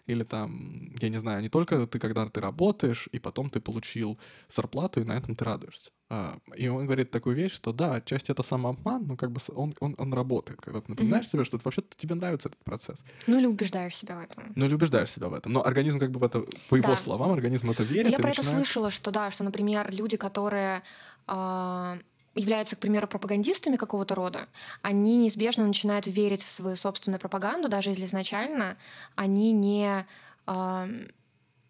Или 0.06 0.24
там, 0.24 0.94
я 1.00 1.08
не 1.08 1.18
знаю, 1.18 1.42
не 1.42 1.48
только 1.48 1.86
ты, 1.86 1.98
когда 1.98 2.26
ты 2.26 2.40
работаешь, 2.40 3.08
и 3.12 3.18
потом 3.18 3.50
ты 3.50 3.60
получил 3.60 4.18
зарплату, 4.48 5.00
и 5.00 5.04
на 5.04 5.12
этом 5.12 5.36
ты 5.36 5.44
радуешься. 5.44 5.90
А, 6.10 6.36
и 6.56 6.68
он 6.68 6.84
говорит 6.84 7.10
такую 7.10 7.36
вещь, 7.36 7.54
что 7.54 7.72
да, 7.72 7.94
отчасти 7.94 8.32
это 8.32 8.42
самообман, 8.42 9.06
но 9.06 9.16
как 9.16 9.30
бы 9.30 9.40
он, 9.54 9.74
он, 9.80 9.94
он 9.96 10.12
работает, 10.12 10.60
когда 10.60 10.80
ты 10.80 10.90
напоминаешь 10.90 11.24
mm-hmm. 11.24 11.30
себе, 11.30 11.44
что 11.44 11.58
вообще-то 11.64 11.96
тебе 11.96 12.14
нравится 12.14 12.48
этот 12.48 12.62
процесс. 12.64 13.02
Ну 13.26 13.38
или 13.38 13.46
убеждаешь 13.46 13.96
себя 13.96 14.16
в 14.16 14.20
этом. 14.20 14.52
Ну 14.54 14.66
или 14.66 14.74
убеждаешь 14.74 15.10
себя 15.10 15.28
в 15.28 15.34
этом. 15.34 15.52
Но 15.52 15.64
организм 15.64 15.98
как 15.98 16.10
бы 16.10 16.20
в 16.20 16.24
это, 16.24 16.44
по 16.68 16.76
его 16.76 16.88
да. 16.88 16.96
словам, 16.96 17.32
организм 17.32 17.70
это 17.70 17.84
верит. 17.84 18.10
Я 18.10 18.18
про 18.18 18.28
начинает... 18.28 18.38
это 18.38 18.56
слышала, 18.56 18.90
что 18.90 19.10
да, 19.10 19.30
что, 19.30 19.44
например, 19.44 19.90
люди, 19.90 20.16
которые 20.16 20.82
э, 21.28 21.98
являются, 22.34 22.76
к 22.76 22.80
примеру, 22.80 23.06
пропагандистами 23.06 23.76
какого-то 23.76 24.14
рода, 24.14 24.48
они 24.80 25.16
неизбежно 25.16 25.66
начинают 25.66 26.06
верить 26.06 26.42
в 26.42 26.48
свою 26.48 26.76
собственную 26.76 27.20
пропаганду, 27.20 27.68
даже 27.68 27.90
если 27.90 28.06
изначально 28.06 28.76
они 29.16 29.52
не 29.52 30.06
э, 30.46 31.06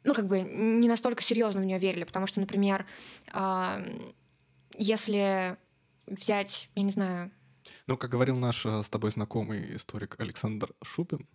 ну, 0.04 0.14
как 0.14 0.26
бы 0.26 0.40
не 0.40 0.88
настолько 0.88 1.22
серьезно 1.22 1.60
в 1.60 1.64
нее 1.64 1.78
верили, 1.78 2.04
потому 2.04 2.26
что, 2.26 2.40
например, 2.40 2.86
э, 3.32 4.10
если 4.76 5.56
взять, 6.06 6.68
я 6.74 6.82
не 6.82 6.90
знаю... 6.90 7.30
Ну, 7.86 7.96
как 7.96 8.10
говорил 8.10 8.36
наш 8.36 8.64
с 8.64 8.88
тобой 8.88 9.10
знакомый 9.10 9.76
историк 9.76 10.16
Александр 10.18 10.72
Шупин, 10.82 11.26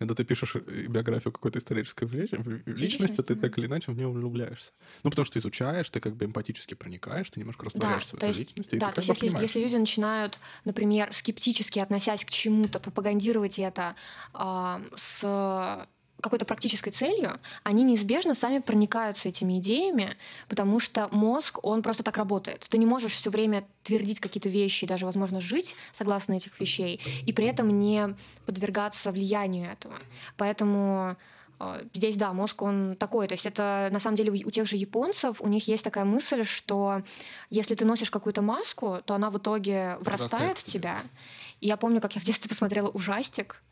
когда 0.00 0.14
ты 0.14 0.24
пишешь 0.24 0.56
э, 0.56 0.86
биографию 0.88 1.30
какой-то 1.30 1.58
исторической 1.58 2.08
личности, 2.08 2.62
личности 2.64 3.20
ты 3.20 3.36
так 3.36 3.58
или 3.58 3.66
иначе 3.66 3.92
в 3.92 3.96
нее 3.96 4.08
влюбляешься. 4.08 4.72
Ну, 5.02 5.10
потому 5.10 5.26
что 5.26 5.34
ты 5.34 5.40
изучаешь, 5.40 5.90
ты 5.90 6.00
как 6.00 6.16
бы 6.16 6.24
эмпатически 6.24 6.72
проникаешь, 6.72 7.28
ты 7.28 7.38
немножко 7.38 7.66
растворяешься 7.66 8.12
да, 8.12 8.16
в 8.16 8.22
этой 8.22 8.28
есть, 8.28 8.40
личности. 8.40 8.76
Да, 8.76 8.92
то 8.92 9.02
есть 9.02 9.10
если, 9.10 9.26
если 9.42 9.60
люди 9.62 9.76
начинают, 9.76 10.40
например, 10.64 11.12
скептически 11.12 11.80
относясь 11.80 12.24
к 12.24 12.30
чему-то, 12.30 12.80
пропагандировать 12.80 13.58
это 13.58 13.94
э, 14.32 14.80
с 14.96 15.86
какой-то 16.20 16.44
практической 16.44 16.90
целью, 16.90 17.38
они 17.62 17.82
неизбежно 17.82 18.34
сами 18.34 18.58
проникаются 18.58 19.28
этими 19.28 19.58
идеями, 19.58 20.16
потому 20.48 20.80
что 20.80 21.08
мозг, 21.10 21.58
он 21.62 21.82
просто 21.82 22.02
так 22.02 22.16
работает. 22.16 22.66
Ты 22.68 22.78
не 22.78 22.86
можешь 22.86 23.12
все 23.12 23.30
время 23.30 23.64
твердить 23.82 24.20
какие-то 24.20 24.48
вещи, 24.48 24.86
даже, 24.86 25.06
возможно, 25.06 25.40
жить 25.40 25.76
согласно 25.92 26.34
этих 26.34 26.58
вещей, 26.60 27.00
и 27.26 27.32
при 27.32 27.46
этом 27.46 27.80
не 27.80 28.14
подвергаться 28.46 29.12
влиянию 29.12 29.70
этого. 29.70 29.94
Поэтому 30.36 31.16
э, 31.58 31.84
Здесь, 31.94 32.16
да, 32.16 32.32
мозг, 32.32 32.62
он 32.62 32.96
такой. 32.96 33.28
То 33.28 33.34
есть 33.34 33.46
это, 33.46 33.88
на 33.92 34.00
самом 34.00 34.16
деле, 34.16 34.30
у 34.30 34.50
тех 34.50 34.66
же 34.66 34.76
японцев, 34.76 35.40
у 35.40 35.48
них 35.48 35.68
есть 35.68 35.84
такая 35.84 36.04
мысль, 36.04 36.44
что 36.44 37.02
если 37.50 37.74
ты 37.74 37.84
носишь 37.84 38.10
какую-то 38.10 38.42
маску, 38.42 38.98
то 39.04 39.14
она 39.14 39.30
в 39.30 39.38
итоге 39.38 39.96
врастает 40.00 40.58
в 40.58 40.64
тебя. 40.64 41.02
И 41.60 41.66
я 41.66 41.76
помню, 41.76 42.00
как 42.00 42.14
я 42.14 42.20
в 42.20 42.24
детстве 42.24 42.48
посмотрела 42.48 42.88
ужастик 42.88 43.62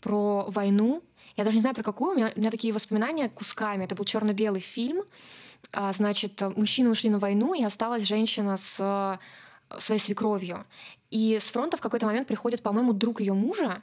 про 0.00 0.44
войну, 0.48 1.02
я 1.38 1.44
даже 1.44 1.56
не 1.56 1.60
знаю, 1.60 1.74
про 1.74 1.84
какую. 1.84 2.12
У 2.12 2.16
меня, 2.16 2.32
у 2.34 2.38
меня 2.40 2.50
такие 2.50 2.74
воспоминания 2.74 3.28
кусками. 3.28 3.84
Это 3.84 3.94
был 3.94 4.04
черно-белый 4.04 4.60
фильм. 4.60 5.04
А, 5.72 5.92
значит, 5.92 6.42
мужчины 6.56 6.90
ушли 6.90 7.10
на 7.10 7.20
войну, 7.20 7.54
и 7.54 7.62
осталась 7.62 8.02
женщина 8.02 8.56
с 8.56 9.18
своей 9.78 10.00
свекровью. 10.00 10.66
И 11.10 11.38
с 11.40 11.44
фронта 11.44 11.76
в 11.76 11.80
какой-то 11.80 12.06
момент 12.06 12.26
приходит, 12.26 12.62
по-моему, 12.62 12.92
друг 12.92 13.20
ее 13.20 13.34
мужа, 13.34 13.82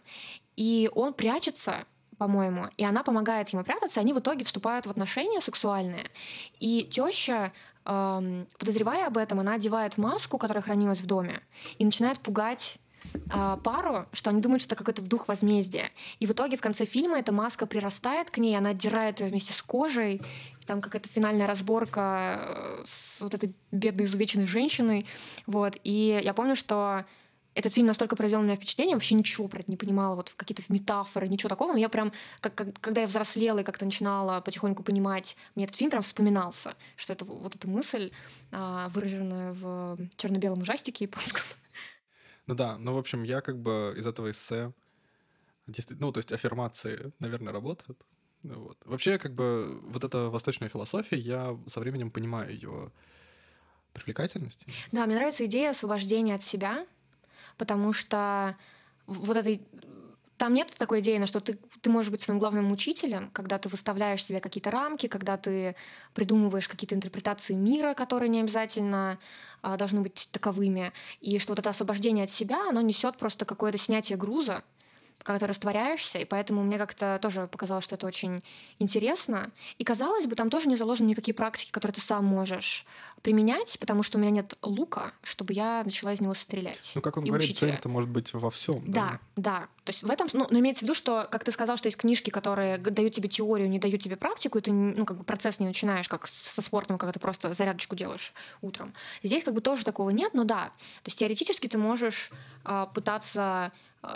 и 0.57 0.89
он 0.93 1.13
прячется 1.13 1.85
по-моему, 2.17 2.69
и 2.77 2.85
она 2.85 3.03
помогает 3.03 3.49
ему 3.49 3.65
прятаться, 3.65 3.99
и 3.99 4.03
они 4.03 4.13
в 4.13 4.19
итоге 4.19 4.45
вступают 4.45 4.85
в 4.85 4.89
отношения 4.89 5.41
сексуальные. 5.41 6.09
И 6.61 6.83
теща, 6.89 7.51
эм, 7.83 8.47
подозревая 8.57 9.07
об 9.07 9.17
этом, 9.17 9.41
она 9.41 9.55
одевает 9.55 9.97
маску, 9.97 10.37
которая 10.37 10.63
хранилась 10.63 11.01
в 11.01 11.05
доме, 11.07 11.41
и 11.77 11.83
начинает 11.83 12.19
пугать 12.19 12.79
а, 13.29 13.57
пару, 13.57 14.05
что 14.13 14.29
они 14.29 14.41
думают, 14.41 14.61
что 14.61 14.75
это 14.75 14.83
какой-то 14.83 15.01
дух 15.01 15.27
возмездия. 15.27 15.91
И 16.19 16.25
в 16.25 16.31
итоге 16.31 16.57
в 16.57 16.61
конце 16.61 16.85
фильма 16.85 17.19
эта 17.19 17.31
маска 17.31 17.65
прирастает 17.65 18.29
к 18.29 18.37
ней, 18.37 18.57
она 18.57 18.71
отдирает 18.71 19.19
ее 19.19 19.27
вместе 19.27 19.53
с 19.53 19.61
кожей. 19.61 20.21
Там 20.65 20.81
какая-то 20.81 21.09
финальная 21.09 21.47
разборка 21.47 22.39
э, 22.39 22.83
с 22.85 23.21
вот 23.21 23.33
этой 23.33 23.53
бедной 23.71 24.05
изувеченной 24.05 24.47
женщиной. 24.47 25.05
Вот. 25.45 25.77
И 25.83 26.19
я 26.23 26.33
помню, 26.33 26.55
что 26.55 27.05
этот 27.55 27.73
фильм 27.73 27.87
настолько 27.87 28.15
произвел 28.15 28.41
на 28.41 28.45
меня 28.45 28.55
впечатление, 28.57 28.91
я 28.91 28.95
вообще 28.97 29.15
ничего 29.15 29.47
про 29.47 29.59
это 29.59 29.71
не 29.71 29.77
понимала, 29.77 30.15
вот 30.15 30.33
какие-то 30.35 30.61
метафоры, 30.67 31.27
ничего 31.27 31.47
такого, 31.47 31.71
но 31.71 31.77
я 31.77 31.87
прям, 31.87 32.11
как, 32.41 32.53
как, 32.53 32.67
когда 32.81 33.01
я 33.01 33.07
взрослела 33.07 33.59
и 33.59 33.63
как-то 33.63 33.85
начинала 33.85 34.41
потихоньку 34.41 34.83
понимать, 34.83 35.37
мне 35.55 35.63
этот 35.63 35.77
фильм 35.77 35.89
прям 35.89 36.03
вспоминался, 36.03 36.75
что 36.97 37.13
это 37.13 37.23
вот 37.23 37.55
эта 37.55 37.67
мысль, 37.67 38.11
а, 38.51 38.89
выраженная 38.89 39.53
в 39.53 39.97
черно-белом 40.17 40.61
ужастике 40.61 41.05
японском, 41.05 41.43
ну 42.47 42.55
да, 42.55 42.77
ну, 42.77 42.93
в 42.93 42.97
общем, 42.97 43.23
я 43.23 43.41
как 43.41 43.59
бы 43.59 43.93
из 43.97 44.05
этого 44.07 44.31
эссе, 44.31 44.73
ну, 45.89 46.11
то 46.11 46.19
есть 46.19 46.31
аффирмации, 46.31 47.11
наверное, 47.19 47.53
работают. 47.53 48.05
Ну 48.43 48.59
вот. 48.59 48.77
Вообще, 48.85 49.17
как 49.17 49.33
бы, 49.33 49.79
вот 49.83 50.03
эта 50.03 50.29
восточная 50.29 50.69
философия, 50.69 51.17
я 51.17 51.57
со 51.67 51.79
временем 51.79 52.11
понимаю 52.11 52.53
ее 52.53 52.91
привлекательность. 53.93 54.65
Да, 54.91 55.05
мне 55.05 55.15
нравится 55.15 55.45
идея 55.45 55.71
освобождения 55.71 56.35
от 56.35 56.43
себя, 56.43 56.85
потому 57.57 57.93
что 57.93 58.55
вот 59.07 59.37
этой 59.37 59.61
там 60.37 60.53
нет 60.53 60.73
такой 60.77 60.99
идеи, 60.99 61.17
на 61.17 61.27
что 61.27 61.39
ты, 61.39 61.57
ты 61.81 61.89
можешь 61.89 62.11
быть 62.11 62.21
своим 62.21 62.39
главным 62.39 62.71
учителем, 62.71 63.29
когда 63.31 63.57
ты 63.57 63.69
выставляешь 63.69 64.23
себе 64.23 64.41
какие-то 64.41 64.69
рамки, 64.69 65.07
когда 65.07 65.37
ты 65.37 65.75
придумываешь 66.13 66.67
какие-то 66.67 66.95
интерпретации 66.95 67.53
мира, 67.53 67.93
которые 67.93 68.29
не 68.29 68.41
обязательно 68.41 69.17
а, 69.61 69.77
должны 69.77 70.01
быть 70.01 70.27
таковыми. 70.31 70.91
И 71.21 71.39
что 71.39 71.53
вот 71.53 71.59
это 71.59 71.69
освобождение 71.69 72.25
от 72.25 72.29
себя, 72.29 72.69
оно 72.69 72.81
несет 72.81 73.17
просто 73.17 73.45
какое-то 73.45 73.77
снятие 73.77 74.17
груза, 74.17 74.63
когда 75.25 75.39
ты 75.39 75.47
растворяешься, 75.47 76.19
и 76.19 76.25
поэтому 76.25 76.63
мне 76.63 76.77
как-то 76.77 77.17
тоже 77.19 77.47
показалось, 77.47 77.83
что 77.83 77.95
это 77.95 78.05
очень 78.05 78.43
интересно. 78.77 79.51
И 79.79 79.83
казалось 79.83 80.27
бы, 80.27 80.35
там 80.35 80.51
тоже 80.51 80.69
не 80.69 80.75
заложены 80.75 81.07
никакие 81.07 81.33
практики, 81.33 81.71
которые 81.71 81.95
ты 81.95 82.01
сам 82.01 82.23
можешь 82.25 82.85
применять, 83.23 83.79
потому 83.79 84.03
что 84.03 84.19
у 84.19 84.21
меня 84.21 84.29
нет 84.29 84.55
лука, 84.61 85.13
чтобы 85.23 85.53
я 85.53 85.81
начала 85.83 86.13
из 86.13 86.21
него 86.21 86.35
стрелять. 86.35 86.91
Ну, 86.93 87.01
как 87.01 87.17
он 87.17 87.25
говорит, 87.25 87.57
цель 87.57 87.71
это 87.71 87.89
может 87.89 88.07
быть 88.07 88.33
во 88.33 88.51
всем. 88.51 88.83
Да, 88.85 89.19
да. 89.35 89.59
да. 89.59 89.67
То 89.83 89.91
есть 89.91 90.03
в 90.03 90.11
этом, 90.11 90.27
ну, 90.33 90.47
но 90.51 90.59
имеется 90.59 90.81
в 90.81 90.83
виду, 90.83 90.93
что, 90.93 91.27
как 91.31 91.43
ты 91.43 91.51
сказал, 91.51 91.75
что 91.77 91.87
есть 91.87 91.97
книжки, 91.97 92.29
которые 92.29 92.77
дают 92.77 93.15
тебе 93.15 93.27
теорию, 93.27 93.67
не 93.67 93.79
дают 93.79 94.03
тебе 94.03 94.17
практику, 94.17 94.59
и 94.59 94.61
ты, 94.61 94.71
ну, 94.71 95.05
как 95.05 95.17
бы 95.17 95.23
процесс 95.23 95.59
не 95.59 95.65
начинаешь, 95.65 96.07
как 96.07 96.27
со 96.27 96.61
спортом, 96.61 96.99
когда 96.99 97.13
ты 97.13 97.19
просто 97.19 97.51
зарядочку 97.55 97.95
делаешь 97.95 98.31
утром. 98.61 98.93
Здесь 99.23 99.43
как 99.43 99.55
бы 99.55 99.61
тоже 99.61 99.85
такого 99.85 100.11
нет, 100.11 100.35
но 100.35 100.43
да. 100.43 100.65
То 101.01 101.07
есть 101.07 101.17
теоретически 101.17 101.65
ты 101.65 101.79
можешь 101.79 102.29
э, 102.63 102.85
пытаться 102.93 103.71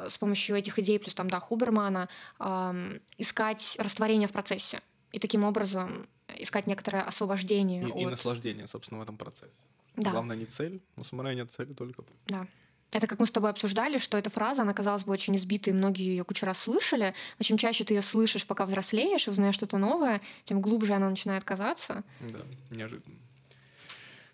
с 0.09 0.17
помощью 0.17 0.55
этих 0.55 0.79
идей, 0.79 0.99
плюс 0.99 1.13
там, 1.15 1.29
да, 1.29 1.39
Хубермана, 1.39 2.09
э, 2.39 2.99
искать 3.17 3.75
растворение 3.79 4.27
в 4.27 4.31
процессе. 4.31 4.81
И 5.11 5.19
таким 5.19 5.43
образом 5.43 6.07
искать 6.37 6.67
некоторое 6.67 7.01
освобождение. 7.01 7.83
И, 7.83 7.91
от... 7.91 7.97
и 7.97 8.05
наслаждение, 8.05 8.67
собственно, 8.67 8.99
в 8.99 9.03
этом 9.03 9.17
процессе. 9.17 9.53
Да. 9.95 10.11
Главное 10.11 10.37
не 10.37 10.45
цель, 10.45 10.81
у 10.95 11.03
самурая 11.03 11.35
нет 11.35 11.51
цели 11.51 11.73
только. 11.73 12.03
Да. 12.27 12.47
Это 12.91 13.05
как 13.05 13.19
мы 13.19 13.27
с 13.27 13.31
тобой 13.31 13.51
обсуждали, 13.51 13.99
что 13.99 14.17
эта 14.17 14.29
фраза, 14.31 14.63
она 14.63 14.73
казалась 14.73 15.03
бы 15.03 15.11
очень 15.11 15.35
избитой, 15.35 15.73
многие 15.73 16.05
ее 16.05 16.23
кучу 16.23 16.45
раз 16.45 16.59
слышали, 16.59 17.13
но 17.37 17.43
чем 17.43 17.57
чаще 17.57 17.83
ты 17.83 17.93
ее 17.93 18.01
слышишь, 18.01 18.47
пока 18.47 18.65
взрослеешь 18.65 19.27
и 19.27 19.31
узнаешь 19.31 19.55
что-то 19.55 19.77
новое, 19.77 20.21
тем 20.43 20.59
глубже 20.59 20.93
она 20.93 21.09
начинает 21.09 21.43
казаться. 21.43 22.03
Да, 22.21 22.39
неожиданно. 22.71 23.15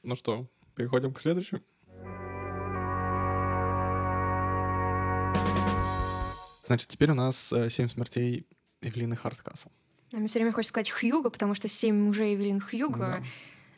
Ну 0.04 0.16
что, 0.16 0.46
переходим 0.76 1.14
к 1.14 1.20
следующему. 1.20 1.62
Значит, 6.66 6.90
теперь 6.90 7.12
у 7.12 7.14
нас 7.14 7.52
э, 7.54 7.70
«Семь 7.70 7.88
смертей 7.88 8.46
Эвелины 8.82 9.16
Харткасл». 9.16 9.70
А 10.14 10.18
мне 10.18 10.28
все 10.28 10.40
время 10.40 10.52
хочется 10.52 10.72
сказать 10.72 10.90
Хьюга, 10.90 11.30
потому 11.30 11.54
что 11.54 11.68
«Семь 11.68 11.96
мужей 11.96 12.36
Эвелин 12.36 12.60
Хьюга» 12.60 12.98
да. 12.98 13.24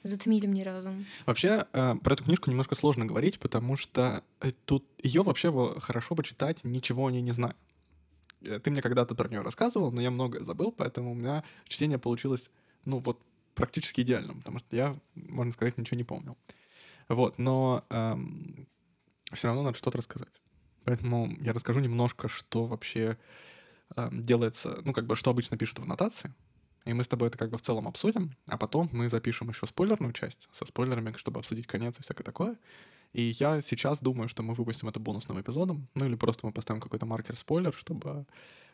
затмили 0.04 0.48
мне 0.48 0.64
разум. 0.64 1.06
Вообще, 1.26 1.66
э, 1.74 1.96
про 1.96 2.14
эту 2.14 2.24
книжку 2.24 2.50
немножко 2.50 2.76
сложно 2.76 3.06
говорить, 3.06 3.40
потому 3.40 3.76
что 3.76 4.24
э, 4.40 4.52
тут 4.66 4.86
ее 5.02 5.24
вообще 5.24 5.52
хорошо 5.80 6.16
бы 6.16 6.24
читать, 6.24 6.64
ничего 6.64 7.08
о 7.08 7.12
ней 7.12 7.22
не 7.22 7.32
знаю. 7.32 7.56
Ты 8.42 8.70
мне 8.70 8.82
когда-то 8.82 9.16
про 9.16 9.28
нее 9.28 9.42
рассказывал, 9.42 9.92
но 9.92 10.00
я 10.00 10.12
многое 10.12 10.44
забыл, 10.44 10.72
поэтому 10.72 11.12
у 11.12 11.16
меня 11.16 11.44
чтение 11.68 11.98
получилось, 11.98 12.52
ну 12.86 13.00
вот, 13.00 13.20
практически 13.56 14.02
идеальным, 14.02 14.38
потому 14.38 14.60
что 14.60 14.76
я, 14.76 14.96
можно 15.16 15.52
сказать, 15.52 15.78
ничего 15.78 15.98
не 15.98 16.04
помнил. 16.04 16.38
Вот, 17.10 17.40
но 17.40 17.84
эм, 17.90 18.68
все 19.34 19.48
равно 19.48 19.64
надо 19.64 19.78
что-то 19.78 19.98
рассказать. 19.98 20.42
Поэтому 20.88 21.36
я 21.42 21.52
расскажу 21.52 21.82
немножко, 21.82 22.30
что 22.30 22.66
вообще 22.66 23.18
э, 23.98 24.10
делается, 24.14 24.80
ну, 24.86 24.94
как 24.94 25.06
бы, 25.06 25.18
что 25.18 25.32
обычно 25.32 25.58
пишут 25.58 25.80
в 25.80 25.84
аннотации. 25.84 26.34
И 26.86 26.94
мы 26.94 27.04
с 27.04 27.10
тобой 27.10 27.28
это 27.28 27.38
как 27.38 27.50
бы 27.50 27.58
в 27.58 27.62
целом 27.62 27.90
обсудим, 27.90 28.32
а 28.48 28.58
потом 28.58 28.88
мы 28.94 29.10
запишем 29.10 29.50
еще 29.50 29.68
спойлерную 29.68 30.14
часть 30.14 30.48
со 30.54 30.64
спойлерами, 30.64 31.14
чтобы 31.18 31.42
обсудить 31.42 31.68
конец 31.68 32.00
и 32.00 32.04
всякое 32.04 32.24
такое. 32.24 32.56
И 33.12 33.36
я 33.38 33.62
сейчас 33.62 34.00
думаю, 34.00 34.30
что 34.30 34.44
мы 34.44 34.54
выпустим 34.54 34.88
это 34.88 35.02
бонусным 35.02 35.42
эпизодом, 35.42 35.90
ну 35.94 36.06
или 36.06 36.16
просто 36.16 36.46
мы 36.46 36.54
поставим 36.54 36.80
какой-то 36.80 37.06
маркер-спойлер, 37.06 37.74
чтобы 37.74 38.26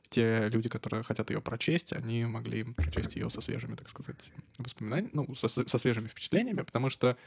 те 0.09 0.49
люди, 0.49 0.69
которые 0.69 1.03
хотят 1.03 1.31
ее 1.31 1.41
прочесть, 1.41 1.93
они 1.93 2.25
могли 2.25 2.63
прочесть 2.63 3.15
ее 3.15 3.31
со 3.31 3.41
свежими, 3.41 3.73
так 3.73 3.89
сказать, 3.89 4.31
воспоминаниями, 4.59 5.09
ну, 5.13 5.33
со, 5.33 5.47
со 5.47 5.77
свежими 5.79 6.09
впечатлениями, 6.09 6.61
потому 6.61 6.89
что 6.89 7.17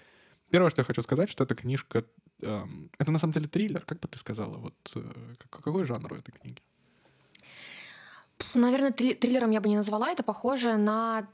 первое, 0.51 0.71
что 0.71 0.81
я 0.81 0.85
хочу 0.85 1.03
сказать, 1.03 1.31
что 1.31 1.45
эта 1.45 1.55
книжка, 1.55 2.05
э, 2.43 2.65
это 2.99 3.11
на 3.11 3.19
самом 3.19 3.33
деле 3.33 3.49
триллер, 3.49 3.81
как 3.85 4.01
бы 4.01 4.09
ты 4.09 4.19
сказала, 4.19 4.57
вот 4.57 4.75
э, 4.95 5.35
какой 5.51 5.85
жанр 5.85 6.13
у 6.13 6.17
этой 6.17 6.33
книги? 6.33 6.63
Наверное, 8.55 8.93
триллером 8.93 9.51
я 9.51 9.61
бы 9.61 9.69
не 9.69 9.77
назвала, 9.77 10.11
это 10.11 10.23
похоже 10.23 10.77
на 10.77 11.27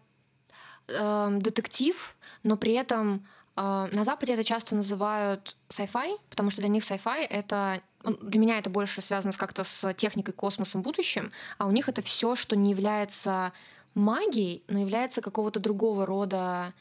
э, 0.88 1.38
детектив, 1.40 2.16
но 2.42 2.56
при 2.56 2.72
этом 2.72 3.26
э, 3.56 3.88
на 3.92 4.04
Западе 4.04 4.34
это 4.34 4.44
часто 4.44 4.76
называют 4.76 5.56
sci-fi, 5.68 6.18
потому 6.30 6.50
что 6.50 6.60
для 6.60 6.68
них 6.68 6.84
sci-fi 6.84 7.26
это 7.28 7.82
для 8.04 8.40
меня 8.40 8.58
это 8.58 8.70
больше 8.70 9.00
связано 9.00 9.32
как-то 9.32 9.64
с 9.64 9.94
техникой, 9.94 10.34
космосом, 10.34 10.82
будущим, 10.82 11.30
а 11.58 11.66
у 11.66 11.70
них 11.70 11.88
это 11.88 12.02
все, 12.02 12.34
что 12.34 12.56
не 12.56 12.70
является 12.70 13.52
магией, 13.94 14.64
но 14.68 14.80
является 14.80 15.20
какого-то 15.20 15.60
другого 15.60 16.06
рода 16.06 16.72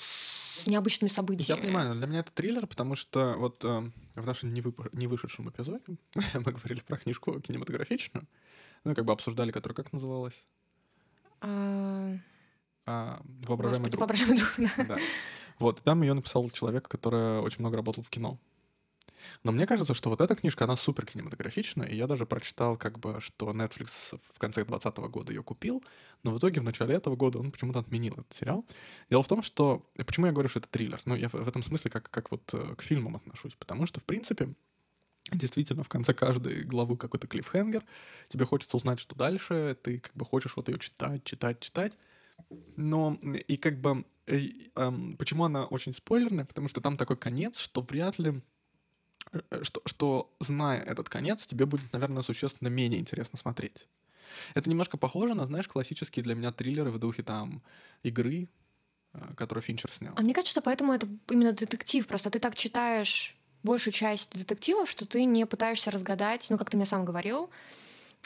с 0.00 0.66
необычными 0.66 1.08
событиями. 1.08 1.58
Я 1.58 1.62
понимаю, 1.62 1.88
но 1.88 1.94
для 1.94 2.06
меня 2.06 2.20
это 2.20 2.32
триллер, 2.32 2.66
потому 2.66 2.94
что 2.94 3.34
вот 3.38 3.64
э, 3.64 3.90
в 4.14 4.26
нашем 4.26 4.52
не, 4.52 5.06
вышедшем 5.06 5.48
эпизоде 5.48 5.98
мы 6.34 6.52
говорили 6.52 6.80
про 6.80 6.96
книжку 6.96 7.40
кинематографичную, 7.40 8.26
ну, 8.84 8.94
как 8.94 9.04
бы 9.04 9.12
обсуждали, 9.12 9.52
которая 9.52 9.76
как 9.76 9.92
называлась? 9.92 10.40
А... 11.40 12.16
А, 12.86 13.20
воображаемый 13.46 13.90
друг. 13.90 14.00
Воображаемый 14.00 14.36
друг, 14.38 14.54
да. 14.76 14.84
да. 14.84 14.96
Вот, 15.58 15.82
там 15.82 16.02
ее 16.02 16.14
написал 16.14 16.48
человек, 16.50 16.88
который 16.88 17.40
очень 17.40 17.60
много 17.60 17.76
работал 17.76 18.02
в 18.02 18.08
кино. 18.08 18.38
Но 19.42 19.52
мне 19.52 19.66
кажется, 19.66 19.94
что 19.94 20.10
вот 20.10 20.20
эта 20.20 20.34
книжка, 20.34 20.64
она 20.64 20.76
супер 20.76 21.06
кинематографичная, 21.06 21.86
и 21.86 21.96
я 21.96 22.06
даже 22.06 22.26
прочитал, 22.26 22.76
как 22.76 22.98
бы, 22.98 23.20
что 23.20 23.50
Netflix 23.50 24.18
в 24.32 24.38
конце 24.38 24.64
2020 24.64 24.98
года 25.10 25.32
ее 25.32 25.42
купил, 25.42 25.82
но 26.22 26.32
в 26.32 26.38
итоге 26.38 26.60
в 26.60 26.64
начале 26.64 26.94
этого 26.94 27.16
года 27.16 27.38
он 27.38 27.50
почему-то 27.50 27.80
отменил 27.80 28.14
этот 28.14 28.32
сериал. 28.32 28.64
Дело 29.10 29.22
в 29.22 29.28
том, 29.28 29.42
что... 29.42 29.86
Почему 29.96 30.26
я 30.26 30.32
говорю, 30.32 30.48
что 30.48 30.58
это 30.58 30.68
триллер? 30.68 31.00
Ну, 31.04 31.14
я 31.14 31.28
в, 31.28 31.48
этом 31.48 31.62
смысле 31.62 31.90
как, 31.90 32.10
как 32.10 32.30
вот 32.30 32.42
э, 32.52 32.74
к 32.76 32.82
фильмам 32.82 33.16
отношусь, 33.16 33.54
потому 33.54 33.86
что, 33.86 34.00
в 34.00 34.04
принципе, 34.04 34.54
Действительно, 35.30 35.82
в 35.82 35.90
конце 35.90 36.14
каждой 36.14 36.64
главы 36.64 36.96
какой-то 36.96 37.26
клиффхенгер, 37.26 37.84
тебе 38.28 38.46
хочется 38.46 38.78
узнать, 38.78 38.98
что 38.98 39.14
дальше, 39.14 39.76
ты 39.82 39.98
как 39.98 40.14
бы 40.14 40.24
хочешь 40.24 40.56
вот 40.56 40.68
ее 40.70 40.78
читать, 40.78 41.22
читать, 41.24 41.60
читать. 41.60 41.92
Но 42.76 43.18
и 43.22 43.58
как 43.58 43.78
бы 43.78 44.06
и, 44.26 44.70
эм, 44.76 45.16
почему 45.18 45.44
она 45.44 45.66
очень 45.66 45.92
спойлерная, 45.92 46.46
потому 46.46 46.68
что 46.68 46.80
там 46.80 46.96
такой 46.96 47.18
конец, 47.18 47.58
что 47.58 47.82
вряд 47.82 48.18
ли 48.18 48.40
Э, 48.40 48.40
что, 49.62 49.82
что, 49.84 50.34
зная 50.40 50.80
этот 50.80 51.08
конец, 51.08 51.46
тебе 51.46 51.66
будет, 51.66 51.92
наверное, 51.92 52.22
существенно 52.22 52.68
менее 52.68 53.00
интересно 53.00 53.38
смотреть. 53.38 53.86
Это 54.54 54.68
немножко 54.68 54.96
похоже 54.96 55.34
на, 55.34 55.46
знаешь, 55.46 55.68
классические 55.68 56.22
для 56.22 56.34
меня 56.34 56.52
триллеры 56.52 56.90
в 56.90 56.98
духе 56.98 57.22
там 57.22 57.62
игры, 58.02 58.48
э, 59.12 59.34
которые 59.36 59.62
Финчер 59.62 59.90
снял. 59.92 60.14
А 60.16 60.22
мне 60.22 60.34
кажется, 60.34 60.52
что 60.52 60.62
поэтому 60.62 60.92
это 60.92 61.08
именно 61.30 61.52
детектив. 61.52 62.06
Просто 62.06 62.30
ты 62.30 62.38
так 62.38 62.54
читаешь 62.54 63.36
большую 63.62 63.92
часть 63.92 64.30
детективов, 64.30 64.90
что 64.90 65.06
ты 65.06 65.24
не 65.24 65.46
пытаешься 65.46 65.90
разгадать, 65.90 66.46
ну, 66.50 66.58
как 66.58 66.70
ты 66.70 66.76
мне 66.76 66.86
сам 66.86 67.04
говорил, 67.04 67.50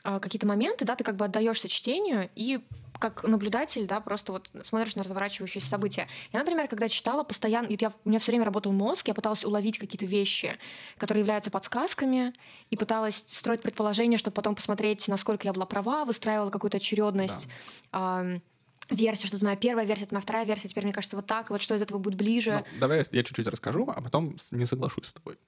какие-то 0.02 0.46
моменты, 0.46 0.84
да, 0.84 0.96
ты 0.96 1.04
как 1.04 1.16
бы 1.16 1.24
отдаешься 1.24 1.68
чтению 1.68 2.28
и 2.34 2.60
как 2.98 3.24
наблюдатель, 3.24 3.86
да, 3.86 4.00
просто 4.00 4.32
вот 4.32 4.50
смотришь 4.62 4.94
на 4.94 5.02
разворачивающиеся 5.02 5.66
события. 5.66 6.06
Я, 6.32 6.38
например, 6.38 6.68
когда 6.68 6.88
читала, 6.88 7.24
постоянно, 7.24 7.66
я, 7.68 7.92
у 8.04 8.08
меня 8.08 8.20
все 8.20 8.30
время 8.30 8.44
работал 8.44 8.70
мозг, 8.72 9.08
я 9.08 9.14
пыталась 9.14 9.44
уловить 9.44 9.78
какие-то 9.78 10.06
вещи, 10.06 10.56
которые 10.98 11.22
являются 11.22 11.50
подсказками, 11.50 12.32
и 12.70 12.76
пыталась 12.76 13.24
строить 13.26 13.60
предположение, 13.60 14.18
чтобы 14.18 14.34
потом 14.34 14.54
посмотреть, 14.54 15.08
насколько 15.08 15.48
я 15.48 15.52
была 15.52 15.66
права, 15.66 16.04
выстраивала 16.04 16.50
какую-то 16.50 16.76
очередность. 16.76 17.48
Да. 17.90 18.22
Э, 18.24 18.40
версия, 18.94 19.26
что 19.26 19.36
это 19.36 19.44
моя 19.44 19.56
первая 19.56 19.84
версия, 19.84 20.04
это 20.04 20.14
моя 20.14 20.22
вторая 20.22 20.44
версия, 20.44 20.68
теперь 20.68 20.84
мне 20.84 20.92
кажется 20.92 21.16
вот 21.16 21.26
так, 21.26 21.50
вот 21.50 21.60
что 21.60 21.74
из 21.74 21.82
этого 21.82 21.98
будет 21.98 22.14
ближе. 22.14 22.64
Ну, 22.74 22.80
давай 22.80 23.04
я 23.10 23.24
чуть-чуть 23.24 23.48
расскажу, 23.48 23.88
а 23.94 24.00
потом 24.00 24.36
не 24.52 24.66
соглашусь 24.66 25.08
с 25.08 25.12
тобой. 25.12 25.38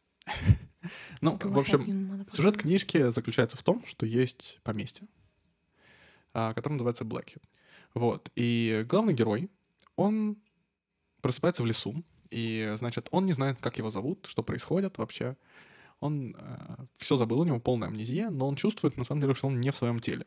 Ну, 1.20 1.38
в 1.40 1.58
общем, 1.58 2.26
сюжет 2.30 2.56
книжки 2.56 3.10
заключается 3.10 3.56
в 3.56 3.62
том, 3.62 3.84
что 3.86 4.06
есть 4.06 4.58
поместье, 4.62 5.06
а, 6.32 6.52
который 6.54 6.74
называется 6.74 7.04
Blackhead. 7.04 7.42
Вот. 7.94 8.30
И 8.34 8.84
главный 8.86 9.14
герой, 9.14 9.50
он 9.96 10.36
просыпается 11.20 11.62
в 11.62 11.66
лесу, 11.66 12.04
и, 12.30 12.74
значит, 12.76 13.08
он 13.12 13.26
не 13.26 13.32
знает, 13.32 13.58
как 13.60 13.78
его 13.78 13.90
зовут, 13.90 14.26
что 14.26 14.42
происходит 14.42 14.98
вообще. 14.98 15.36
Он 16.00 16.34
э, 16.36 16.86
все 16.96 17.16
забыл, 17.16 17.40
у 17.40 17.44
него 17.44 17.60
полная 17.60 17.88
амнезия, 17.88 18.28
но 18.30 18.48
он 18.48 18.56
чувствует, 18.56 18.96
на 18.96 19.04
самом 19.04 19.20
деле, 19.20 19.34
что 19.34 19.46
он 19.46 19.60
не 19.60 19.70
в 19.70 19.76
своем 19.76 20.00
теле. 20.00 20.26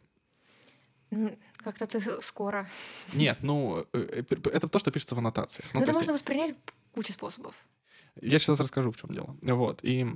Как-то 1.57 1.85
ты 1.85 2.01
скоро. 2.21 2.67
Нет, 3.13 3.39
ну, 3.41 3.85
э, 3.93 4.23
э, 4.29 4.35
это 4.53 4.67
то, 4.67 4.79
что 4.79 4.91
пишется 4.91 5.15
в 5.15 5.17
аннотациях. 5.17 5.67
Ну, 5.73 5.81
это 5.81 5.93
можно 5.93 6.13
воспринять 6.13 6.55
кучу 6.93 7.13
способов. 7.13 7.53
Я 8.21 8.39
сейчас 8.39 8.59
расскажу, 8.59 8.91
в 8.91 8.97
чем 8.97 9.11
дело. 9.11 9.37
Вот. 9.41 9.83
И 9.83 10.07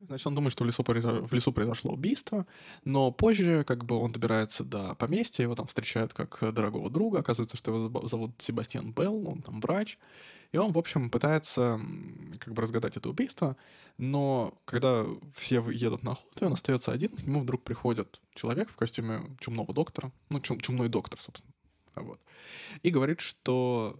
Значит, 0.00 0.26
он 0.26 0.34
думает, 0.34 0.52
что 0.52 0.64
в 0.64 0.66
лесу, 0.66 0.84
в 0.84 1.32
лесу 1.32 1.52
произошло 1.52 1.92
убийство, 1.92 2.46
но 2.84 3.10
позже 3.10 3.64
как 3.64 3.84
бы 3.84 3.96
он 3.96 4.12
добирается 4.12 4.62
до 4.62 4.94
поместья, 4.94 5.42
его 5.42 5.56
там 5.56 5.66
встречают 5.66 6.14
как 6.14 6.38
дорогого 6.52 6.88
друга, 6.88 7.18
оказывается, 7.18 7.56
что 7.56 7.74
его 7.74 8.06
зовут 8.06 8.32
Себастьян 8.38 8.92
Белл, 8.92 9.28
он 9.28 9.42
там 9.42 9.60
врач, 9.60 9.98
и 10.52 10.56
он, 10.56 10.72
в 10.72 10.78
общем, 10.78 11.10
пытается 11.10 11.80
как 12.38 12.54
бы 12.54 12.62
разгадать 12.62 12.96
это 12.96 13.08
убийство, 13.08 13.56
но 13.98 14.54
когда 14.64 15.04
все 15.34 15.68
едут 15.68 16.04
на 16.04 16.12
охоту, 16.12 16.44
и 16.44 16.46
он 16.46 16.52
остается 16.52 16.92
один, 16.92 17.16
к 17.16 17.24
нему 17.24 17.40
вдруг 17.40 17.64
приходит 17.64 18.20
человек 18.34 18.70
в 18.70 18.76
костюме 18.76 19.22
чумного 19.40 19.74
доктора, 19.74 20.12
ну, 20.30 20.40
чум, 20.40 20.60
чумной 20.60 20.88
доктор, 20.88 21.20
собственно, 21.20 21.52
вот, 21.96 22.20
и 22.84 22.90
говорит, 22.90 23.18
что 23.18 23.98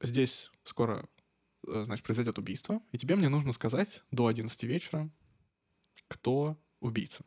здесь 0.00 0.50
скоро 0.64 1.04
Э, 1.04 1.15
значит, 1.66 2.04
произойдет 2.04 2.38
убийство, 2.38 2.80
и 2.92 2.98
тебе 2.98 3.16
мне 3.16 3.28
нужно 3.28 3.52
сказать 3.52 4.02
до 4.10 4.26
11 4.26 4.62
вечера, 4.64 5.10
кто 6.08 6.56
убийца. 6.80 7.24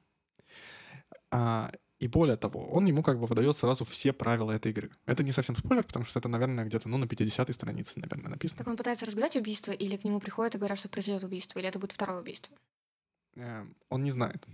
А, 1.32 1.72
и 2.00 2.08
более 2.08 2.38
того, 2.38 2.66
он 2.72 2.86
ему 2.86 3.04
как 3.04 3.20
бы 3.20 3.28
выдает 3.28 3.58
сразу 3.58 3.84
все 3.84 4.14
правила 4.14 4.52
этой 4.52 4.72
игры. 4.72 4.90
Это 5.06 5.24
не 5.24 5.34
совсем 5.34 5.56
спойлер, 5.56 5.84
потому 5.84 6.06
что 6.06 6.20
это, 6.20 6.30
наверное, 6.30 6.66
где-то 6.66 6.88
ну, 6.88 6.98
на 6.98 7.06
50-й 7.06 7.54
странице, 7.54 7.94
наверное, 7.98 8.32
написано. 8.32 8.58
Так 8.58 8.68
он 8.68 8.78
пытается 8.78 9.06
разгадать 9.06 9.36
убийство, 9.36 9.72
или 9.72 9.98
к 9.98 10.06
нему 10.06 10.20
приходят 10.20 10.56
и 10.56 10.58
говорят, 10.58 10.80
что 10.80 10.88
произойдет 10.88 11.24
убийство, 11.24 11.60
или 11.60 11.68
это 11.68 11.78
будет 11.78 11.92
второе 11.92 12.22
убийство? 12.22 12.56
Э, 13.36 13.66
он 13.90 14.04
не 14.04 14.12
знает. 14.12 14.46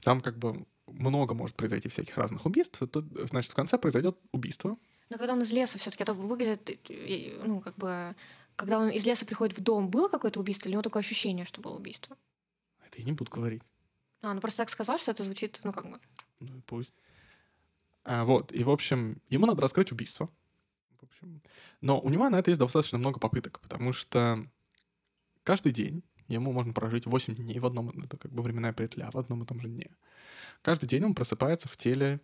Там 0.00 0.20
как 0.20 0.38
бы 0.38 0.64
много 0.86 1.34
может 1.34 1.56
произойти 1.56 1.88
всяких 1.88 2.16
разных 2.16 2.46
убийств. 2.46 2.80
Тут, 2.90 3.06
значит, 3.28 3.50
в 3.50 3.54
конце 3.54 3.76
произойдет 3.76 4.16
убийство. 4.30 4.76
Но 5.10 5.18
когда 5.18 5.32
он 5.32 5.42
из 5.42 5.52
леса 5.52 5.78
все-таки, 5.78 6.04
это 6.04 6.14
выглядит, 6.14 6.90
ну, 7.44 7.60
как 7.60 7.76
бы 7.76 8.14
когда 8.62 8.78
он 8.78 8.90
из 8.90 9.04
леса 9.04 9.26
приходит 9.26 9.58
в 9.58 9.60
дом, 9.60 9.90
было 9.90 10.08
какое-то 10.08 10.38
убийство, 10.38 10.68
или 10.68 10.74
у 10.74 10.78
него 10.78 10.82
такое 10.82 11.00
ощущение, 11.00 11.44
что 11.44 11.60
было 11.60 11.76
убийство? 11.76 12.16
Это 12.86 13.00
я 13.00 13.04
не 13.04 13.10
буду 13.10 13.28
говорить. 13.28 13.64
А, 14.20 14.32
ну 14.32 14.40
просто 14.40 14.58
так 14.58 14.70
сказал, 14.70 15.00
что 15.00 15.10
это 15.10 15.24
звучит, 15.24 15.60
ну 15.64 15.72
как 15.72 15.90
бы. 15.90 15.98
Ну 16.38 16.58
и 16.58 16.60
пусть. 16.60 16.94
А, 18.04 18.24
вот, 18.24 18.52
и 18.52 18.62
в 18.62 18.70
общем, 18.70 19.20
ему 19.30 19.46
надо 19.46 19.62
раскрыть 19.62 19.90
убийство. 19.90 20.30
В 21.00 21.02
общем. 21.02 21.42
Но 21.80 21.98
у 21.98 22.08
него 22.08 22.28
на 22.28 22.38
это 22.38 22.52
есть 22.52 22.60
достаточно 22.60 22.98
много 22.98 23.18
попыток, 23.18 23.58
потому 23.58 23.90
что 23.90 24.46
каждый 25.42 25.72
день 25.72 26.04
ему 26.28 26.52
можно 26.52 26.72
прожить 26.72 27.04
8 27.04 27.34
дней 27.34 27.58
в 27.58 27.66
одном, 27.66 27.88
это 27.88 28.16
как 28.16 28.30
бы 28.30 28.44
временная 28.44 28.72
петля, 28.72 29.10
в 29.10 29.18
одном 29.18 29.42
и 29.42 29.46
том 29.46 29.60
же 29.60 29.66
дне. 29.66 29.90
Каждый 30.62 30.86
день 30.86 31.04
он 31.04 31.16
просыпается 31.16 31.66
в 31.66 31.76
теле 31.76 32.20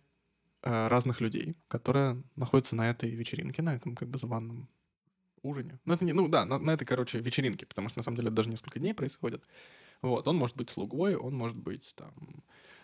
э, 0.61 0.87
разных 0.87 1.19
людей, 1.19 1.57
которые 1.67 2.23
находятся 2.37 2.77
на 2.77 2.89
этой 2.89 3.09
вечеринке, 3.09 3.61
на 3.61 3.75
этом 3.75 3.93
как 3.93 4.07
бы 4.07 4.17
званом 4.17 4.69
ужине. 5.43 5.79
Ну, 5.85 5.93
это 5.93 6.05
не, 6.05 6.13
ну 6.13 6.27
да, 6.27 6.45
на, 6.45 6.59
на 6.59 6.71
этой, 6.71 6.85
короче, 6.85 7.19
вечеринке, 7.19 7.65
потому 7.65 7.89
что 7.89 7.99
на 7.99 8.03
самом 8.03 8.17
деле 8.17 8.27
это 8.27 8.35
даже 8.35 8.49
несколько 8.49 8.79
дней 8.79 8.93
происходит. 8.93 9.43
Вот, 10.01 10.27
он 10.27 10.37
может 10.37 10.55
быть 10.55 10.69
слугой, 10.69 11.15
он 11.15 11.35
может 11.35 11.57
быть 11.57 11.93
там 11.95 12.13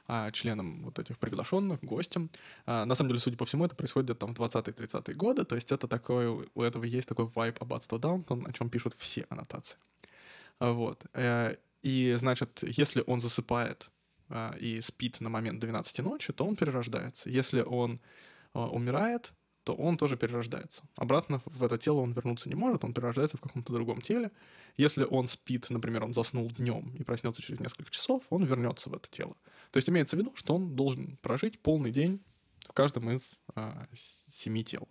а, 0.08 0.32
членом 0.32 0.84
вот 0.84 1.00
этих 1.00 1.18
приглашенных, 1.18 1.84
гостем. 1.84 2.30
А, 2.66 2.86
на 2.86 2.96
самом 2.96 3.10
деле, 3.10 3.20
судя 3.20 3.38
по 3.38 3.46
всему, 3.46 3.66
это 3.66 3.76
происходит 3.76 4.20
там 4.20 4.36
в 4.36 4.40
20-30-е 4.40 5.16
годы, 5.16 5.46
то 5.46 5.56
есть 5.56 5.72
это 5.72 5.88
такое, 5.88 6.46
у 6.54 6.62
этого 6.62 6.84
есть 6.84 7.08
такой 7.08 7.26
вайп 7.26 7.62
аббатства 7.62 7.98
Даунтон, 7.98 8.46
о 8.46 8.54
чем 8.54 8.70
пишут 8.70 8.94
все 8.98 9.26
аннотации. 9.30 9.78
А, 10.60 10.74
вот. 10.74 11.06
Э, 11.14 11.56
и, 11.82 12.16
значит, 12.18 12.64
если 12.64 13.04
он 13.06 13.22
засыпает 13.22 13.90
и 14.60 14.82
спит 14.82 15.22
на 15.22 15.30
момент 15.30 15.60
12 15.60 16.00
ночи, 16.00 16.34
то 16.34 16.48
он 16.48 16.56
перерождается. 16.56 17.30
Если 17.30 17.62
он 17.62 18.00
умирает, 18.54 19.34
то 19.66 19.74
он 19.74 19.98
тоже 19.98 20.16
перерождается. 20.16 20.84
Обратно 20.96 21.42
в 21.46 21.64
это 21.64 21.80
тело 21.80 22.02
он 22.02 22.14
вернуться 22.14 22.48
не 22.48 22.56
может, 22.56 22.84
он 22.84 22.94
перерождается 22.94 23.38
в 23.38 23.42
каком-то 23.42 23.74
другом 23.74 24.00
теле. 24.00 24.32
Если 24.78 25.04
он 25.04 25.28
спит, 25.28 25.66
например, 25.72 26.04
он 26.04 26.14
заснул 26.14 26.48
днем 26.50 26.94
и 26.96 27.04
проснется 27.04 27.42
через 27.42 27.60
несколько 27.60 27.90
часов, 27.90 28.24
он 28.30 28.46
вернется 28.46 28.92
в 28.92 28.94
это 28.94 29.10
тело. 29.10 29.36
То 29.72 29.78
есть 29.78 29.90
имеется 29.90 30.16
в 30.16 30.20
виду, 30.20 30.32
что 30.36 30.56
он 30.56 30.76
должен 30.76 31.18
прожить 31.18 31.60
полный 31.60 31.90
день 31.90 32.24
в 32.68 32.74
каждом 32.74 33.10
из 33.10 33.40
э, 33.56 33.86
семи 33.94 34.64
тел. 34.64 34.88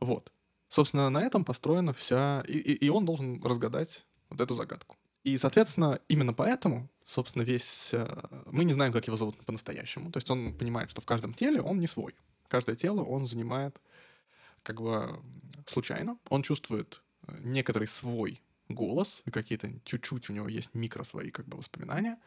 Вот. 0.00 0.32
Собственно, 0.68 1.10
на 1.10 1.22
этом 1.22 1.44
построена 1.44 1.92
вся... 1.92 2.42
И, 2.48 2.56
и, 2.56 2.86
и 2.86 2.88
он 2.88 3.04
должен 3.04 3.42
разгадать 3.44 4.06
вот 4.30 4.40
эту 4.40 4.54
загадку. 4.54 4.96
И, 5.24 5.36
соответственно, 5.36 6.00
именно 6.08 6.32
поэтому, 6.32 6.88
собственно, 7.04 7.42
весь... 7.42 7.90
Э, 7.92 8.06
мы 8.46 8.64
не 8.64 8.72
знаем, 8.72 8.94
как 8.94 9.06
его 9.06 9.18
зовут 9.18 9.36
по-настоящему. 9.44 10.10
То 10.10 10.16
есть 10.16 10.30
он 10.30 10.54
понимает, 10.54 10.88
что 10.88 11.02
в 11.02 11.06
каждом 11.06 11.34
теле 11.34 11.60
он 11.60 11.80
не 11.80 11.86
свой. 11.86 12.14
Каждое 12.50 12.74
тело 12.74 13.02
он 13.04 13.26
занимает 13.26 13.80
как 14.62 14.80
бы 14.80 15.22
случайно. 15.66 16.18
Он 16.28 16.42
чувствует 16.42 17.02
э, 17.26 17.36
некоторый 17.40 17.86
свой 17.86 18.42
голос, 18.68 19.22
какие-то 19.32 19.70
чуть-чуть 19.84 20.30
у 20.30 20.32
него 20.32 20.48
есть 20.48 20.74
микро 20.74 21.04
свои 21.04 21.30
как 21.30 21.46
бы 21.46 21.56
воспоминания. 21.58 22.18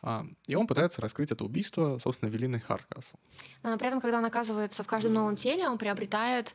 А, 0.00 0.24
и 0.46 0.54
он 0.54 0.66
пытается 0.66 1.00
раскрыть 1.00 1.32
это 1.32 1.44
убийство, 1.44 1.98
собственно, 1.98 2.30
Велины 2.30 2.60
Харкасл. 2.60 3.16
Но 3.62 3.76
при 3.76 3.88
этом, 3.88 4.00
когда 4.00 4.18
он 4.18 4.24
оказывается 4.24 4.82
в 4.82 4.86
каждом 4.86 5.14
новом 5.14 5.36
теле, 5.36 5.68
он 5.68 5.78
приобретает 5.78 6.54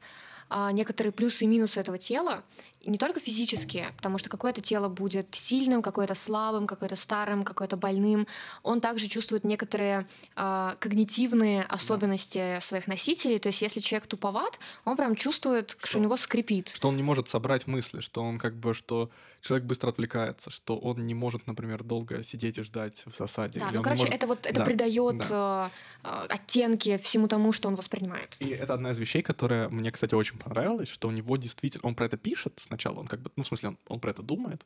а, 0.49 0.71
некоторые 0.71 1.11
плюсы 1.11 1.43
и 1.43 1.47
минусы 1.47 1.79
этого 1.79 1.97
тела, 1.97 2.43
и 2.79 2.89
не 2.89 2.97
только 2.97 3.19
физические, 3.19 3.93
потому 3.97 4.17
что 4.17 4.29
какое-то 4.29 4.61
тело 4.61 4.89
будет 4.89 5.33
сильным, 5.33 5.81
какое-то 5.81 6.15
слабым, 6.15 6.67
какое-то 6.67 6.95
старым, 6.95 7.43
какое-то 7.43 7.77
больным. 7.77 8.27
Он 8.61 8.81
также 8.81 9.07
чувствует 9.07 9.45
некоторые 9.45 10.05
э, 10.35 10.75
когнитивные 10.79 11.63
особенности 11.63 12.55
да. 12.55 12.61
своих 12.61 12.87
носителей. 12.87 13.39
То 13.39 13.47
есть, 13.47 13.61
если 13.61 13.79
человек 13.79 14.07
туповат, 14.07 14.59
он 14.83 14.97
прям 14.97 15.15
чувствует, 15.15 15.71
что, 15.71 15.87
что 15.87 15.99
у 15.99 16.01
него 16.01 16.17
скрипит. 16.17 16.73
Что 16.75 16.89
он 16.89 16.97
не 16.97 17.03
может 17.03 17.29
собрать 17.29 17.67
мысли, 17.67 18.01
что 18.01 18.21
он 18.21 18.37
как 18.37 18.55
бы, 18.55 18.73
что 18.73 19.09
человек 19.43 19.67
быстро 19.67 19.89
отвлекается, 19.89 20.49
что 20.49 20.77
он 20.77 21.05
не 21.05 21.13
может, 21.13 21.47
например, 21.47 21.83
долго 21.83 22.23
сидеть 22.23 22.57
и 22.57 22.63
ждать 22.63 23.03
в 23.05 23.15
засаде. 23.15 23.59
Да, 23.59 23.71
ну, 23.71 23.83
короче, 23.83 24.03
может... 24.03 24.15
это 24.15 24.27
вот 24.27 24.45
это 24.45 24.59
да, 24.59 24.65
придает 24.65 25.17
да. 25.17 25.69
Э, 26.03 26.25
оттенки 26.29 26.97
всему 26.97 27.27
тому, 27.27 27.51
что 27.51 27.67
он 27.67 27.75
воспринимает. 27.75 28.37
И 28.39 28.49
это 28.49 28.73
одна 28.73 28.91
из 28.91 28.99
вещей, 28.99 29.21
которая 29.21 29.67
мне, 29.67 29.91
кстати, 29.91 30.15
очень 30.15 30.37
понравилась, 30.37 30.87
что 30.87 31.09
у 31.09 31.11
него 31.11 31.35
действительно, 31.35 31.85
он 31.85 31.95
про 31.95 32.05
это 32.05 32.15
пишет 32.15 32.53
сначала, 32.65 32.99
он 32.99 33.07
как 33.07 33.21
бы, 33.21 33.31
ну, 33.35 33.43
в 33.43 33.47
смысле, 33.47 33.69
он, 33.69 33.77
он 33.87 33.99
про 33.99 34.11
это 34.11 34.23
думает. 34.23 34.65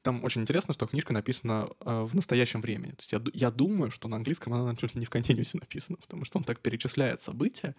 Там 0.00 0.24
очень 0.24 0.40
интересно, 0.40 0.72
что 0.72 0.86
книжка 0.86 1.12
написана 1.12 1.68
э, 1.80 2.04
в 2.04 2.14
настоящем 2.14 2.62
времени. 2.62 2.92
То 2.92 3.00
есть 3.00 3.12
я, 3.12 3.20
я 3.34 3.50
думаю, 3.50 3.90
что 3.90 4.08
на 4.08 4.16
английском 4.16 4.54
она 4.54 4.74
чуть 4.74 4.94
ли 4.94 5.00
не 5.00 5.06
в 5.06 5.10
континуусе 5.10 5.58
написана, 5.58 5.98
потому 5.98 6.24
что 6.24 6.38
он 6.38 6.44
так 6.44 6.60
перечисляет 6.60 7.20
события, 7.20 7.76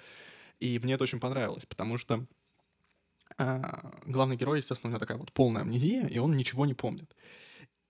и 0.60 0.80
мне 0.80 0.94
это 0.94 1.04
очень 1.04 1.20
понравилось, 1.20 1.66
потому 1.66 1.98
что 1.98 2.24
э, 3.38 3.62
главный 4.06 4.36
герой, 4.38 4.60
естественно, 4.60 4.90
у 4.90 4.92
него 4.92 5.00
такая 5.00 5.18
вот 5.18 5.32
полная 5.34 5.62
амнезия, 5.62 6.08
и 6.08 6.18
он 6.20 6.36
ничего 6.36 6.66
не 6.66 6.74
помнит. 6.74 7.16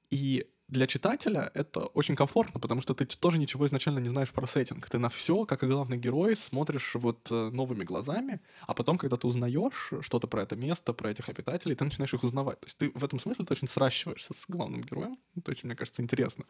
И 0.10 0.46
для 0.68 0.88
читателя 0.88 1.52
это 1.54 1.82
очень 1.82 2.16
комфортно, 2.16 2.60
потому 2.60 2.82
что 2.82 2.96
ты 2.96 3.06
тоже 3.06 3.38
ничего 3.38 3.68
изначально 3.68 4.00
не 4.00 4.10
знаешь 4.10 4.32
про 4.32 4.48
сеттинг. 4.48 4.90
Ты 4.90 4.98
на 4.98 5.10
все, 5.10 5.46
как 5.46 5.64
и 5.64 5.68
главный 5.68 5.98
герой, 5.98 6.36
смотришь 6.36 6.96
вот 6.96 7.28
э, 7.32 7.50
новыми 7.52 7.84
глазами, 7.84 8.42
а 8.62 8.74
потом, 8.74 8.98
когда 8.98 9.16
ты 9.18 9.28
узнаешь 9.28 9.94
что-то 10.02 10.28
про 10.28 10.42
это 10.42 10.56
место, 10.56 10.94
про 10.94 11.12
этих 11.12 11.30
обитателей, 11.30 11.76
ты 11.76 11.84
начинаешь 11.84 12.14
их 12.14 12.24
узнавать. 12.24 12.60
То 12.62 12.66
есть 12.66 12.78
ты 12.78 12.92
в 12.96 13.04
этом 13.04 13.20
смысле 13.20 13.46
ты 13.46 13.54
очень 13.54 13.68
сращиваешься 13.68 14.34
с 14.34 14.46
главным 14.48 14.82
героем. 14.82 15.20
Это 15.36 15.52
очень, 15.52 15.68
мне 15.68 15.76
кажется, 15.76 16.02
интересно. 16.02 16.46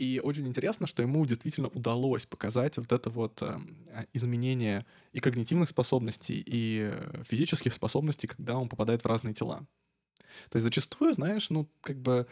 И 0.00 0.18
очень 0.18 0.48
интересно, 0.48 0.86
что 0.86 1.02
ему 1.02 1.26
действительно 1.26 1.68
удалось 1.68 2.24
показать 2.24 2.78
вот 2.78 2.90
это 2.90 3.10
вот 3.10 3.42
э, 3.42 3.58
изменение 4.14 4.86
и 5.12 5.20
когнитивных 5.20 5.68
способностей, 5.68 6.42
и 6.46 6.90
э, 6.90 7.22
физических 7.28 7.74
способностей, 7.74 8.26
когда 8.26 8.56
он 8.56 8.70
попадает 8.70 9.02
в 9.02 9.06
разные 9.06 9.34
тела. 9.34 9.58
То 10.48 10.56
есть 10.56 10.64
зачастую, 10.64 11.12
знаешь, 11.12 11.50
ну, 11.50 11.68
как 11.82 11.98
бы 11.98 12.26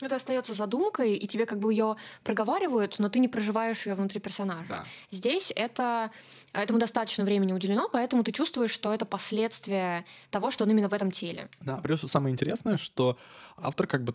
это 0.00 0.16
остается 0.16 0.54
задумкой, 0.54 1.16
и 1.16 1.26
тебе 1.26 1.44
как 1.44 1.58
бы 1.58 1.72
ее 1.72 1.96
проговаривают, 2.22 2.98
но 2.98 3.08
ты 3.08 3.18
не 3.18 3.28
проживаешь 3.28 3.84
ее 3.84 3.94
внутри 3.94 4.20
персонажа. 4.20 4.64
Да. 4.68 4.84
Здесь 5.10 5.52
это 5.54 6.12
этому 6.52 6.78
достаточно 6.78 7.24
времени 7.24 7.52
уделено, 7.52 7.88
поэтому 7.92 8.22
ты 8.22 8.30
чувствуешь, 8.30 8.70
что 8.70 8.94
это 8.94 9.04
последствия 9.04 10.04
того, 10.30 10.50
что 10.50 10.64
он 10.64 10.70
именно 10.70 10.88
в 10.88 10.94
этом 10.94 11.10
теле. 11.10 11.48
Да, 11.60 11.78
плюс 11.78 12.00
самое 12.02 12.32
интересное, 12.32 12.76
что 12.76 13.18
автор 13.56 13.86
как 13.88 14.04
бы 14.04 14.14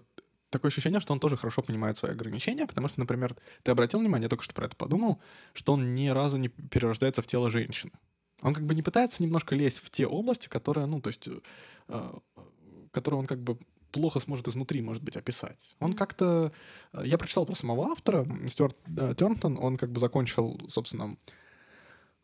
такое 0.54 0.70
ощущение, 0.70 1.01
что 1.01 1.14
он 1.14 1.20
тоже 1.20 1.36
хорошо 1.36 1.62
понимает 1.62 1.97
свои 1.97 2.12
ограничения, 2.12 2.66
потому 2.66 2.88
что, 2.88 2.99
например, 2.99 3.36
ты 3.64 3.72
обратил 3.72 3.99
внимание, 3.99 4.26
я 4.26 4.30
только 4.30 4.43
что 4.43 4.54
про 4.54 4.66
это 4.66 4.76
подумал, 4.76 5.20
что 5.54 5.74
он 5.74 5.95
ни 5.95 6.08
разу 6.08 6.38
не 6.38 6.47
перерождается 6.47 7.22
в 7.22 7.28
тело 7.28 7.49
женщины. 7.49 7.91
Он 8.41 8.54
как 8.54 8.66
бы 8.66 8.76
не 8.76 8.82
пытается 8.82 9.24
немножко 9.24 9.56
лезть 9.56 9.80
в 9.80 9.89
те 9.89 10.06
области, 10.06 10.47
которые, 10.47 10.86
ну, 10.86 11.01
то 11.01 11.10
есть, 11.10 11.28
э, 11.88 12.14
которые 12.91 13.20
он 13.20 13.26
как 13.26 13.41
бы 13.41 13.58
плохо 13.91 14.20
сможет 14.20 14.47
изнутри, 14.47 14.82
может 14.82 15.04
быть, 15.04 15.16
описать. 15.16 15.76
Он 15.80 15.93
как-то... 15.93 16.51
Э, 16.93 17.04
я 17.06 17.18
прочитал 17.18 17.45
про 17.45 17.56
самого 17.56 17.91
автора, 17.91 18.28
Стюарт 18.47 18.78
э, 18.97 19.16
Тернтон, 19.18 19.58
он 19.58 19.78
как 19.78 19.91
бы 19.91 19.99
закончил, 19.99 20.60
собственно, 20.70 21.18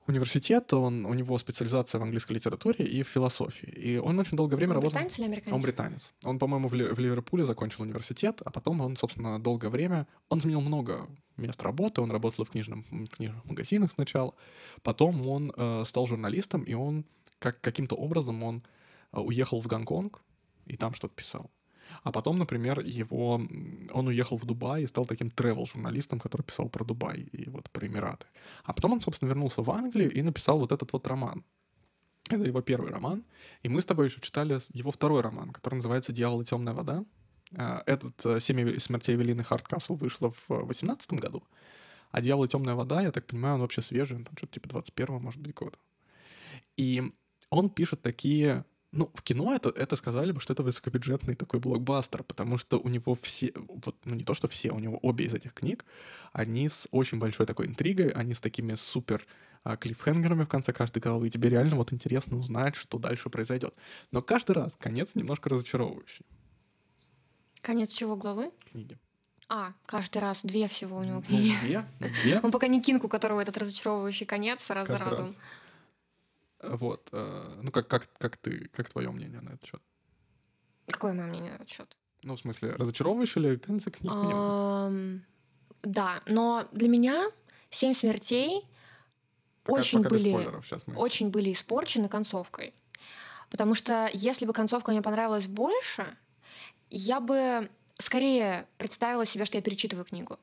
университет, 0.09 0.73
он, 0.73 1.05
у 1.05 1.13
него 1.13 1.37
специализация 1.37 1.99
в 1.99 2.03
английской 2.03 2.33
литературе 2.33 2.85
и 2.85 3.03
в 3.03 3.07
философии. 3.07 3.69
И 3.69 3.97
он 3.97 4.19
очень 4.19 4.35
долгое 4.37 4.55
время 4.55 4.71
он 4.71 4.75
работал... 4.77 4.95
британец 4.95 5.17
или 5.19 5.25
американец? 5.25 5.53
Он 5.53 5.61
британец. 5.61 6.13
Он, 6.25 6.39
по-моему, 6.39 6.67
в, 6.67 6.71
в 6.71 6.99
Ливерпуле 6.99 7.45
закончил 7.45 7.83
университет, 7.83 8.41
а 8.43 8.51
потом 8.51 8.81
он, 8.81 8.97
собственно, 8.97 9.39
долгое 9.39 9.69
время... 9.69 10.07
Он 10.29 10.41
заменил 10.41 10.61
много 10.61 11.07
мест 11.37 11.61
работы, 11.63 12.01
он 12.01 12.11
работал 12.11 12.45
в 12.45 12.49
книжном, 12.49 12.85
в 12.89 13.07
книжных 13.07 13.45
магазинах 13.45 13.91
сначала. 13.93 14.33
Потом 14.83 15.25
он 15.27 15.53
э, 15.55 15.83
стал 15.85 16.07
журналистом, 16.07 16.63
и 16.63 16.73
он 16.73 17.05
как, 17.39 17.61
каким-то 17.61 17.95
образом 17.95 18.43
он 18.43 18.63
э, 19.11 19.19
уехал 19.19 19.61
в 19.61 19.67
Гонконг 19.67 20.21
и 20.65 20.77
там 20.77 20.93
что-то 20.93 21.15
писал. 21.15 21.49
А 22.03 22.11
потом, 22.11 22.37
например, 22.37 22.79
его, 22.79 23.33
он 23.93 24.07
уехал 24.07 24.37
в 24.37 24.45
Дубай 24.45 24.83
и 24.83 24.87
стал 24.87 25.05
таким 25.05 25.29
тревел-журналистом, 25.29 26.19
который 26.19 26.43
писал 26.43 26.69
про 26.69 26.85
Дубай 26.85 27.19
и 27.19 27.49
вот 27.49 27.69
про 27.69 27.87
Эмираты. 27.87 28.27
А 28.63 28.73
потом 28.73 28.93
он, 28.93 29.01
собственно, 29.01 29.29
вернулся 29.29 29.61
в 29.61 29.71
Англию 29.71 30.11
и 30.11 30.21
написал 30.21 30.59
вот 30.59 30.71
этот 30.71 30.93
вот 30.93 31.07
роман. 31.07 31.43
Это 32.29 32.43
его 32.43 32.61
первый 32.61 32.91
роман. 32.91 33.23
И 33.63 33.69
мы 33.69 33.81
с 33.81 33.85
тобой 33.85 34.07
еще 34.07 34.21
читали 34.21 34.59
его 34.71 34.91
второй 34.91 35.21
роман, 35.21 35.51
который 35.51 35.75
называется 35.75 36.13
«Дьявол 36.13 36.41
и 36.41 36.45
темная 36.45 36.73
вода». 36.73 37.03
Э, 37.51 37.81
этот 37.85 38.25
э, 38.25 38.39
«Семь 38.39 38.77
смертей 38.79 39.15
Эвелины 39.15 39.43
Хардкасл» 39.43 39.95
вышло 39.95 40.31
в 40.31 40.47
2018 40.47 41.13
году. 41.13 41.43
А 42.11 42.21
«Дьявол 42.21 42.45
и 42.45 42.47
темная 42.47 42.75
вода», 42.75 43.01
я 43.01 43.11
так 43.11 43.25
понимаю, 43.25 43.55
он 43.55 43.61
вообще 43.61 43.81
свежий, 43.81 44.23
там 44.23 44.37
что-то 44.37 44.53
типа 44.53 44.69
21 44.69 45.21
может 45.21 45.41
быть, 45.41 45.55
года. 45.55 45.77
И 46.77 47.11
он 47.49 47.69
пишет 47.69 48.01
такие 48.01 48.63
ну, 48.91 49.11
в 49.13 49.21
кино 49.21 49.53
это, 49.53 49.69
это 49.69 49.95
сказали 49.95 50.31
бы, 50.31 50.41
что 50.41 50.53
это 50.53 50.63
высокобюджетный 50.63 51.35
такой 51.35 51.59
блокбастер, 51.59 52.23
потому 52.23 52.57
что 52.57 52.79
у 52.79 52.89
него 52.89 53.15
все, 53.21 53.53
вот, 53.55 53.95
ну 54.05 54.15
не 54.15 54.23
то, 54.23 54.33
что 54.33 54.47
все, 54.47 54.71
у 54.71 54.79
него 54.79 54.97
обе 55.01 55.25
из 55.25 55.33
этих 55.33 55.53
книг, 55.53 55.85
они 56.33 56.67
с 56.67 56.87
очень 56.91 57.19
большой 57.19 57.45
такой 57.45 57.67
интригой, 57.67 58.09
они 58.09 58.33
с 58.33 58.41
такими 58.41 58.75
супер 58.75 59.25
а, 59.63 59.77
клиффхенгерами 59.77 60.43
в 60.43 60.47
конце 60.47 60.73
каждой 60.73 60.99
главы, 60.99 61.27
и 61.27 61.29
тебе 61.29 61.49
реально 61.49 61.75
вот 61.75 61.93
интересно 61.93 62.37
узнать, 62.37 62.75
что 62.75 62.97
дальше 62.97 63.29
произойдет. 63.29 63.75
Но 64.11 64.21
каждый 64.21 64.53
раз 64.53 64.75
конец 64.79 65.15
немножко 65.15 65.49
разочаровывающий. 65.49 66.25
Конец 67.61 67.91
чего 67.91 68.15
главы? 68.15 68.51
Книги. 68.71 68.97
А, 69.49 69.73
каждый 69.85 70.19
раз 70.19 70.41
две 70.43 70.67
всего 70.67 70.97
у 70.97 71.03
него 71.03 71.21
книги. 71.21 71.53
Ну, 71.61 71.67
две? 71.67 71.85
Две? 72.23 72.39
Он 72.41 72.51
пока 72.51 72.67
не 72.67 72.81
кинг, 72.81 73.03
у 73.03 73.09
которого 73.09 73.41
этот 73.41 73.57
разочаровывающий 73.57 74.25
конец 74.25 74.69
раз 74.69 74.87
каждый 74.87 75.03
за 75.03 75.09
разом. 75.09 75.25
Раз. 75.25 75.37
Вот. 76.61 77.09
Э, 77.11 77.59
ну, 77.61 77.71
как, 77.71 77.87
как, 77.87 78.11
как 78.17 78.37
ты, 78.37 78.67
как 78.69 78.89
твое 78.89 79.09
мнение 79.11 79.41
на 79.41 79.49
этот 79.49 79.65
счет? 79.65 79.81
Какое 80.87 81.13
мое 81.13 81.27
мнение 81.27 81.51
на 81.51 81.55
этот 81.55 81.69
счет? 81.69 81.95
Ну, 82.23 82.35
в 82.35 82.39
смысле, 82.39 82.71
разочаровываешь 82.71 83.37
или 83.37 83.55
концы 83.55 83.91
книг 83.91 84.11
um, 84.11 85.21
Да, 85.83 86.21
но 86.27 86.67
для 86.73 86.89
меня 86.89 87.31
«Семь 87.69 87.93
смертей» 87.93 88.67
пока, 89.63 89.79
очень, 89.79 90.03
пока 90.03 90.09
были, 90.09 90.31
мы... 90.87 90.95
очень 90.95 91.29
были 91.29 91.53
испорчены 91.53 92.09
концовкой. 92.09 92.73
Потому 93.49 93.73
что 93.73 94.09
если 94.13 94.45
бы 94.45 94.53
концовка 94.53 94.91
мне 94.91 95.01
понравилась 95.01 95.47
больше, 95.47 96.05
я 96.89 97.19
бы 97.19 97.69
скорее 97.97 98.67
представила 98.77 99.25
себе, 99.25 99.45
что 99.45 99.57
я 99.57 99.63
перечитываю 99.63 100.05
книгу. 100.05 100.37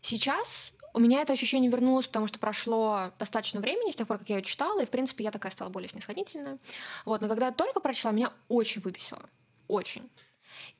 Сейчас 0.00 0.72
у 0.94 1.00
меня 1.00 1.22
это 1.22 1.32
ощущение 1.32 1.70
вернулось, 1.70 2.06
потому 2.06 2.26
что 2.26 2.38
прошло 2.38 3.12
достаточно 3.18 3.60
времени 3.60 3.90
с 3.90 3.96
тех 3.96 4.06
пор, 4.06 4.18
как 4.18 4.28
я 4.28 4.36
ее 4.36 4.42
читала, 4.42 4.80
и, 4.80 4.86
в 4.86 4.90
принципе, 4.90 5.24
я 5.24 5.30
такая 5.30 5.52
стала 5.52 5.70
более 5.70 5.88
снисходительная. 5.88 6.58
Вот, 7.04 7.20
но 7.20 7.28
когда 7.28 7.46
я 7.46 7.52
только 7.52 7.80
прочла, 7.80 8.12
меня 8.12 8.32
очень 8.48 8.82
выбесило. 8.82 9.28
Очень. 9.68 10.10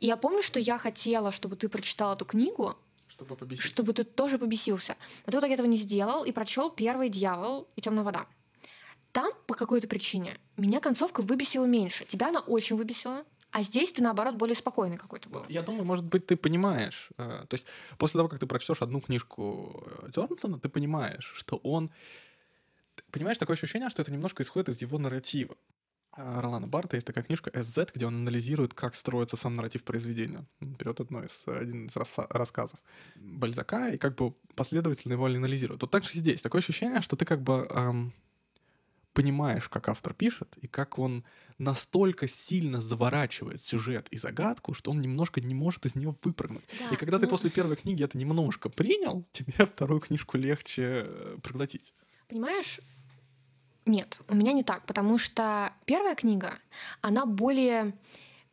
И 0.00 0.06
я 0.06 0.16
помню, 0.16 0.42
что 0.42 0.60
я 0.60 0.76
хотела, 0.78 1.32
чтобы 1.32 1.56
ты 1.56 1.68
прочитал 1.68 2.14
эту 2.14 2.24
книгу, 2.24 2.76
чтобы 3.08 3.36
побеситься. 3.36 3.72
Чтобы 3.72 3.92
ты 3.92 4.04
тоже 4.04 4.38
побесился. 4.38 4.96
Но 5.26 5.32
ты 5.32 5.36
в 5.38 5.40
итоге 5.40 5.54
этого 5.54 5.66
не 5.66 5.76
сделал 5.76 6.24
и 6.24 6.32
прочел 6.32 6.70
первый 6.70 7.08
дьявол 7.08 7.68
и 7.76 7.80
темная 7.80 8.04
вода. 8.04 8.26
Там 9.12 9.32
по 9.46 9.54
какой-то 9.54 9.88
причине 9.88 10.38
меня 10.56 10.80
концовка 10.80 11.20
выбесила 11.20 11.66
меньше. 11.66 12.04
Тебя 12.06 12.28
она 12.28 12.40
очень 12.40 12.76
выбесила. 12.76 13.24
А 13.52 13.62
здесь 13.62 13.92
ты, 13.92 14.02
наоборот, 14.02 14.36
более 14.36 14.56
спокойный 14.56 14.96
какой-то 14.96 15.28
был. 15.28 15.44
Я 15.48 15.62
думаю, 15.62 15.84
может 15.84 16.06
быть, 16.06 16.26
ты 16.26 16.36
понимаешь. 16.36 17.10
Э, 17.18 17.44
то 17.46 17.54
есть 17.54 17.66
после 17.98 18.18
того, 18.18 18.28
как 18.28 18.40
ты 18.40 18.46
прочтешь 18.46 18.80
одну 18.80 19.00
книжку 19.00 19.84
э, 20.02 20.10
Тернтона, 20.10 20.58
ты 20.58 20.70
понимаешь, 20.70 21.30
что 21.34 21.56
он... 21.56 21.90
понимаешь, 23.10 23.36
такое 23.36 23.54
ощущение, 23.54 23.90
что 23.90 24.00
это 24.00 24.10
немножко 24.10 24.42
исходит 24.42 24.70
из 24.70 24.80
его 24.80 24.98
нарратива. 24.98 25.54
Э, 26.16 26.40
Ролана 26.40 26.66
Барта 26.66 26.96
есть 26.96 27.06
такая 27.06 27.24
книжка 27.24 27.50
«SZ», 27.50 27.90
где 27.94 28.06
он 28.06 28.14
анализирует, 28.14 28.72
как 28.72 28.94
строится 28.94 29.36
сам 29.36 29.54
нарратив 29.54 29.84
произведения. 29.84 30.46
Он 30.62 30.72
берет 30.72 31.00
одно 31.00 31.22
из, 31.22 31.44
один 31.46 31.86
из 31.88 31.96
рассказов 32.30 32.80
Бальзака 33.16 33.90
и 33.90 33.98
как 33.98 34.14
бы 34.14 34.32
последовательно 34.54 35.12
его 35.12 35.26
анализирует. 35.26 35.82
Вот 35.82 35.90
так 35.90 36.04
же 36.04 36.18
здесь. 36.18 36.40
Такое 36.40 36.60
ощущение, 36.60 37.02
что 37.02 37.16
ты 37.16 37.26
как 37.26 37.42
бы 37.42 37.66
эм, 37.68 38.14
понимаешь, 39.12 39.68
как 39.68 39.88
автор 39.88 40.14
пишет, 40.14 40.54
и 40.60 40.66
как 40.66 40.98
он 40.98 41.24
настолько 41.58 42.28
сильно 42.28 42.80
заворачивает 42.80 43.60
сюжет 43.60 44.08
и 44.10 44.18
загадку, 44.18 44.74
что 44.74 44.90
он 44.90 45.00
немножко 45.00 45.40
не 45.40 45.54
может 45.54 45.86
из 45.86 45.94
нее 45.94 46.14
выпрыгнуть. 46.22 46.64
Да, 46.78 46.94
и 46.94 46.96
когда 46.96 47.18
ты 47.18 47.26
ну- 47.26 47.30
после 47.30 47.50
первой 47.50 47.76
книги 47.76 48.02
это 48.04 48.18
немножко 48.18 48.68
принял, 48.68 49.24
тебе 49.32 49.52
вторую 49.66 50.00
книжку 50.00 50.36
легче 50.38 51.04
э, 51.06 51.38
проглотить. 51.42 51.94
Понимаешь, 52.28 52.80
нет, 53.86 54.20
у 54.28 54.34
меня 54.34 54.52
не 54.52 54.62
так, 54.62 54.86
потому 54.86 55.18
что 55.18 55.72
первая 55.86 56.14
книга, 56.14 56.58
она 57.00 57.26
более... 57.26 57.94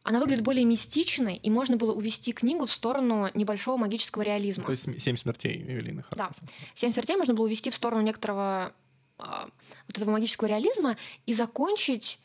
Она 0.03 0.19
выглядит 0.21 0.43
более 0.43 0.63
мистичной, 0.63 1.35
и 1.35 1.49
можно 1.51 1.75
было 1.75 1.93
увести 1.93 2.31
книгу 2.31 2.65
в 2.65 2.71
сторону 2.71 3.29
небольшого 3.33 3.75
магического 3.75 4.23
реализма. 4.23 4.63
То 4.63 4.71
есть 4.71 5.03
«Семь 5.03 5.17
смертей» 5.17 5.61
Эвелины 5.61 6.03
Да. 6.11 6.23
Харкаса. 6.23 6.41
«Семь 6.73 6.91
смертей» 6.93 7.17
можно 7.17 7.33
было 7.33 7.45
увести 7.45 7.69
в 7.69 7.75
сторону 7.75 8.01
некоторого 8.01 8.73
вот 9.19 9.97
этого 9.97 10.11
магического 10.11 10.47
реализма 10.47 10.97
и 11.25 11.33
закончить 11.33 12.19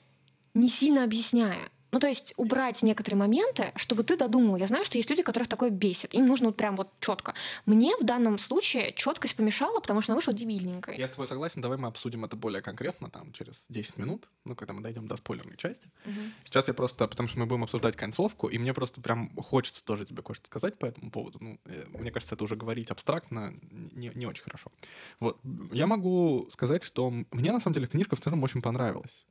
не 0.54 0.68
сильно 0.68 1.04
объясняя. 1.04 1.70
Ну, 1.94 2.00
то 2.00 2.08
есть 2.08 2.34
убрать 2.36 2.82
некоторые 2.82 3.20
моменты, 3.20 3.70
чтобы 3.76 4.02
ты 4.02 4.16
додумал. 4.16 4.56
Я 4.56 4.66
знаю, 4.66 4.84
что 4.84 4.98
есть 4.98 5.08
люди, 5.10 5.22
которых 5.22 5.46
такое 5.46 5.70
бесит. 5.70 6.12
Им 6.12 6.26
нужно 6.26 6.46
вот 6.46 6.56
прям 6.56 6.74
вот 6.74 6.88
четко. 6.98 7.34
Мне 7.66 7.96
в 7.96 8.02
данном 8.04 8.38
случае 8.38 8.92
четкость 8.94 9.36
помешала, 9.36 9.78
потому 9.78 10.00
что 10.00 10.10
она 10.10 10.16
вышла 10.16 10.32
дебильненькой. 10.32 10.98
Я 10.98 11.06
с 11.06 11.12
тобой 11.12 11.28
согласен, 11.28 11.60
давай 11.60 11.78
мы 11.78 11.86
обсудим 11.86 12.24
это 12.24 12.34
более 12.34 12.62
конкретно, 12.62 13.10
там, 13.10 13.30
через 13.30 13.66
10 13.68 13.98
минут, 13.98 14.28
ну, 14.44 14.56
когда 14.56 14.72
мы 14.72 14.82
дойдем 14.82 15.06
до 15.06 15.16
спойлерной 15.16 15.56
части. 15.56 15.88
Мгм. 16.04 16.32
Сейчас 16.44 16.66
я 16.66 16.74
просто, 16.74 17.06
потому 17.06 17.28
что 17.28 17.38
мы 17.38 17.46
будем 17.46 17.62
обсуждать 17.62 17.94
концовку, 17.94 18.48
и 18.48 18.58
мне 18.58 18.74
просто 18.74 19.00
прям 19.00 19.30
хочется 19.36 19.84
тоже 19.84 20.04
тебе 20.04 20.20
кое-что 20.24 20.46
сказать 20.46 20.76
по 20.76 20.86
этому 20.86 21.12
поводу. 21.12 21.38
Ну, 21.40 21.60
э, 21.66 21.84
мне 21.96 22.10
кажется, 22.10 22.34
это 22.34 22.42
уже 22.42 22.56
говорить 22.56 22.90
абстрактно 22.90 23.54
не, 23.92 24.10
не 24.16 24.26
очень 24.26 24.42
хорошо. 24.42 24.72
Вот, 25.20 25.38
я 25.70 25.86
могу 25.86 26.48
сказать, 26.50 26.82
что 26.82 27.10
мне 27.30 27.52
на 27.52 27.60
самом 27.60 27.74
деле 27.74 27.86
книжка 27.86 28.16
в 28.16 28.20
целом 28.20 28.42
очень 28.42 28.62
понравилась. 28.62 29.26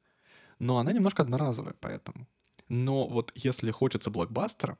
Но 0.59 0.77
она 0.77 0.93
немножко 0.93 1.23
одноразовая, 1.23 1.75
поэтому. 1.81 2.25
Но 2.73 3.07
вот 3.07 3.31
если 3.35 3.69
хочется 3.69 4.09
блокбастера, 4.09 4.79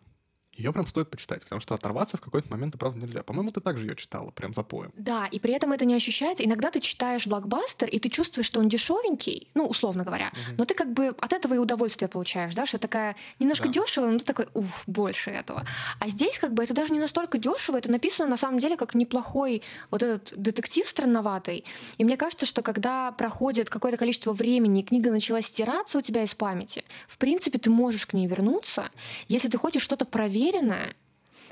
ее 0.56 0.72
прям 0.72 0.86
стоит 0.88 1.10
почитать, 1.10 1.41
потому 1.43 1.62
что 1.62 1.74
оторваться 1.76 2.18
в 2.18 2.22
какой-то 2.22 2.49
момент 2.51 2.76
и 2.76 2.78
правда 2.78 2.99
нельзя. 2.99 3.24
По-моему, 3.24 3.51
ты 3.51 3.60
также 3.62 3.88
ее 3.88 3.95
читала, 3.95 4.32
прям 4.32 4.54
за 4.54 4.64
поем. 4.64 4.91
Да, 4.95 5.26
и 5.26 5.39
при 5.39 5.54
этом 5.54 5.72
это 5.72 5.86
не 5.86 5.95
ощущается. 5.95 6.43
Иногда 6.43 6.70
ты 6.70 6.80
читаешь 6.80 7.26
блокбастер, 7.28 7.88
и 7.88 7.99
ты 7.99 8.10
чувствуешь, 8.10 8.45
что 8.47 8.60
он 8.60 8.70
дешевенький, 8.70 9.47
ну, 9.56 9.66
условно 9.66 10.04
говоря, 10.04 10.32
Мгм. 10.34 10.56
но 10.58 10.66
ты 10.66 10.74
как 10.76 10.93
бы 10.93 11.08
от 11.08 11.34
этого 11.34 11.56
и 11.56 11.58
удовольствие 11.58 12.08
получаешь, 12.10 12.54
да, 12.54 12.66
что 12.66 12.78
такая 12.78 13.16
немножко 13.39 13.66
Да. 13.68 13.72
дешево, 13.72 14.08
но 14.08 14.20
ты 14.20 14.26
такой, 14.26 14.47
ух, 14.54 14.66
больше 14.88 15.32
этого. 15.32 15.66
А 15.99 16.08
здесь 16.10 16.38
как 16.38 16.54
бы 16.54 16.64
это 16.64 16.74
даже 16.74 16.93
не 16.93 16.99
настолько 16.99 17.38
дешево, 17.38 17.78
это 17.78 17.89
написано 17.89 18.30
на 18.30 18.38
самом 18.38 18.60
деле 18.60 18.78
как 18.78 18.93
неплохой 18.95 19.62
вот 19.91 20.04
этот 20.04 20.34
детектив 20.38 20.88
странноватый. 20.88 21.66
И 21.97 22.04
мне 22.04 22.18
кажется, 22.18 22.45
что 22.45 22.62
когда 22.62 23.12
проходит 23.12 23.70
какое-то 23.70 23.97
количество 23.97 24.34
времени, 24.34 24.82
и 24.82 24.84
книга 24.84 25.10
начала 25.12 25.41
стираться 25.41 25.97
у 25.99 26.01
тебя 26.01 26.24
из 26.24 26.36
памяти, 26.36 26.84
в 27.08 27.18
принципе, 27.18 27.58
ты 27.58 27.70
можешь 27.70 28.06
к 28.06 28.14
ней 28.14 28.28
вернуться, 28.28 28.89
если 29.28 29.47
ты 29.47 29.58
хочешь 29.58 29.82
что-то 29.82 30.06
проверенное, 30.43 30.95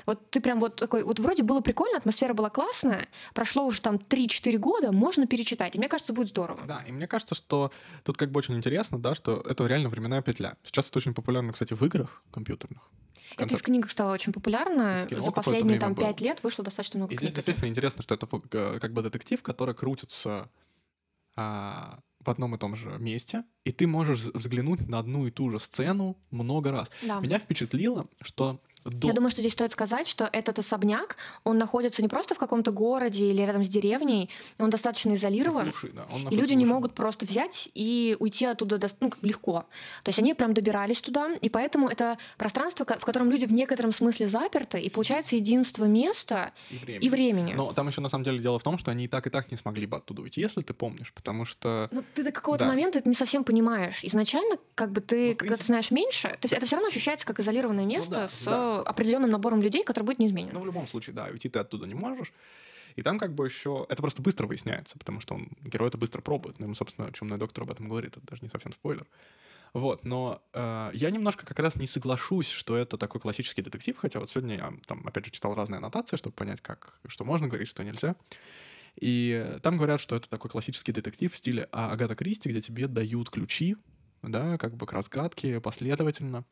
вот 0.04 0.30
ты 0.30 0.40
прям 0.40 0.58
вот 0.58 0.76
такой, 0.76 1.04
вот 1.04 1.20
вроде 1.20 1.42
было 1.44 1.60
прикольно, 1.60 1.98
атмосфера 1.98 2.34
была 2.34 2.50
классная, 2.50 3.08
прошло 3.34 3.64
уже 3.64 3.80
там 3.80 3.96
3-4 3.96 4.58
года, 4.58 4.92
можно 4.92 5.26
перечитать. 5.26 5.76
И 5.76 5.78
мне 5.78 5.88
кажется, 5.88 6.12
будет 6.12 6.28
здорово. 6.28 6.60
Да, 6.66 6.82
и 6.82 6.92
мне 6.92 7.06
кажется, 7.06 7.34
что 7.34 7.70
тут 8.02 8.16
как 8.16 8.30
бы 8.30 8.38
очень 8.38 8.56
интересно, 8.56 8.98
да, 8.98 9.14
что 9.14 9.40
это 9.48 9.64
реально 9.66 9.88
временная 9.88 10.22
петля. 10.22 10.56
Сейчас 10.64 10.88
это 10.88 10.98
очень 10.98 11.14
популярно, 11.14 11.52
кстати, 11.52 11.74
в 11.74 11.82
играх 11.82 12.22
компьютерных. 12.32 12.82
Это 13.34 13.44
и 13.44 13.46
в 13.46 13.48
Концепт. 13.50 13.62
книгах 13.64 13.90
стало 13.90 14.12
очень 14.12 14.32
популярно. 14.32 15.06
За 15.10 15.30
последние 15.30 15.78
там 15.78 15.94
было. 15.94 16.06
5 16.06 16.20
лет 16.20 16.42
вышло 16.42 16.64
достаточно 16.64 16.98
много 16.98 17.14
И 17.14 17.16
здесь 17.16 17.30
книг. 17.30 17.36
таких. 17.36 17.46
действительно 17.46 17.70
интересно, 17.70 18.02
что 18.02 18.14
это 18.14 18.28
э, 18.50 18.78
как 18.80 18.92
бы 18.92 19.02
детектив, 19.02 19.40
который 19.42 19.74
крутится 19.74 20.50
а, 21.36 22.00
в 22.20 22.28
одном 22.28 22.54
и 22.54 22.58
том 22.58 22.76
же 22.76 22.90
месте, 22.98 23.44
и 23.64 23.72
ты 23.72 23.86
можешь 23.86 24.24
взглянуть 24.34 24.86
на 24.88 24.98
одну 24.98 25.26
и 25.26 25.30
ту 25.30 25.50
же 25.50 25.58
сцену 25.58 26.18
много 26.30 26.70
раз. 26.70 26.90
Да. 27.02 27.20
Меня 27.20 27.38
впечатлило, 27.38 28.06
что 28.20 28.60
до... 28.84 29.06
Я 29.06 29.12
думаю, 29.12 29.30
что 29.30 29.40
здесь 29.40 29.52
стоит 29.52 29.72
сказать, 29.72 30.06
что 30.08 30.28
этот 30.32 30.58
особняк, 30.58 31.16
он 31.44 31.58
находится 31.58 32.02
не 32.02 32.08
просто 32.08 32.34
в 32.34 32.38
каком-то 32.38 32.70
городе 32.72 33.26
или 33.30 33.42
рядом 33.42 33.64
с 33.64 33.68
деревней, 33.68 34.28
он 34.58 34.70
достаточно 34.70 35.14
изолирован. 35.14 35.64
Глуши, 35.70 35.90
да, 35.94 36.06
он 36.12 36.28
И 36.28 36.36
люди 36.36 36.54
не 36.54 36.66
могут 36.66 36.94
просто 36.94 37.26
взять 37.26 37.70
и 37.74 38.16
уйти 38.20 38.44
оттуда 38.46 38.76
дос- 38.76 38.96
ну, 39.00 39.10
как 39.10 39.22
легко. 39.22 39.64
То 40.02 40.08
есть 40.08 40.18
они 40.18 40.34
прям 40.34 40.54
добирались 40.54 41.00
туда, 41.00 41.30
и 41.40 41.48
поэтому 41.48 41.88
это 41.88 42.18
пространство, 42.38 42.84
в 42.84 43.04
котором 43.04 43.30
люди 43.30 43.46
в 43.46 43.52
некотором 43.52 43.92
смысле 43.92 44.26
заперты, 44.28 44.80
и 44.80 44.90
получается 44.90 45.36
единство 45.36 45.84
места 45.84 46.52
И 46.70 46.76
времени. 46.78 47.04
и 47.06 47.08
времени. 47.10 47.54
Но 47.54 47.72
там 47.72 47.88
еще 47.88 48.00
на 48.00 48.08
самом 48.08 48.24
деле 48.24 48.38
дело 48.38 48.58
в 48.58 48.62
том, 48.62 48.78
что 48.78 48.90
они 48.90 49.04
и 49.04 49.08
так 49.08 49.26
и 49.26 49.30
так 49.30 49.50
не 49.50 49.56
смогли 49.58 49.86
бы 49.86 49.96
оттуда 49.98 50.22
уйти, 50.22 50.40
если 50.40 50.60
ты 50.62 50.72
помнишь, 50.74 51.12
потому 51.12 51.44
что 51.44 51.88
Но 51.92 52.02
ты 52.14 52.24
до 52.24 52.32
какого-то 52.32 52.64
Да. 52.64 52.70
момента 52.70 52.98
это 52.98 53.08
не 53.08 53.14
совсем 53.14 53.44
понимаешь. 53.44 54.00
Изначально, 54.02 54.56
как 54.74 54.90
бы 54.92 55.00
ты, 55.00 55.30
Ну, 55.30 55.36
когда 55.36 55.54
принципе- 55.54 55.56
ты 55.62 55.66
знаешь 55.66 55.90
меньше, 55.90 56.36
ты- 56.40 56.48
это 56.54 56.66
все 56.66 56.76
равно 56.76 56.88
ощущается 56.88 57.26
как 57.26 57.40
изолированное 57.40 57.84
место 57.86 58.12
да, 58.14 58.28
с 58.28 58.44
да. 58.44 58.71
Определенным 58.80 59.30
набором 59.30 59.62
людей, 59.62 59.84
который 59.84 60.04
будет 60.04 60.18
неизменен. 60.18 60.50
Ну, 60.52 60.60
в 60.60 60.66
любом 60.66 60.86
случае, 60.86 61.14
да, 61.14 61.28
уйти 61.30 61.48
ты 61.48 61.58
оттуда 61.58 61.86
не 61.86 61.94
можешь. 61.94 62.32
И 62.96 63.02
там 63.02 63.18
как 63.18 63.34
бы 63.34 63.46
еще... 63.46 63.86
Это 63.88 64.02
просто 64.02 64.22
быстро 64.22 64.46
выясняется, 64.46 64.98
потому 64.98 65.20
что 65.20 65.34
он, 65.34 65.48
герой 65.62 65.88
это 65.88 65.98
быстро 65.98 66.20
пробует. 66.20 66.58
Ну, 66.58 66.66
ему, 66.66 66.74
собственно, 66.74 67.10
чумной 67.12 67.38
доктор 67.38 67.64
об 67.64 67.70
этом 67.70 67.88
говорит, 67.88 68.16
это 68.16 68.26
даже 68.26 68.42
не 68.42 68.48
совсем 68.48 68.72
спойлер. 68.72 69.06
Вот, 69.72 70.04
но 70.04 70.42
э, 70.52 70.90
я 70.92 71.10
немножко 71.10 71.46
как 71.46 71.58
раз 71.58 71.76
не 71.76 71.86
соглашусь, 71.86 72.48
что 72.48 72.76
это 72.76 72.98
такой 72.98 73.22
классический 73.22 73.62
детектив, 73.62 73.96
хотя 73.96 74.20
вот 74.20 74.30
сегодня 74.30 74.56
я 74.56 74.72
там, 74.86 75.06
опять 75.06 75.24
же, 75.24 75.30
читал 75.30 75.54
разные 75.54 75.78
аннотации, 75.78 76.16
чтобы 76.16 76.34
понять, 76.36 76.60
как, 76.60 76.98
что 77.06 77.24
можно 77.24 77.48
говорить, 77.48 77.68
что 77.68 77.82
нельзя. 77.82 78.14
И 79.00 79.56
там 79.62 79.78
говорят, 79.78 80.00
что 80.00 80.16
это 80.16 80.28
такой 80.28 80.50
классический 80.50 80.92
детектив 80.92 81.32
в 81.32 81.36
стиле 81.36 81.68
а, 81.72 81.90
Агата 81.90 82.14
Кристи, 82.14 82.50
где 82.50 82.60
тебе 82.60 82.86
дают 82.86 83.30
ключи, 83.30 83.76
да, 84.22 84.58
как 84.58 84.76
бы 84.76 84.86
к 84.86 84.92
разгадке 84.92 85.60
последовательно. 85.60 86.44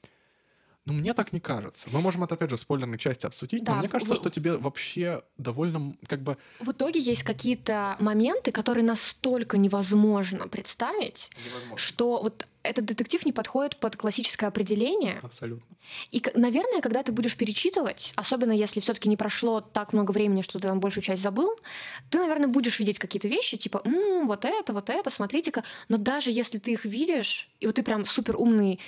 Ну, 0.91 0.99
мне 0.99 1.15
так 1.15 1.33
не 1.33 1.39
кажется. 1.41 1.89
Мы 1.93 2.01
можем 2.01 2.25
это, 2.25 2.35
опять 2.35 2.51
же, 2.51 2.57
в 2.57 2.61
спойлерной 2.61 2.99
части 2.99 3.25
обсудить, 3.27 3.63
Да, 3.63 3.75
но 3.75 3.79
мне 3.79 3.89
кажется, 3.89 4.15
в- 4.15 4.17
что 4.17 4.29
тебе 4.29 4.57
вообще 4.57 5.23
довольно, 5.39 5.95
как 6.09 6.21
бы... 6.21 6.37
В 6.59 6.73
итоге 6.73 6.99
есть 6.99 7.23
какие-то 7.23 7.97
моменты, 8.01 8.51
которые 8.51 8.83
настолько 8.85 9.57
невозможно 9.57 10.49
представить, 10.49 11.31
что 11.77 12.21
вот 12.21 12.47
этот 12.63 12.85
детектив 12.85 13.25
не 13.25 13.33
подходит 13.33 13.77
под 13.79 13.97
классическое 13.97 14.49
определение. 14.49 15.21
Абсолютно. 15.23 15.77
И, 16.11 16.23
наверное, 16.35 16.81
когда 16.81 17.03
ты 17.03 17.13
будешь 17.13 17.37
перечитывать, 17.37 18.13
особенно 18.17 18.53
если 18.53 18.81
все-таки 18.81 19.09
не 19.09 19.17
прошло 19.17 19.61
так 19.61 19.93
много 19.93 20.13
времени, 20.13 20.43
что 20.43 20.59
ты 20.59 20.69
там 20.69 20.81
большую 20.81 21.03
часть 21.03 21.23
забыл, 21.23 21.57
ты, 22.11 22.19
наверное, 22.19 22.49
будешь 22.49 22.79
видеть 22.79 22.99
какие-то 22.99 23.29
вещи, 23.29 23.57
типа, 23.57 23.81
«М, 23.85 24.27
вот 24.27 24.45
это, 24.45 24.73
вот 24.73 24.91
это, 24.91 25.11
смотрите-ка. 25.11 25.65
Но 25.89 25.97
даже 25.97 26.31
если 26.31 26.59
ты 26.59 26.73
их 26.73 26.85
видишь, 26.85 27.49
и 27.61 27.67
вот 27.67 27.77
ты 27.77 27.83
прям 27.83 28.05
супер 28.05 28.37
умный 28.37 28.79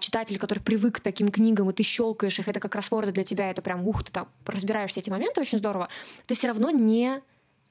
читатель, 0.00 0.38
который 0.38 0.60
привык 0.60 0.96
к 0.96 1.00
таким 1.00 1.28
книгам, 1.30 1.70
и 1.70 1.72
ты 1.72 1.82
щелкаешь 1.82 2.38
их, 2.38 2.48
это 2.48 2.60
как 2.60 2.72
кроссворды 2.72 3.12
для 3.12 3.24
тебя, 3.24 3.50
это 3.50 3.62
прям, 3.62 3.86
ух, 3.86 4.02
ты 4.04 4.12
там 4.12 4.28
разбираешь 4.46 4.90
все 4.90 5.00
эти 5.00 5.10
моменты 5.10 5.40
очень 5.40 5.58
здорово, 5.58 5.88
ты 6.26 6.34
все 6.34 6.48
равно 6.48 6.70
не 6.70 7.22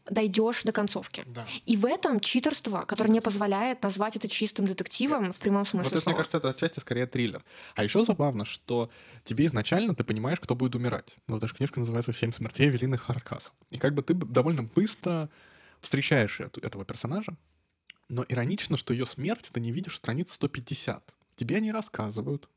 дойдешь 0.10 0.64
до 0.64 0.72
концовки. 0.72 1.24
Да. 1.28 1.45
И 1.66 1.78
в 1.78 1.86
этом 1.86 2.20
читерство, 2.20 2.82
которое 2.88 3.10
не 3.10 3.22
позволяет 3.22 3.84
назвать 3.84 4.16
это 4.16 4.28
чистым 4.28 4.66
детективом 4.66 5.32
в 5.32 5.39
прямом 5.39 5.66
смысле 5.66 5.84
Вот 5.84 5.88
это, 5.88 5.95
мне 5.95 6.02
слова. 6.04 6.18
кажется, 6.18 6.38
это 6.38 6.49
отчасти 6.49 6.80
скорее 6.80 7.06
триллер. 7.08 7.43
А 7.76 7.84
еще 7.84 8.04
забавно, 8.04 8.45
что 8.45 8.89
тебе 9.24 9.45
изначально 9.45 9.93
ты 9.95 10.04
понимаешь, 10.04 10.39
кто 10.39 10.56
будет 10.56 10.76
умирать. 10.76 11.16
Ну, 11.28 11.39
даже 11.39 11.54
книжка 11.54 11.80
называется 11.80 12.14
«Семь 12.14 12.34
смертей 12.34 12.68
Эвелины 12.70 12.97
Хардкасл». 12.97 13.52
И 13.70 13.78
как 13.78 13.93
бы 13.93 14.02
ты 14.02 14.14
довольно 14.14 14.64
быстро 14.64 15.30
встречаешь 15.80 16.39
эту- 16.39 16.62
этого 16.62 16.84
персонажа, 16.86 17.36
но 18.10 18.26
иронично, 18.28 18.78
что 18.78 18.93
ее 18.93 19.06
смерть 19.06 19.49
ты 19.54 19.60
не 19.60 19.72
видишь 19.72 19.95
страниц 19.97 20.32
150. 20.34 21.14
Тебе 21.36 21.58
они 21.58 21.72
рассказывают, 21.72 22.49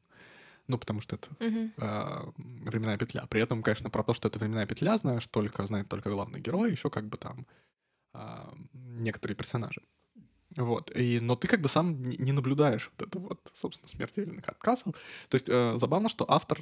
ну, 0.69 0.79
потому 0.79 1.01
что 1.01 1.17
это 1.17 1.29
Мгм. 1.41 1.73
э, 1.77 2.33
временная 2.71 2.97
петля. 2.99 3.25
При 3.29 3.41
этом, 3.43 3.63
конечно, 3.63 3.91
про 3.91 4.03
то, 4.03 4.15
что 4.15 4.29
это 4.29 4.39
временная 4.39 4.67
петля, 4.67 4.97
знаешь 4.99 5.27
только, 5.27 5.67
знает 5.67 5.89
только 5.89 6.11
главный 6.11 6.41
герой, 6.41 6.71
еще 6.71 6.91
как 6.91 7.09
бы 7.09 7.19
там 7.19 7.47
э, 8.15 8.53
некоторые 8.73 9.37
персонажи. 9.37 9.83
Вот. 10.57 10.91
И, 10.97 11.19
но 11.21 11.35
ты 11.35 11.49
как 11.49 11.61
бы 11.61 11.69
сам 11.69 12.09
не 12.09 12.33
наблюдаешь 12.33 12.91
вот 12.97 13.09
это 13.09 13.19
вот, 13.19 13.51
собственно, 13.55 13.89
смерть 13.89 14.15
Хардкасл. 14.45 14.93
То 15.29 15.35
есть 15.35 15.49
э, 15.49 15.77
забавно, 15.79 16.09
что 16.09 16.25
автор, 16.29 16.61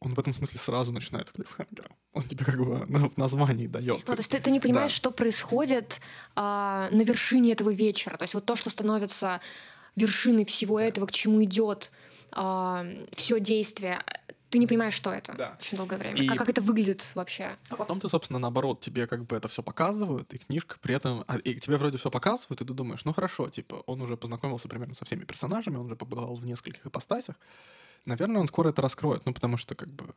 он 0.00 0.14
в 0.14 0.18
этом 0.18 0.32
смысле 0.32 0.58
сразу 0.58 0.90
начинает 0.90 1.28
с 1.28 1.32
клиффхенгера. 1.32 1.90
Он 2.12 2.22
тебе 2.22 2.46
как 2.46 2.56
бы 2.56 2.86
на- 2.86 3.10
в 3.10 3.16
названии 3.18 3.66
дает. 3.66 3.98
Ну, 3.98 4.14
то 4.14 4.20
есть 4.20 4.30
ты, 4.30 4.40
ты 4.40 4.50
не 4.50 4.58
понимаешь, 4.60 4.92
Да. 4.92 4.96
что 4.96 5.10
происходит 5.10 6.00
а, 6.34 6.88
на 6.90 7.02
вершине 7.02 7.52
этого 7.52 7.70
вечера. 7.74 8.16
То 8.16 8.22
есть 8.24 8.32
вот 8.34 8.46
то, 8.46 8.56
что 8.56 8.70
становится 8.70 9.40
вершиной 9.96 10.46
всего 10.46 10.80
этого, 10.80 11.04
к 11.06 11.12
чему 11.12 11.44
идет 11.44 11.90
все 13.12 13.40
действие, 13.40 14.02
ты 14.50 14.58
не 14.58 14.66
понимаешь, 14.66 14.94
что 14.94 15.10
это 15.10 15.34
Да. 15.36 15.56
очень 15.60 15.76
долгое 15.76 15.98
время. 15.98 16.22
И- 16.22 16.26
Как, 16.26 16.38
как 16.38 16.48
это 16.48 16.60
выглядит 16.62 17.04
вообще. 17.14 17.56
А 17.68 17.76
потом 17.76 18.00
ты, 18.00 18.08
собственно, 18.08 18.38
наоборот, 18.38 18.80
тебе 18.80 19.06
как 19.06 19.24
бы 19.24 19.36
это 19.36 19.48
все 19.48 19.62
показывают, 19.62 20.32
и 20.34 20.38
книжка 20.38 20.76
при 20.80 20.94
этом... 20.94 21.24
а, 21.26 21.38
и 21.38 21.58
тебе 21.58 21.76
вроде 21.76 21.98
все 21.98 22.10
показывают, 22.10 22.60
и 22.60 22.64
ты 22.64 22.72
думаешь, 22.72 23.04
ну 23.04 23.12
хорошо, 23.12 23.48
типа, 23.48 23.82
он 23.86 24.00
уже 24.02 24.16
познакомился 24.16 24.68
примерно 24.68 24.94
со 24.94 25.04
всеми 25.04 25.24
персонажами, 25.24 25.76
он 25.76 25.86
уже 25.86 25.96
побывал 25.96 26.34
в 26.34 26.46
нескольких 26.46 26.86
ипостасях. 26.86 27.36
Наверное, 28.04 28.40
он 28.40 28.46
скоро 28.46 28.68
это 28.70 28.82
раскроет, 28.82 29.26
ну 29.26 29.34
потому 29.34 29.56
что 29.56 29.74
как 29.74 29.88
бы 29.88 30.14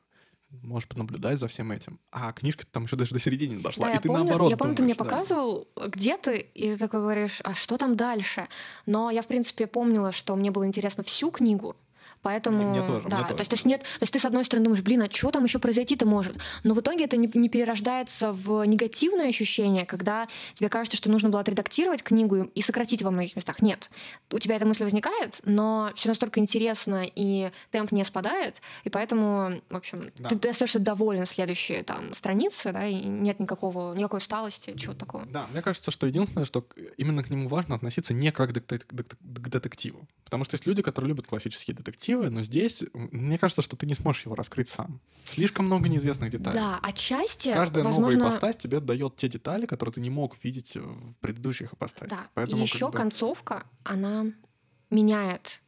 можешь 0.61 0.87
понаблюдать 0.87 1.39
за 1.39 1.47
всем 1.47 1.71
этим. 1.71 1.99
А 2.11 2.31
книжка 2.31 2.65
там 2.65 2.83
еще 2.83 2.95
даже 2.95 3.13
до 3.13 3.19
середины 3.19 3.55
не 3.55 3.63
дошла. 3.63 3.85
Да, 3.85 3.91
и 3.91 3.95
я 3.95 3.99
ты 4.01 4.07
помню, 4.07 4.23
наоборот 4.25 4.51
я 4.51 4.57
помню, 4.57 4.75
ты 4.75 4.83
мне 4.83 4.93
думаешь, 4.93 5.11
да. 5.11 5.17
показывал, 5.17 5.67
где 5.87 6.17
ты, 6.17 6.37
и 6.37 6.71
ты 6.71 6.77
такой 6.77 7.01
говоришь, 7.01 7.41
а 7.43 7.55
что 7.55 7.77
там 7.77 7.95
дальше? 7.95 8.47
Но 8.85 9.11
я, 9.11 9.21
в 9.21 9.27
принципе, 9.27 9.67
помнила, 9.67 10.11
что 10.11 10.35
мне 10.35 10.51
было 10.51 10.65
интересно 10.65 11.03
всю 11.03 11.31
книгу, 11.31 11.75
Поэтому, 12.21 12.69
Мне 12.71 12.81
тоже, 12.81 13.01
мне 13.07 13.09
да, 13.09 13.23
тоже. 13.23 13.33
то 13.35 13.39
есть, 13.39 13.49
то 13.49 13.53
есть 13.55 13.65
нет, 13.65 13.81
то 13.81 14.01
есть 14.01 14.13
ты 14.13 14.19
с 14.19 14.25
одной 14.25 14.43
стороны 14.43 14.65
думаешь, 14.65 14.83
блин, 14.83 15.01
а 15.03 15.09
что 15.09 15.31
там 15.31 15.43
еще 15.45 15.59
произойти-то 15.59 16.05
может? 16.05 16.37
Но 16.63 16.73
в 16.73 16.81
итоге 16.81 17.05
это 17.05 17.15
не, 17.17 17.29
не 17.33 17.47
перерождается 17.49 18.31
в 18.33 18.63
негативное 18.65 19.29
ощущение, 19.29 19.85
когда 19.85 20.27
тебе 20.53 20.69
кажется, 20.69 20.97
что 20.97 21.09
нужно 21.09 21.29
было 21.29 21.41
отредактировать 21.41 22.03
книгу 22.03 22.43
и 22.53 22.61
сократить 22.61 23.01
во 23.03 23.11
многих 23.11 23.35
местах. 23.35 23.61
Нет, 23.61 23.89
у 24.31 24.39
тебя 24.39 24.55
эта 24.55 24.65
мысль 24.65 24.83
возникает, 24.83 25.39
но 25.45 25.91
все 25.95 26.09
настолько 26.09 26.39
интересно 26.39 27.03
и 27.15 27.51
темп 27.71 27.91
не 27.93 28.03
спадает, 28.03 28.61
и 28.83 28.89
поэтому, 28.89 29.61
в 29.69 29.75
общем, 29.75 30.11
Да. 30.17 30.29
ты 30.29 30.35
достаточно 30.35 30.79
доволен 30.81 31.25
следующей 31.25 31.83
там 31.83 32.13
страницы, 32.13 32.71
да, 32.73 32.85
и 32.85 32.95
нет 32.95 33.39
никакого 33.39 33.93
никакой 33.93 34.17
усталости, 34.19 34.75
чего-то 34.77 34.99
такого. 34.99 35.25
Да, 35.25 35.47
мне 35.51 35.61
кажется, 35.61 35.89
что 35.91 36.05
единственное, 36.07 36.45
что 36.45 36.65
именно 36.97 37.23
к 37.23 37.29
нему 37.29 37.47
важно 37.47 37.75
относиться 37.75 38.13
не 38.13 38.31
как 38.31 38.49
к 38.51 39.49
детективу. 39.49 40.07
Потому 40.25 40.43
что 40.43 40.55
есть 40.55 40.67
люди, 40.67 40.81
которые 40.81 41.09
любят 41.09 41.25
классические 41.27 41.75
детективы, 41.75 42.08
но 42.15 42.43
здесь, 42.43 42.83
мне 42.93 43.37
кажется, 43.37 43.61
что 43.61 43.75
ты 43.75 43.85
не 43.85 43.93
сможешь 43.93 44.25
его 44.25 44.35
раскрыть 44.35 44.69
сам. 44.69 44.99
Слишком 45.25 45.65
много 45.65 45.89
неизвестных 45.89 46.31
деталей. 46.31 46.57
Да, 46.59 46.79
отчасти, 46.81 47.53
Каждая 47.53 47.83
возможно, 47.83 48.19
новая 48.19 48.31
ипостась 48.37 48.55
тебе 48.57 48.79
дает 48.79 49.15
те 49.15 49.27
детали, 49.27 49.65
которые 49.65 49.93
ты 49.93 50.01
не 50.01 50.09
мог 50.09 50.35
видеть 50.43 50.75
в 50.75 51.13
предыдущих 51.21 51.73
ипостасях. 51.73 52.09
Да, 52.09 52.27
Поэтому 52.33 52.63
и 52.63 52.65
еще 52.65 52.85
как 52.85 52.91
бы- 52.91 52.97
концовка, 52.97 53.63
она 53.83 54.25
меняет 54.89 55.61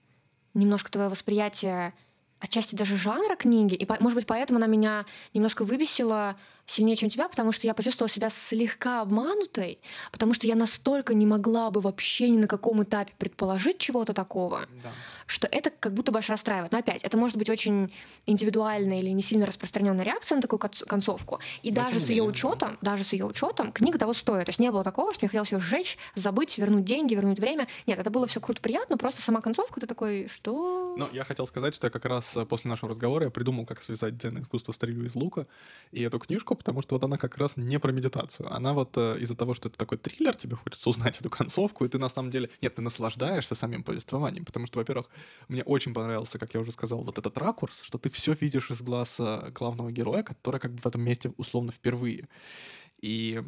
немножко 0.54 0.92
твое 0.92 1.10
восприятие 1.10 1.94
отчасти 2.39 2.76
даже 2.76 2.98
жанра 2.98 3.36
книги, 3.36 3.76
и, 3.76 3.88
может 4.00 4.16
быть, 4.16 4.26
поэтому 4.26 4.58
она 4.58 4.66
меня 4.66 5.06
немножко 5.32 5.64
выбесила 5.64 6.36
сильнее, 6.66 6.96
чем 6.96 7.08
тебя, 7.10 7.28
потому 7.30 7.52
что 7.52 7.68
я 7.68 7.76
почувствовала 7.76 8.10
себя 8.10 8.32
слегка 8.32 9.02
обманутой, 9.02 9.78
потому 10.12 10.34
что 10.34 10.48
я 10.48 10.56
настолько 10.56 11.14
не 11.14 11.28
могла 11.28 11.70
бы 11.70 11.82
вообще 11.82 12.30
ни 12.30 12.38
на 12.39 12.48
каком 12.48 12.82
этапе 12.82 13.14
предположить 13.20 13.78
чего-то 13.78 14.14
такого, 14.14 14.68
Да. 14.84 14.92
Что 15.32 15.48
это 15.48 15.70
как 15.70 15.94
будто 15.94 16.12
бы 16.12 16.20
аж 16.20 16.30
расстраивает. 16.30 16.72
Но 16.72 16.80
опять, 16.80 17.04
это 17.04 17.18
может 17.18 17.38
быть 17.38 17.50
очень 17.50 17.92
индивидуальная 18.26 19.00
или 19.00 19.10
не 19.10 19.22
сильно 19.22 19.46
распространенная 19.46 20.04
реакция 20.04 20.36
на 20.36 20.42
такую 20.42 20.60
конц- 20.60 20.86
концовку. 20.86 21.40
И 21.64 21.70
Но 21.70 21.76
даже 21.76 22.00
с 22.00 22.10
ее 22.10 22.24
да. 22.24 22.30
учетом, 22.30 22.78
даже 22.82 23.04
с 23.04 23.14
ее 23.14 23.26
учетом, 23.26 23.72
книга 23.72 23.98
того 23.98 24.12
стоит. 24.14 24.46
То 24.46 24.50
есть 24.50 24.60
не 24.60 24.70
было 24.72 24.84
такого, 24.84 25.14
что 25.14 25.24
мне 25.24 25.30
хотелось 25.30 25.52
ее 25.52 25.60
сжечь, 25.60 25.98
забыть, 26.16 26.58
вернуть 26.58 26.84
деньги, 26.84 27.14
вернуть 27.16 27.40
время. 27.40 27.68
Нет, 27.88 27.98
это 27.98 28.10
было 28.10 28.28
все 28.28 28.42
круто, 28.42 28.62
приятно, 28.62 28.98
просто 28.98 29.22
сама 29.22 29.40
концовка, 29.42 29.80
ты 29.80 29.88
такой, 29.88 30.28
что? 30.28 30.96
Но 30.98 31.10
я 31.14 31.24
хотел 31.24 31.48
сказать, 31.48 31.76
что 31.76 31.88
я 31.88 31.92
как 31.92 32.04
раз 32.06 32.36
э, 32.36 32.46
после 32.46 32.70
нашего 32.70 32.90
разговора 32.90 33.26
я 33.26 33.32
придумал, 33.32 33.66
как 33.66 33.82
связать 33.84 34.18
дзен 34.18 34.42
искусство 34.42 34.74
стрельбы 34.74 35.06
из 35.06 35.16
лука 35.16 35.48
и 35.92 36.02
эту 36.02 36.20
книжку, 36.20 36.56
потому 36.56 36.82
что 36.82 36.96
вот 36.96 37.04
она 37.06 37.16
как 37.16 37.38
раз 37.38 37.56
не 37.56 37.80
про 37.80 37.92
медитацию. 37.92 38.54
Она 38.54 38.74
вот 38.74 38.98
э, 38.98 39.18
из-за 39.20 39.36
того, 39.36 39.54
что 39.54 39.70
это 39.70 39.78
такой 39.78 39.98
триллер, 39.98 40.36
тебе 40.36 40.58
хочется 40.58 40.90
узнать 40.90 41.18
эту 41.22 41.30
концовку, 41.30 41.86
и 41.86 41.88
ты 41.88 41.98
на 41.98 42.10
самом 42.10 42.32
деле... 42.32 42.50
Нет, 42.62 42.76
ты 42.76 42.82
наслаждаешься 42.82 43.56
самим 43.56 43.84
повествованием, 43.84 44.44
потому 44.44 44.68
что, 44.68 44.80
во-первых, 44.80 45.10
мне 45.47 45.63
очень 45.63 45.93
понравился, 45.93 46.39
как 46.39 46.53
я 46.53 46.59
уже 46.59 46.72
сказал, 46.72 47.03
вот 47.03 47.17
этот 47.17 47.38
ракурс, 47.38 47.82
что 47.82 47.97
ты 47.97 48.09
все 48.09 48.34
видишь 48.34 48.72
из 48.72 48.82
глаз 48.82 49.17
э, 49.19 49.51
главного 49.51 49.91
героя, 49.91 50.24
который 50.24 50.59
как 50.59 50.74
бы 50.74 50.80
в 50.82 50.86
этом 50.86 51.01
месте 51.01 51.34
условно 51.38 51.72
впервые. 51.72 52.28
И 53.03 53.41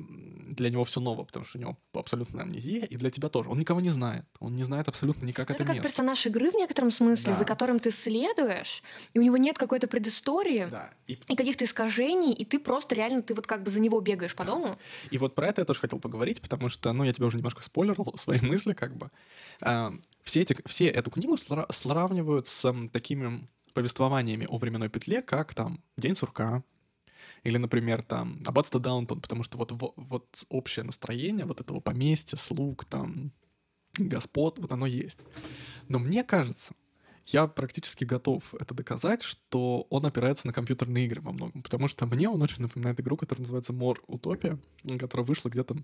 для 0.50 0.72
него 0.72 0.84
все 0.84 1.00
ново, 1.00 1.24
потому 1.26 1.46
что 1.46 1.60
у 1.60 1.62
него 1.62 1.78
абсолютная 1.94 2.42
амнезия, 2.42 2.86
и 2.86 2.96
для 2.98 3.12
тебя 3.12 3.30
тоже. 3.30 3.50
Он 3.52 3.60
никого 3.60 3.82
не 3.82 3.92
знает. 3.92 4.26
Он 4.40 4.56
не 4.56 4.64
знает 4.64 4.88
абсолютно 4.88 5.28
никак 5.28 5.50
Ну, 5.50 5.54
это, 5.54 5.64
это 5.64 5.68
как 5.74 5.76
место. 5.76 5.90
персонаж 5.90 6.26
игры 6.26 6.50
в 6.50 6.56
некотором 6.56 6.90
смысле, 6.90 7.34
Да. 7.34 7.38
за 7.38 7.46
которым 7.46 7.80
ты 7.80 7.92
следуешь, 7.92 8.82
и 9.14 9.20
у 9.20 9.22
него 9.22 9.38
нет 9.38 9.60
какой-то 9.60 9.88
предыстории 9.88 10.68
Да. 10.72 10.90
И 11.06 11.14
и 11.14 11.36
каких-то 11.36 11.66
искажений, 11.66 12.34
и 12.34 12.46
ты 12.46 12.58
просто 12.58 12.96
реально, 12.96 13.22
ты 13.22 13.36
вот 13.36 13.46
как 13.46 13.62
бы 13.62 13.70
за 13.70 13.80
него 13.80 14.02
бегаешь 14.02 14.36
по 14.36 14.44
Да. 14.44 14.54
дому. 14.54 14.80
И 15.12 15.20
вот 15.20 15.36
про 15.36 15.48
это 15.50 15.62
я 15.62 15.66
тоже 15.66 15.80
хотел 15.82 16.00
поговорить, 16.00 16.42
потому 16.42 16.68
что, 16.68 16.92
ну, 16.92 17.04
я 17.04 17.14
тебе 17.14 17.28
уже 17.28 17.38
немножко 17.38 17.62
спойлерил 17.62 18.16
свои 18.18 18.40
мысли, 18.42 18.74
как 18.74 18.98
бы. 18.98 19.12
Все, 20.24 20.42
эти, 20.42 20.58
все 20.66 20.88
эту 20.88 21.12
книгу 21.12 21.36
сра- 21.36 21.72
сравнивают 21.72 22.48
с 22.48 22.74
такими 22.92 23.48
повествованиями 23.74 24.46
о 24.50 24.58
временной 24.58 24.90
петле, 24.90 25.22
как 25.22 25.54
там 25.54 25.84
«День 25.98 26.16
сурка», 26.16 26.64
или, 27.44 27.58
например, 27.58 28.02
там 28.02 28.42
«Аббатство 28.46 28.80
Даунтон», 28.80 29.22
потому 29.22 29.44
что 29.44 29.58
вот, 29.58 29.72
во- 29.72 29.94
вот 29.98 30.46
общее 30.50 30.84
настроение 30.84 31.46
вот 31.46 31.60
этого 31.60 31.80
поместья, 31.80 32.38
слуг, 32.38 32.86
там, 32.86 33.32
господ, 33.98 34.60
вот 34.60 34.72
оно 34.72 34.86
есть. 34.86 35.20
Но 35.90 36.00
мне 36.00 36.24
кажется, 36.24 36.74
я 37.28 37.48
практически 37.48 38.04
готов 38.04 38.54
это 38.56 38.74
доказать, 38.74 39.24
что 39.24 39.88
он 39.90 40.06
опирается 40.06 40.48
на 40.48 40.54
компьютерные 40.54 41.06
игры 41.06 41.22
во 41.22 41.32
многом. 41.32 41.62
Потому 41.64 41.88
что 41.88 42.06
мне 42.06 42.30
он 42.30 42.42
очень 42.42 42.62
напоминает 42.62 43.00
игру, 43.00 43.18
которая 43.18 43.42
называется 43.42 43.74
Мор 43.74 44.02
Утопия, 44.08 44.60
которая 45.00 45.26
вышла 45.26 45.50
где-то 45.50 45.78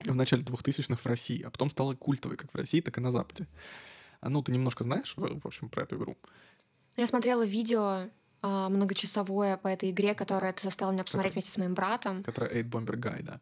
в 0.00 0.14
начале 0.14 0.42
2000-х 0.42 0.96
в 0.96 1.06
России, 1.06 1.42
а 1.42 1.50
потом 1.50 1.70
стала 1.70 1.94
культовой 1.94 2.36
как 2.36 2.52
в 2.52 2.56
России, 2.56 2.80
так 2.80 2.98
и 2.98 3.00
на 3.00 3.10
Западе. 3.10 3.46
А 4.20 4.28
ну, 4.28 4.42
ты 4.42 4.52
немножко 4.52 4.84
знаешь, 4.84 5.14
в, 5.16 5.40
в 5.40 5.46
общем, 5.46 5.68
про 5.68 5.82
эту 5.84 5.96
игру? 5.96 6.16
Я 6.96 7.06
смотрела 7.06 7.44
видео 7.44 8.08
а, 8.42 8.68
многочасовое 8.68 9.56
по 9.56 9.68
этой 9.68 9.90
игре, 9.90 10.14
которое 10.14 10.52
ты 10.52 10.62
заставил 10.64 10.92
меня 10.92 11.04
посмотреть 11.04 11.32
Который- 11.32 11.34
вместе 11.34 11.50
с 11.50 11.56
моим 11.58 11.74
братом. 11.74 12.22
Которая 12.22 12.52
Eight 12.54 12.68
Bomber 12.70 12.96
Guy, 12.96 13.22
да. 13.22 13.40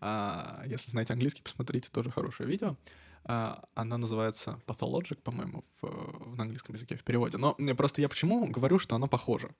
А, 0.00 0.62
если 0.66 0.90
знаете 0.90 1.12
английский, 1.12 1.42
посмотрите, 1.42 1.88
тоже 1.90 2.10
хорошее 2.10 2.48
видео. 2.48 2.76
А, 3.24 3.64
она 3.74 3.96
называется 3.98 4.60
Pathologic, 4.66 5.16
по-моему, 5.22 5.64
в, 5.80 5.86
в- 5.86 6.36
на 6.36 6.42
английском 6.44 6.74
языке 6.74 6.96
в 6.96 7.04
переводе. 7.04 7.38
Но 7.38 7.54
просто 7.76 8.00
я 8.00 8.08
почему 8.08 8.46
говорю, 8.46 8.78
что 8.78 8.96
она 8.96 9.06
похожа? 9.06 9.50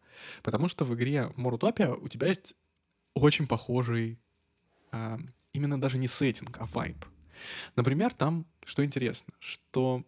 Потому 0.42 0.68
что 0.68 0.84
в 0.84 0.94
игре 0.94 1.32
Utopia 1.36 1.96
у 2.00 2.08
тебя 2.08 2.28
есть 2.28 2.54
очень 3.14 3.46
похожий 3.46 4.18
а, 4.92 5.18
именно 5.54 5.80
даже 5.80 5.98
не 5.98 6.08
сеттинг, 6.08 6.58
а 6.60 6.66
вайб. 6.66 7.04
Например, 7.76 8.12
там, 8.12 8.44
что 8.64 8.84
интересно, 8.84 9.32
что 9.38 10.04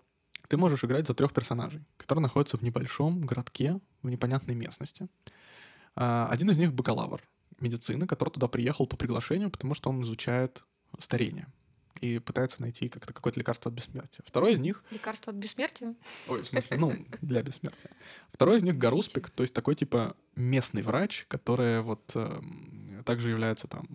ты 0.49 0.57
можешь 0.57 0.85
играть 0.85 1.07
за 1.07 1.15
трех 1.15 1.33
персонажей, 1.33 1.83
которые 1.97 2.23
находятся 2.23 2.57
в 2.59 2.63
небольшом 2.63 3.23
городке, 3.25 3.81
в 4.03 4.11
непонятной 4.11 4.55
местности. 4.55 5.09
А, 5.95 6.29
Один 6.31 6.51
из 6.51 6.59
них 6.59 6.73
бакалавр 6.75 7.23
медицины, 7.61 8.07
который 8.07 8.31
туда 8.31 8.49
приехал 8.49 8.87
по 8.87 8.97
приглашению, 8.97 9.51
потому 9.51 9.75
что 9.75 9.89
он 9.91 10.03
изучает 10.03 10.63
старение 10.99 11.47
и 12.01 12.19
пытается 12.19 12.61
найти 12.61 12.91
как-то 12.91 13.15
какое-то 13.15 13.41
лекарство 13.41 13.71
от 13.71 13.75
бессмертия. 13.75 14.23
Второй 14.27 14.53
из 14.53 14.59
них, 14.59 14.85
Лекарство 14.91 15.33
от 15.33 15.39
бессмертия. 15.39 15.95
ой, 16.29 16.43
в 16.43 16.47
смысле, 16.47 16.77
ну, 16.77 17.07
для 17.23 17.43
бессмертия. 17.43 17.91
Второй 18.33 18.59
из 18.59 18.63
них 18.63 18.77
Гаруспик, 18.77 19.31
то 19.31 19.43
есть 19.43 19.55
такой 19.55 19.75
типа 19.77 20.15
местный 20.35 20.83
врач, 20.83 21.25
который 21.29 21.81
вот 21.81 22.13
эм, 22.15 23.03
также 23.07 23.31
является 23.31 23.67
там 23.67 23.87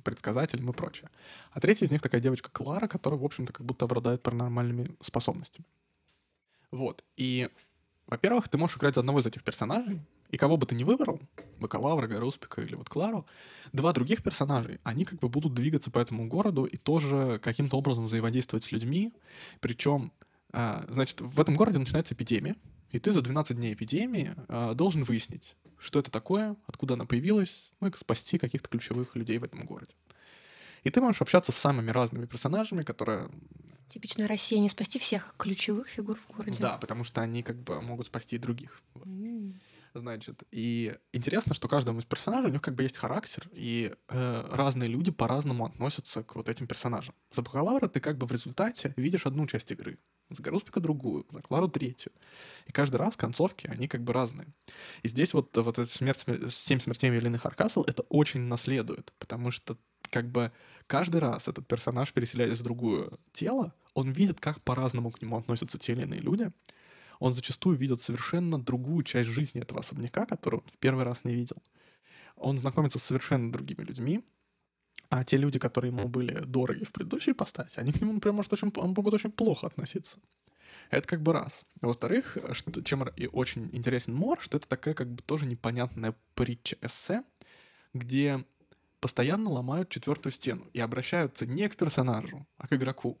предсказателем 0.00 0.70
и 0.70 0.72
прочее. 0.72 1.10
А 1.52 1.60
третий 1.60 1.84
из 1.84 1.90
них 1.90 2.02
такая 2.02 2.20
девочка 2.20 2.50
Клара, 2.50 2.88
которая, 2.88 3.20
в 3.20 3.24
общем-то, 3.24 3.52
как 3.52 3.66
будто 3.66 3.84
обладает 3.84 4.22
паранормальными 4.22 4.96
способностями. 5.00 5.66
Вот. 6.70 7.04
И, 7.16 7.48
во-первых, 8.06 8.48
ты 8.48 8.58
можешь 8.58 8.76
играть 8.76 8.94
за 8.94 9.00
одного 9.00 9.20
из 9.20 9.26
этих 9.26 9.42
персонажей, 9.42 10.00
и 10.30 10.36
кого 10.36 10.56
бы 10.56 10.66
ты 10.66 10.74
ни 10.74 10.84
выбрал, 10.84 11.20
бакалавра, 11.58 12.06
Гаруспика 12.06 12.62
или 12.62 12.74
вот 12.74 12.88
Клару, 12.88 13.26
два 13.72 13.92
других 13.92 14.22
персонажей, 14.22 14.80
они 14.84 15.04
как 15.04 15.18
бы 15.18 15.28
будут 15.28 15.54
двигаться 15.54 15.90
по 15.90 15.98
этому 15.98 16.28
городу 16.28 16.64
и 16.64 16.76
тоже 16.76 17.40
каким-то 17.42 17.76
образом 17.76 18.04
взаимодействовать 18.04 18.64
с 18.64 18.72
людьми. 18.72 19.12
Причем, 19.60 20.12
а, 20.52 20.84
значит, 20.88 21.20
в 21.20 21.40
этом 21.40 21.56
городе 21.56 21.78
начинается 21.78 22.14
эпидемия, 22.14 22.54
и 22.90 23.00
ты 23.00 23.12
за 23.12 23.22
12 23.22 23.56
дней 23.56 23.74
эпидемии 23.74 24.34
а, 24.48 24.74
должен 24.74 25.02
выяснить, 25.02 25.56
что 25.80 25.98
это 25.98 26.10
такое, 26.10 26.56
откуда 26.66 26.94
она 26.94 27.06
появилась, 27.06 27.72
ну 27.80 27.88
и 27.88 27.96
спасти 27.96 28.38
каких-то 28.38 28.68
ключевых 28.68 29.16
людей 29.16 29.38
в 29.38 29.44
этом 29.44 29.64
городе. 29.64 29.94
И 30.84 30.90
ты 30.90 31.00
можешь 31.00 31.20
общаться 31.20 31.52
с 31.52 31.56
самыми 31.56 31.90
разными 31.90 32.26
персонажами, 32.26 32.82
которые 32.82 33.30
Типичная 33.90 34.28
Россия, 34.28 34.60
не 34.60 34.68
спасти 34.68 35.00
всех 35.00 35.34
ключевых 35.36 35.88
фигур 35.88 36.16
в 36.16 36.28
городе. 36.28 36.58
Да, 36.60 36.78
потому 36.78 37.02
что 37.02 37.22
они 37.22 37.42
как 37.42 37.56
бы 37.56 37.80
могут 37.80 38.06
спасти 38.06 38.36
и 38.36 38.38
других. 38.38 38.80
Вот. 38.94 39.04
Значит, 39.92 40.44
и 40.52 40.94
интересно, 41.12 41.52
что 41.52 41.66
каждому 41.66 41.98
из 41.98 42.04
персонажей 42.04 42.50
у 42.50 42.52
них 42.52 42.62
как 42.62 42.76
бы 42.76 42.84
есть 42.84 42.96
характер, 42.96 43.48
и 43.52 43.92
э, 44.08 44.48
разные 44.52 44.88
люди 44.88 45.10
по-разному 45.10 45.66
относятся 45.66 46.22
к 46.22 46.36
вот 46.36 46.48
этим 46.48 46.68
персонажам. 46.68 47.14
За 47.32 47.42
бакалавра 47.42 47.88
ты 47.88 47.98
как 47.98 48.16
бы 48.16 48.26
в 48.26 48.32
результате 48.32 48.94
видишь 48.96 49.26
одну 49.26 49.46
часть 49.48 49.72
игры, 49.72 49.98
за 50.28 50.44
Гаруспика 50.44 50.78
другую, 50.78 51.26
за 51.30 51.42
Клару 51.42 51.66
третью. 51.66 52.12
И 52.66 52.72
каждый 52.72 52.96
раз 52.96 53.16
концовки, 53.16 53.66
они 53.66 53.88
как 53.88 54.04
бы 54.04 54.12
разные. 54.12 54.46
И 55.02 55.08
здесь 55.08 55.34
вот, 55.34 55.56
вот 55.56 55.78
эта 55.78 55.90
смерть, 55.90 56.20
смер- 56.24 56.50
«Семь 56.50 56.78
смертей 56.78 57.10
Велины 57.10 57.38
Харкасл» 57.38 57.82
это 57.82 58.02
очень 58.02 58.42
наследует, 58.42 59.12
потому 59.18 59.50
что 59.50 59.76
как 60.10 60.30
бы 60.30 60.52
каждый 60.86 61.20
раз 61.20 61.48
этот 61.48 61.66
персонаж, 61.66 62.12
переселяясь 62.12 62.58
в 62.58 62.62
другое 62.62 63.10
тело, 63.32 63.74
он 63.94 64.12
видит, 64.12 64.40
как 64.40 64.60
по-разному 64.62 65.10
к 65.10 65.20
нему 65.20 65.36
относятся 65.36 65.78
те 65.78 65.92
или 65.92 66.02
иные 66.02 66.20
люди, 66.20 66.52
он 67.20 67.34
зачастую 67.34 67.76
видит 67.76 68.02
совершенно 68.02 68.58
другую 68.58 69.02
часть 69.04 69.30
жизни 69.30 69.60
этого 69.60 69.80
особняка, 69.80 70.26
которую 70.26 70.62
он 70.62 70.70
в 70.70 70.78
первый 70.78 71.04
раз 71.04 71.22
не 71.22 71.34
видел. 71.34 71.62
Он 72.34 72.56
знакомится 72.56 72.98
с 72.98 73.02
совершенно 73.02 73.52
другими 73.52 73.84
людьми, 73.84 74.24
а 75.10 75.22
те 75.24 75.36
люди, 75.36 75.58
которые 75.58 75.92
ему 75.92 76.08
были 76.08 76.40
дороги 76.40 76.84
в 76.84 76.92
предыдущей 76.92 77.32
ипостаси, 77.32 77.78
они 77.78 77.92
к 77.92 78.00
нему, 78.00 78.14
например, 78.14 78.36
может, 78.36 78.52
очень, 78.52 78.72
могут 78.74 79.14
очень 79.14 79.30
плохо 79.30 79.66
относиться. 79.66 80.16
Это 80.90 81.06
как 81.06 81.22
бы 81.22 81.32
раз. 81.32 81.64
Во-вторых, 81.82 82.38
что, 82.52 82.82
чем 82.82 83.02
и 83.16 83.26
очень 83.26 83.68
интересен 83.72 84.14
Мор, 84.14 84.40
что 84.40 84.56
это 84.56 84.66
такая 84.66 84.94
как 84.94 85.12
бы 85.12 85.22
тоже 85.22 85.46
непонятная 85.46 86.16
притча 86.34 86.76
эссе, 86.80 87.22
где 87.92 88.44
постоянно 89.00 89.50
ломают 89.50 89.90
четвертую 89.90 90.32
стену 90.32 90.66
и 90.72 90.80
обращаются 90.80 91.46
не 91.46 91.68
к 91.68 91.76
персонажу, 91.76 92.46
а 92.56 92.66
к 92.66 92.72
игроку. 92.72 93.18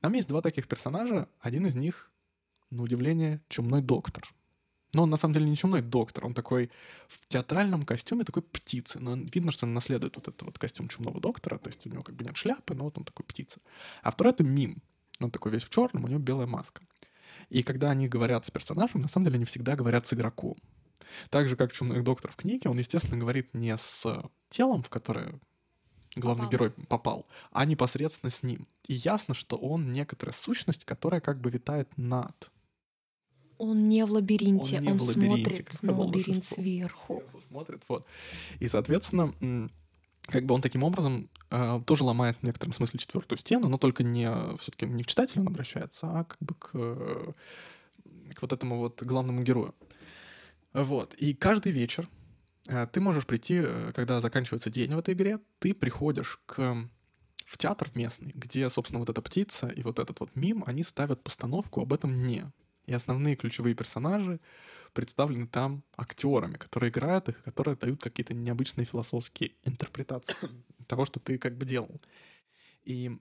Там 0.00 0.14
есть 0.14 0.28
два 0.28 0.40
таких 0.42 0.68
персонажа. 0.68 1.28
Один 1.40 1.66
из 1.66 1.74
них, 1.74 2.10
на 2.70 2.82
удивление, 2.82 3.40
чумной 3.48 3.82
доктор. 3.82 4.24
Но 4.92 5.04
он 5.04 5.10
на 5.10 5.16
самом 5.16 5.34
деле 5.34 5.48
не 5.48 5.56
чумной 5.56 5.82
доктор, 5.82 6.26
он 6.26 6.34
такой 6.34 6.70
в 7.08 7.26
театральном 7.28 7.82
костюме 7.82 8.24
такой 8.24 8.42
птицы. 8.42 8.98
Но 8.98 9.14
видно, 9.14 9.52
что 9.52 9.66
он 9.66 9.74
наследует 9.74 10.16
вот 10.16 10.28
этот 10.28 10.42
вот 10.42 10.58
костюм 10.58 10.88
чумного 10.88 11.20
доктора, 11.20 11.58
то 11.58 11.68
есть 11.68 11.86
у 11.86 11.90
него 11.90 12.02
как 12.02 12.16
бы 12.16 12.24
нет 12.24 12.36
шляпы, 12.36 12.74
но 12.74 12.84
вот 12.84 12.98
он 12.98 13.04
такой 13.04 13.24
птица. 13.24 13.60
А 14.02 14.10
второй— 14.10 14.32
это 14.34 14.42
мим. 14.42 14.82
Он 15.20 15.30
такой 15.30 15.52
весь 15.52 15.64
в 15.64 15.70
черном, 15.70 16.04
у 16.04 16.08
него 16.08 16.18
белая 16.18 16.46
маска. 16.46 16.82
И 17.50 17.62
когда 17.62 17.90
они 17.90 18.08
говорят 18.08 18.46
с 18.46 18.50
персонажем, 18.50 19.02
на 19.02 19.08
самом 19.08 19.26
деле 19.26 19.36
они 19.36 19.44
всегда 19.44 19.76
говорят 19.76 20.06
с 20.06 20.12
игроком. 20.12 20.56
Так 21.28 21.48
же, 21.48 21.56
как 21.56 21.72
Чумной 21.72 22.02
доктор 22.02 22.30
в 22.30 22.36
книге, 22.36 22.70
он, 22.70 22.78
естественно, 22.78 23.18
говорит 23.18 23.54
не 23.54 23.76
с 23.76 24.04
телом, 24.48 24.82
в 24.82 24.88
которое 24.88 25.38
главный 26.16 26.44
попал. 26.44 26.50
герой 26.50 26.70
попал, 26.88 27.26
а 27.52 27.64
непосредственно 27.64 28.30
с 28.30 28.42
ним. 28.42 28.66
И 28.86 28.94
ясно, 28.94 29.34
что 29.34 29.56
он 29.56 29.92
некоторая 29.92 30.34
сущность, 30.34 30.84
которая 30.84 31.20
как 31.20 31.40
бы 31.40 31.50
витает 31.50 31.96
над. 31.96 32.50
Он 33.60 33.90
не 33.90 34.06
в 34.06 34.12
лабиринте, 34.12 34.78
он, 34.78 34.82
не 34.84 34.92
он 34.92 34.98
в 34.98 35.02
лабиринте, 35.02 35.50
смотрит 35.50 35.82
на 35.82 35.92
лабиринт 35.92 36.44
сверху. 36.44 37.16
сверху. 37.16 37.40
Смотрит, 37.46 37.84
вот. 37.88 38.06
И, 38.58 38.68
соответственно, 38.68 39.34
как 40.22 40.46
бы 40.46 40.54
он 40.54 40.62
таким 40.62 40.82
образом 40.82 41.28
э, 41.50 41.80
тоже 41.84 42.04
ломает 42.04 42.38
в 42.38 42.42
некотором 42.42 42.72
смысле 42.72 42.98
четвертую 42.98 43.38
стену, 43.38 43.68
но 43.68 43.76
только 43.76 44.02
не 44.02 44.30
все-таки 44.56 44.86
не 44.86 45.02
к 45.02 45.06
читателю 45.06 45.42
он 45.42 45.48
обращается, 45.48 46.06
а 46.06 46.24
как 46.24 46.38
бы 46.40 46.54
к, 46.54 46.70
к 48.34 48.42
вот 48.42 48.52
этому 48.52 48.78
вот 48.78 49.02
главному 49.02 49.42
герою. 49.42 49.74
Вот. 50.72 51.12
И 51.14 51.34
каждый 51.34 51.72
вечер 51.72 52.08
э, 52.66 52.86
ты 52.90 53.02
можешь 53.02 53.26
прийти, 53.26 53.60
э, 53.62 53.92
когда 53.94 54.22
заканчивается 54.22 54.70
день 54.70 54.94
в 54.94 54.98
этой 54.98 55.12
игре, 55.12 55.38
ты 55.58 55.74
приходишь 55.74 56.40
к 56.46 56.88
в 57.44 57.58
театр 57.58 57.90
местный, 57.94 58.32
где, 58.34 58.70
собственно, 58.70 59.00
вот 59.00 59.10
эта 59.10 59.20
птица 59.20 59.66
и 59.66 59.82
вот 59.82 59.98
этот 59.98 60.20
вот 60.20 60.34
мим, 60.34 60.62
они 60.66 60.82
ставят 60.82 61.22
постановку 61.22 61.82
об 61.82 61.92
этом 61.92 62.14
дне. 62.14 62.52
И 62.90 62.92
основные 62.92 63.36
ключевые 63.36 63.76
персонажи 63.76 64.40
представлены 64.94 65.46
там 65.46 65.84
актерами, 65.96 66.56
которые 66.56 66.90
играют 66.90 67.28
их, 67.28 67.40
которые 67.44 67.76
дают 67.76 68.02
какие-то 68.02 68.34
необычные 68.34 68.84
философские 68.84 69.52
интерпретации 69.62 70.34
того, 70.88 71.04
что 71.04 71.20
ты 71.20 71.38
как 71.38 71.56
бы 71.56 71.64
делал. 71.64 72.00
И 72.82 73.16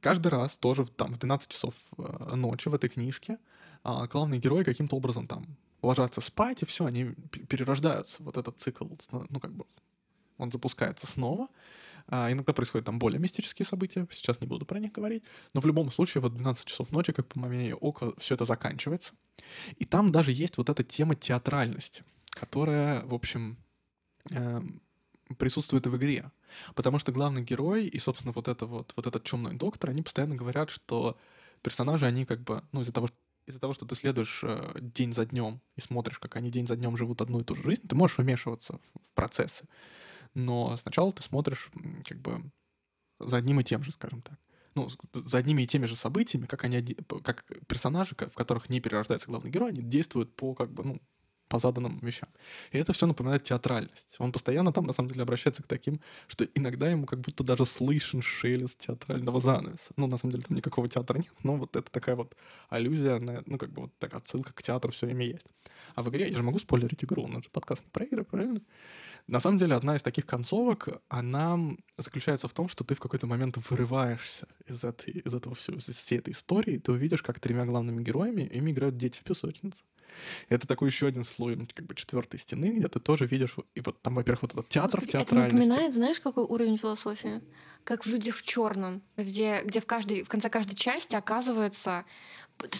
каждый 0.00 0.26
раз 0.26 0.56
тоже 0.56 0.86
там 0.86 1.14
в 1.14 1.20
12 1.20 1.48
часов 1.48 1.74
э, 1.96 2.34
ночи 2.34 2.68
в 2.68 2.74
этой 2.74 2.90
книжке 2.90 3.38
а, 3.84 4.08
главные 4.08 4.40
герои 4.40 4.64
каким-то 4.64 4.96
образом 4.96 5.28
там 5.28 5.56
ложатся 5.82 6.20
спать, 6.20 6.62
и 6.62 6.66
все, 6.66 6.84
они 6.84 7.14
перерождаются. 7.48 8.24
Вот 8.24 8.36
этот 8.36 8.58
цикл, 8.58 8.88
ну, 9.12 9.38
как 9.38 9.52
бы, 9.52 9.66
он 10.36 10.50
запускается 10.50 11.06
снова. 11.06 11.46
А, 12.08 12.30
иногда 12.30 12.52
происходят 12.52 12.86
там 12.86 12.98
более 12.98 13.18
мистические 13.18 13.66
события, 13.66 14.06
сейчас 14.10 14.40
не 14.40 14.46
буду 14.46 14.64
про 14.64 14.78
них 14.78 14.92
говорить, 14.92 15.24
но 15.54 15.60
в 15.60 15.66
любом 15.66 15.90
случае 15.90 16.22
вот 16.22 16.34
12 16.34 16.64
часов 16.64 16.92
ночи, 16.92 17.12
как 17.12 17.26
по 17.26 17.38
моей 17.38 17.72
ока, 17.72 18.12
все 18.18 18.34
это 18.34 18.44
заканчивается. 18.44 19.14
И 19.76 19.84
там 19.84 20.12
даже 20.12 20.32
есть 20.32 20.56
вот 20.56 20.70
эта 20.70 20.84
тема 20.84 21.16
театральности, 21.16 22.04
которая, 22.30 23.04
в 23.04 23.14
общем, 23.14 23.56
э, 24.30 24.60
присутствует 25.38 25.86
в 25.86 25.96
игре. 25.96 26.30
Потому 26.74 26.98
что 26.98 27.12
главный 27.12 27.42
герой 27.42 27.86
и, 27.86 27.98
собственно, 27.98 28.32
вот, 28.32 28.48
это 28.48 28.66
вот, 28.66 28.92
вот 28.96 29.06
этот 29.06 29.24
чумной 29.24 29.56
доктор, 29.56 29.90
они 29.90 30.02
постоянно 30.02 30.36
говорят, 30.36 30.70
что 30.70 31.18
персонажи, 31.62 32.06
они 32.06 32.24
как 32.24 32.42
бы, 32.42 32.62
ну, 32.72 32.82
из-за 32.82 32.92
того, 32.92 33.08
что 33.08 33.16
из-за 33.46 33.60
того, 33.60 33.74
что 33.74 33.86
ты 33.86 33.94
следуешь 33.94 34.40
э, 34.42 34.76
день 34.80 35.12
за 35.12 35.24
днем 35.24 35.60
и 35.76 35.80
смотришь, 35.80 36.18
как 36.18 36.34
они 36.34 36.50
день 36.50 36.66
за 36.66 36.74
днем 36.76 36.96
живут 36.96 37.20
одну 37.20 37.40
и 37.40 37.44
ту 37.44 37.54
же 37.54 37.62
жизнь, 37.62 37.86
ты 37.86 37.94
можешь 37.94 38.18
вмешиваться 38.18 38.72
в, 38.74 38.98
в 38.98 39.12
процессы. 39.14 39.66
Но 40.36 40.76
сначала 40.76 41.12
ты 41.12 41.22
смотришь 41.22 41.70
как 42.04 42.20
бы 42.20 42.42
за 43.18 43.38
одним 43.38 43.60
и 43.60 43.64
тем 43.64 43.82
же, 43.82 43.90
скажем 43.90 44.20
так. 44.20 44.38
Ну, 44.74 44.90
за 45.14 45.38
одними 45.38 45.62
и 45.62 45.66
теми 45.66 45.86
же 45.86 45.96
событиями, 45.96 46.44
как 46.44 46.64
они, 46.64 46.82
как 47.24 47.46
персонажи, 47.66 48.14
в 48.14 48.34
которых 48.34 48.68
не 48.68 48.80
перерождается 48.80 49.28
главный 49.28 49.50
герой, 49.50 49.70
они 49.70 49.80
действуют 49.80 50.36
по 50.36 50.54
как 50.54 50.70
бы, 50.70 50.84
ну, 50.84 51.00
по 51.48 51.58
заданным 51.58 51.98
вещам. 52.00 52.28
И 52.72 52.78
это 52.78 52.92
все 52.92 53.06
напоминает 53.06 53.44
театральность. 53.44 54.16
Он 54.18 54.32
постоянно 54.32 54.72
там, 54.72 54.84
на 54.84 54.92
самом 54.92 55.08
деле, 55.08 55.22
обращается 55.22 55.62
к 55.62 55.66
таким, 55.66 56.00
что 56.26 56.44
иногда 56.44 56.90
ему 56.90 57.06
как 57.06 57.20
будто 57.20 57.44
даже 57.44 57.64
слышен 57.64 58.20
шелест 58.20 58.80
театрального 58.80 59.40
занавеса. 59.40 59.94
Ну, 59.96 60.06
на 60.06 60.18
самом 60.18 60.32
деле, 60.32 60.44
там 60.46 60.56
никакого 60.56 60.88
театра 60.88 61.16
нет, 61.16 61.32
но 61.42 61.56
вот 61.56 61.76
это 61.76 61.90
такая 61.90 62.16
вот 62.16 62.36
аллюзия, 62.68 63.18
на, 63.20 63.42
ну, 63.46 63.58
как 63.58 63.70
бы 63.70 63.82
вот 63.82 63.98
такая 63.98 64.20
отсылка 64.20 64.52
к 64.52 64.62
театру 64.62 64.92
все 64.92 65.06
время 65.06 65.26
есть. 65.26 65.46
А 65.94 66.02
в 66.02 66.10
игре, 66.10 66.28
я 66.28 66.36
же 66.36 66.42
могу 66.42 66.58
спойлерить 66.58 67.04
игру, 67.04 67.22
у 67.22 67.28
нас 67.28 67.44
же 67.44 67.50
подкаст 67.50 67.84
про 67.92 68.04
игры, 68.04 68.24
правильно? 68.24 68.60
На 69.26 69.40
самом 69.40 69.58
деле, 69.58 69.74
одна 69.74 69.96
из 69.96 70.02
таких 70.02 70.24
концовок, 70.24 70.88
она 71.08 71.58
заключается 71.98 72.46
в 72.46 72.52
том, 72.52 72.68
что 72.68 72.84
ты 72.84 72.94
в 72.94 73.00
какой-то 73.00 73.26
момент 73.26 73.56
вырываешься 73.70 74.46
из, 74.66 74.84
этой, 74.84 75.14
из 75.14 75.34
этого 75.34 75.54
всего, 75.56 75.78
из 75.78 75.86
всей 75.86 76.18
этой 76.18 76.30
истории, 76.30 76.78
ты 76.78 76.92
увидишь, 76.92 77.22
как 77.22 77.40
тремя 77.40 77.64
главными 77.64 78.02
героями 78.02 78.42
ими 78.42 78.70
играют 78.70 78.96
дети 78.96 79.18
в 79.18 79.24
песочнице. 79.24 79.82
Это 80.48 80.66
такой 80.66 80.88
еще 80.88 81.08
один 81.08 81.24
слой, 81.24 81.56
ну, 81.56 81.66
как 81.74 81.86
бы 81.86 81.94
четвертой 81.94 82.38
стены, 82.38 82.76
где 82.76 82.86
ты 82.88 83.00
тоже 83.00 83.26
видишь, 83.26 83.56
и 83.74 83.80
вот 83.80 84.00
там, 84.00 84.14
во-первых, 84.14 84.42
вот 84.42 84.52
этот 84.54 84.68
театр 84.68 85.00
в 85.00 85.06
театральности. 85.06 85.56
Это 85.56 85.66
напоминает, 85.66 85.94
знаешь, 85.94 86.20
какой 86.20 86.44
уровень 86.44 86.78
философии? 86.78 87.42
Как 87.84 88.04
в 88.04 88.08
«Людях 88.08 88.36
в 88.36 88.42
черном», 88.42 89.02
где, 89.16 89.62
где 89.62 89.80
в, 89.80 89.86
каждой, 89.86 90.22
в 90.22 90.28
конце 90.28 90.48
каждой 90.48 90.74
части 90.74 91.14
оказывается 91.14 92.04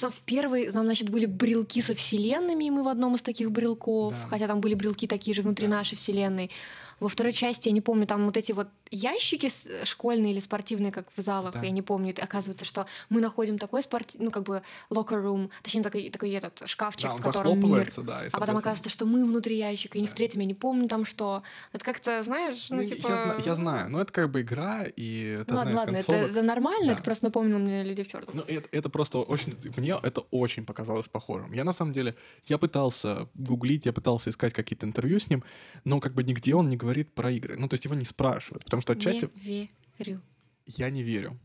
там 0.01 0.11
в 0.11 0.21
первой, 0.21 0.71
там, 0.71 0.85
значит, 0.85 1.11
были 1.11 1.27
брелки 1.27 1.81
со 1.81 1.95
вселенными, 1.95 2.65
и 2.65 2.71
мы 2.71 2.83
в 2.83 2.89
одном 2.89 3.15
из 3.15 3.23
таких 3.23 3.51
брелков, 3.51 4.15
да. 4.15 4.29
хотя 4.29 4.47
там 4.47 4.61
были 4.61 4.75
брелки 4.75 5.07
такие 5.07 5.35
же 5.35 5.43
внутри 5.43 5.67
да. 5.67 5.77
нашей 5.77 5.97
вселенной. 5.97 6.51
Во 6.99 7.09
второй 7.09 7.35
части, 7.35 7.69
я 7.69 7.75
не 7.75 7.83
помню, 7.83 8.07
там 8.07 8.25
вот 8.25 8.39
эти 8.39 8.53
вот 8.53 8.69
ящики 8.91 9.51
школьные 9.85 10.33
или 10.33 10.41
спортивные, 10.41 10.93
как 10.93 11.07
в 11.15 11.21
залах, 11.21 11.53
да. 11.53 11.63
я 11.63 11.71
не 11.71 11.83
помню. 11.83 12.15
И 12.15 12.21
оказывается, 12.21 12.65
что 12.65 12.87
мы 13.11 13.21
находим 13.21 13.59
такой 13.59 13.83
спорт, 13.83 14.17
ну, 14.19 14.31
как 14.31 14.45
бы 14.45 14.63
locker 14.91 15.23
room, 15.23 15.51
точнее, 15.63 15.83
такой, 15.83 16.09
такой 16.09 16.31
этот 16.31 16.63
шкафчик, 16.65 17.11
да, 17.11 17.17
в 17.17 17.21
котором 17.21 17.61
мир. 17.61 17.93
Да, 17.99 18.23
а 18.33 18.39
потом 18.39 18.57
оказывается, 18.57 18.89
что 18.89 19.05
мы 19.05 19.27
внутри 19.27 19.59
ящика, 19.59 19.99
и 19.99 20.01
не 20.01 20.07
в 20.07 20.15
третьем, 20.15 20.41
я 20.41 20.47
не 20.47 20.55
помню 20.55 20.89
там 20.89 21.05
что. 21.05 21.43
Это 21.73 21.85
как-то, 21.85 22.23
знаешь, 22.23 22.69
ну, 22.71 22.83
типа... 22.83 23.09
Я, 23.09 23.37
я 23.45 23.55
знаю, 23.55 23.91
но 23.91 24.01
это 24.01 24.13
как 24.13 24.31
бы 24.31 24.41
игра, 24.41 24.85
и 24.85 25.39
это 25.43 25.55
ладно, 25.55 25.77
ладно, 25.77 25.97
это, 25.97 26.15
это 26.15 26.43
нормально, 26.43 26.87
да. 26.87 26.93
это 26.95 27.03
просто 27.03 27.27
напомнило 27.27 27.59
мне 27.59 27.83
«Люди 27.83 28.05
в 28.05 28.09
черном». 28.09 28.31
Ну, 28.33 28.43
это, 28.43 28.69
это 28.73 28.89
просто 28.89 29.19
очень... 29.19 29.53
Мне 29.77 29.97
это 30.03 30.21
очень 30.31 30.65
показалось 30.65 31.09
похожим. 31.09 31.53
Я, 31.53 31.65
на 31.65 31.73
самом 31.73 31.93
деле, 31.93 32.15
я 32.45 32.59
пытался 32.59 33.29
гуглить, 33.35 33.87
я 33.87 33.93
пытался 33.93 34.31
искать 34.31 34.53
какие-то 34.53 34.87
интервью 34.87 35.19
с 35.19 35.29
ним, 35.29 35.45
но 35.85 36.01
как 36.01 36.15
бы 36.15 36.23
нигде 36.23 36.55
он 36.55 36.69
не 36.69 36.77
говорит 36.77 37.13
про 37.15 37.31
игры. 37.31 37.57
Ну, 37.57 37.69
то 37.69 37.75
есть 37.75 37.85
его 37.85 37.95
не 37.95 38.05
спрашивают, 38.05 38.65
потому 38.65 38.83
что 38.83 38.93
отчасти... 38.93 39.31
Не 39.45 39.71
верю. 39.99 40.21
Я 40.67 40.91
не 40.91 41.03
верю. 41.03 41.39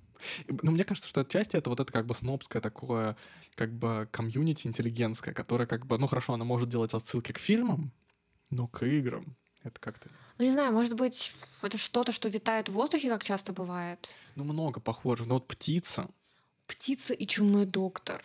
Но 0.61 0.71
мне 0.71 0.83
кажется, 0.83 1.09
что 1.09 1.21
отчасти 1.21 1.55
это 1.55 1.69
вот 1.69 1.79
это 1.79 1.91
как 1.91 2.05
бы 2.05 2.15
снобское 2.15 2.61
такое, 2.61 3.15
как 3.55 3.73
бы 3.73 4.07
комьюнити 4.11 4.67
интеллигентское, 4.67 5.33
которое 5.33 5.65
как 5.65 5.85
бы, 5.85 5.97
ну 5.97 6.07
хорошо, 6.07 6.33
оно 6.33 6.45
может 6.45 6.69
делать 6.69 6.93
отсылки 6.93 7.31
к 7.31 7.39
фильмам, 7.39 7.91
но 8.49 8.67
к 8.67 8.85
играм 8.85 9.35
это 9.63 9.79
как-то... 9.79 10.09
Ну, 10.37 10.45
не 10.45 10.51
знаю, 10.51 10.73
может 10.73 10.95
быть, 10.95 11.35
это 11.61 11.77
что-то, 11.77 12.11
что 12.11 12.29
витает 12.29 12.69
в 12.69 12.73
воздухе, 12.73 13.09
как 13.09 13.23
часто 13.23 13.53
бывает. 13.53 14.09
Ну, 14.35 14.43
много 14.43 14.79
похожих. 14.79 15.27
Но 15.27 15.35
вот 15.35 15.47
птица. 15.47 16.07
Птица 16.71 17.13
и 17.13 17.27
чумной 17.27 17.65
доктор 17.65 18.23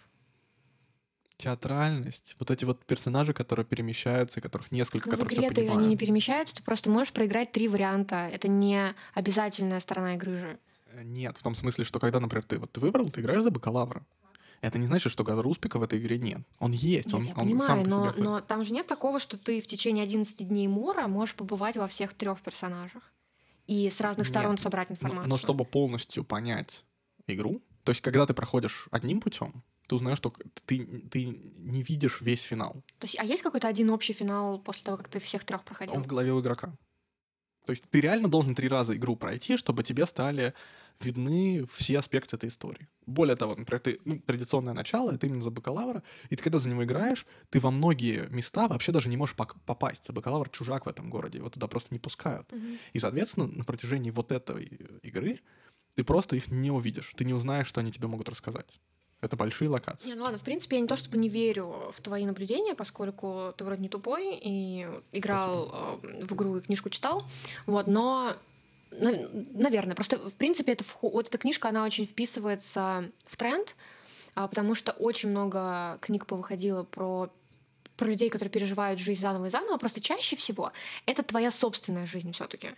театральность, 1.36 2.36
вот 2.38 2.50
эти 2.50 2.64
вот 2.64 2.82
персонажи, 2.86 3.34
которые 3.34 3.66
перемещаются, 3.66 4.40
которых 4.40 4.72
несколько, 4.72 5.10
ну, 5.10 5.16
игре 5.16 5.50
все 5.50 5.70
они 5.70 5.88
не 5.88 5.96
перемещаются, 5.96 6.56
ты 6.56 6.62
просто 6.62 6.88
можешь 6.88 7.12
проиграть 7.12 7.52
три 7.52 7.68
варианта. 7.68 8.30
Это 8.32 8.48
не 8.48 8.94
обязательная 9.14 9.80
сторона 9.80 10.14
игры 10.14 10.38
же. 10.38 10.58
Э, 10.92 11.02
нет, 11.02 11.36
в 11.36 11.42
том 11.42 11.54
смысле, 11.54 11.84
что 11.84 11.98
когда, 12.00 12.20
например, 12.20 12.44
ты 12.44 12.58
вот 12.58 12.72
ты 12.72 12.80
выбрал, 12.80 13.10
ты 13.10 13.20
играешь 13.20 13.42
за 13.42 13.50
бакалавра. 13.50 14.06
Это 14.62 14.78
не 14.78 14.86
значит, 14.86 15.12
что 15.12 15.24
Газруспика 15.24 15.78
в 15.78 15.82
этой 15.82 15.98
игре 15.98 16.16
нет. 16.18 16.40
Он 16.58 16.72
есть, 16.72 17.08
нет, 17.08 17.14
он, 17.14 17.22
я 17.24 17.30
он 17.32 17.36
понимаю, 17.36 17.68
сам 17.68 17.84
по 17.84 17.90
но, 17.90 18.12
себе 18.12 18.22
но 18.22 18.40
там 18.40 18.64
же 18.64 18.72
нет 18.72 18.86
такого, 18.86 19.18
что 19.18 19.36
ты 19.36 19.60
в 19.60 19.66
течение 19.66 20.04
11 20.04 20.48
дней 20.48 20.68
Мора 20.68 21.06
можешь 21.08 21.34
побывать 21.34 21.76
во 21.76 21.86
всех 21.86 22.14
трех 22.14 22.40
персонажах 22.40 23.02
и 23.66 23.90
с 23.90 24.00
разных 24.00 24.26
нет, 24.26 24.32
сторон 24.32 24.56
собрать 24.56 24.90
информацию. 24.90 25.28
Но, 25.28 25.34
но 25.34 25.38
чтобы 25.38 25.66
полностью 25.66 26.24
понять 26.24 26.84
игру, 27.26 27.60
то 27.86 27.90
есть 27.90 28.00
когда 28.00 28.26
ты 28.26 28.34
проходишь 28.34 28.88
одним 28.90 29.20
путем, 29.20 29.62
ты 29.86 29.94
узнаешь, 29.94 30.18
что 30.18 30.34
ты, 30.64 30.84
ты 31.08 31.24
не 31.24 31.84
видишь 31.84 32.20
весь 32.20 32.42
финал. 32.42 32.82
То 32.98 33.06
есть, 33.06 33.16
а 33.16 33.24
есть 33.24 33.44
какой-то 33.44 33.68
один 33.68 33.90
общий 33.90 34.12
финал 34.12 34.58
после 34.58 34.82
того, 34.82 34.96
как 34.96 35.08
ты 35.08 35.20
всех 35.20 35.44
трех 35.44 35.62
проходил? 35.62 35.94
Он 35.94 36.02
в 36.02 36.08
голове 36.08 36.32
у 36.32 36.40
игрока. 36.40 36.72
То 37.64 37.70
есть 37.70 37.84
ты 37.88 38.00
реально 38.00 38.28
должен 38.28 38.56
три 38.56 38.66
раза 38.68 38.96
игру 38.96 39.14
пройти, 39.14 39.56
чтобы 39.56 39.84
тебе 39.84 40.04
стали 40.06 40.52
видны 41.00 41.64
все 41.70 41.98
аспекты 41.98 42.34
этой 42.34 42.48
истории. 42.48 42.88
Более 43.06 43.36
того, 43.36 43.54
например, 43.54 43.80
ты, 43.80 44.00
ну, 44.04 44.18
традиционное 44.18 44.72
начало, 44.72 45.12
это 45.12 45.26
именно 45.26 45.42
за 45.42 45.50
бакалавра, 45.50 46.02
и 46.30 46.36
ты 46.36 46.42
когда 46.42 46.58
за 46.58 46.68
него 46.68 46.82
играешь, 46.84 47.24
ты 47.50 47.60
во 47.60 47.70
многие 47.70 48.28
места 48.30 48.66
вообще 48.66 48.92
даже 48.92 49.08
не 49.08 49.16
можешь 49.16 49.36
попасть. 49.36 50.10
Бакалавр 50.10 50.48
чужак 50.48 50.86
в 50.86 50.88
этом 50.88 51.10
городе, 51.10 51.38
его 51.38 51.50
туда 51.50 51.68
просто 51.68 51.88
не 51.92 52.00
пускают. 52.00 52.50
Mm-hmm. 52.50 52.78
И, 52.94 52.98
соответственно, 52.98 53.46
на 53.46 53.64
протяжении 53.64 54.10
вот 54.10 54.32
этой 54.32 54.64
игры 55.02 55.40
ты 55.96 56.04
просто 56.04 56.36
их 56.36 56.48
не 56.48 56.70
увидишь, 56.70 57.12
ты 57.16 57.24
не 57.24 57.34
узнаешь, 57.34 57.66
что 57.66 57.80
они 57.80 57.90
тебе 57.90 58.06
могут 58.06 58.28
рассказать. 58.28 58.66
Это 59.22 59.34
большие 59.34 59.70
локации. 59.70 60.08
Не, 60.08 60.14
ну 60.14 60.24
ладно, 60.24 60.38
в 60.38 60.42
принципе, 60.42 60.76
я 60.76 60.82
не 60.82 60.88
то 60.88 60.94
чтобы 60.96 61.16
не 61.16 61.28
верю 61.30 61.90
в 61.90 62.00
твои 62.02 62.26
наблюдения, 62.26 62.74
поскольку 62.74 63.54
ты 63.56 63.64
вроде 63.64 63.80
не 63.82 63.88
тупой 63.88 64.36
и 64.36 64.86
играл 65.12 66.00
э, 66.02 66.24
в 66.24 66.34
игру 66.34 66.56
и 66.56 66.60
книжку 66.60 66.90
читал. 66.90 67.24
Вот, 67.64 67.86
но 67.86 68.36
на- 68.90 69.28
наверное, 69.54 69.94
просто 69.96 70.18
в 70.18 70.34
принципе 70.34 70.72
это 70.72 70.84
вот 71.00 71.28
эта 71.28 71.38
книжка, 71.38 71.70
она 71.70 71.82
очень 71.84 72.06
вписывается 72.06 73.10
в 73.26 73.36
тренд, 73.38 73.74
а, 74.34 74.48
потому 74.48 74.74
что 74.74 74.92
очень 74.92 75.30
много 75.30 75.98
книг 76.02 76.26
повыходило 76.26 76.84
про 76.84 77.30
про 77.96 78.08
людей, 78.08 78.28
которые 78.28 78.50
переживают 78.50 79.00
жизнь 79.00 79.22
заново 79.22 79.46
и 79.46 79.50
заново, 79.50 79.78
просто 79.78 80.02
чаще 80.02 80.36
всего 80.36 80.72
это 81.06 81.22
твоя 81.22 81.50
собственная 81.50 82.04
жизнь 82.04 82.32
все-таки. 82.32 82.72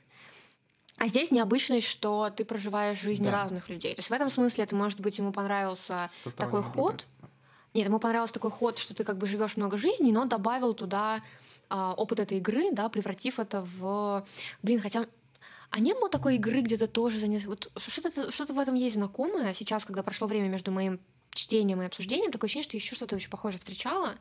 А 0.99 1.07
здесь 1.07 1.31
необычность, 1.31 1.87
что 1.87 2.31
ты 2.31 2.45
проживаешь 2.45 3.01
жизнь 3.01 3.25
Да. 3.25 3.31
разных 3.31 3.69
людей. 3.69 3.95
То 3.95 4.01
есть 4.01 4.11
в 4.11 4.13
этом 4.13 4.31
смысле 4.31 4.65
это 4.65 4.75
может 4.75 5.01
быть 5.01 5.19
ему 5.19 5.33
понравился 5.33 6.11
стало 6.21 6.35
такой 6.35 6.61
немного 6.61 6.83
ход. 6.83 7.07
Нет, 7.75 7.87
ему 7.87 7.99
понравился 7.99 8.35
такой 8.35 8.51
ход, 8.51 8.79
что 8.79 8.95
ты 8.95 9.05
как 9.05 9.19
бы 9.19 9.27
живешь 9.27 9.57
много 9.57 9.77
жизней, 9.77 10.11
но 10.11 10.25
добавил 10.25 10.75
туда 10.75 11.23
а, 11.69 11.93
опыт 11.93 12.21
этой 12.21 12.39
игры, 12.39 12.73
да, 12.73 12.89
превратив 12.89 13.39
это 13.39 13.63
в... 13.63 14.27
Блин, 14.63 14.81
хотя... 14.81 15.07
А 15.71 15.81
не 15.81 15.93
было 15.93 16.09
такой 16.09 16.37
игры, 16.37 16.63
где 16.63 16.79
ты 16.79 16.87
тоже 16.87 17.19
занес... 17.19 17.45
Вот 17.45 17.71
что-то, 17.77 18.31
что-то 18.31 18.55
в 18.55 18.59
этом 18.59 18.75
есть 18.75 18.95
знакомое. 18.95 19.53
Сейчас, 19.53 19.85
когда 19.85 20.03
прошло 20.03 20.27
время 20.27 20.49
между 20.49 20.73
моим 20.73 20.99
чтением 21.31 21.83
и 21.83 21.87
обсуждением, 21.87 22.33
такое 22.33 22.49
ощущение, 22.49 22.65
что 22.65 22.77
еще 22.77 22.97
что-то 22.97 23.17
очень 23.17 23.31
похожее 23.31 23.61
встречала. 23.61 24.15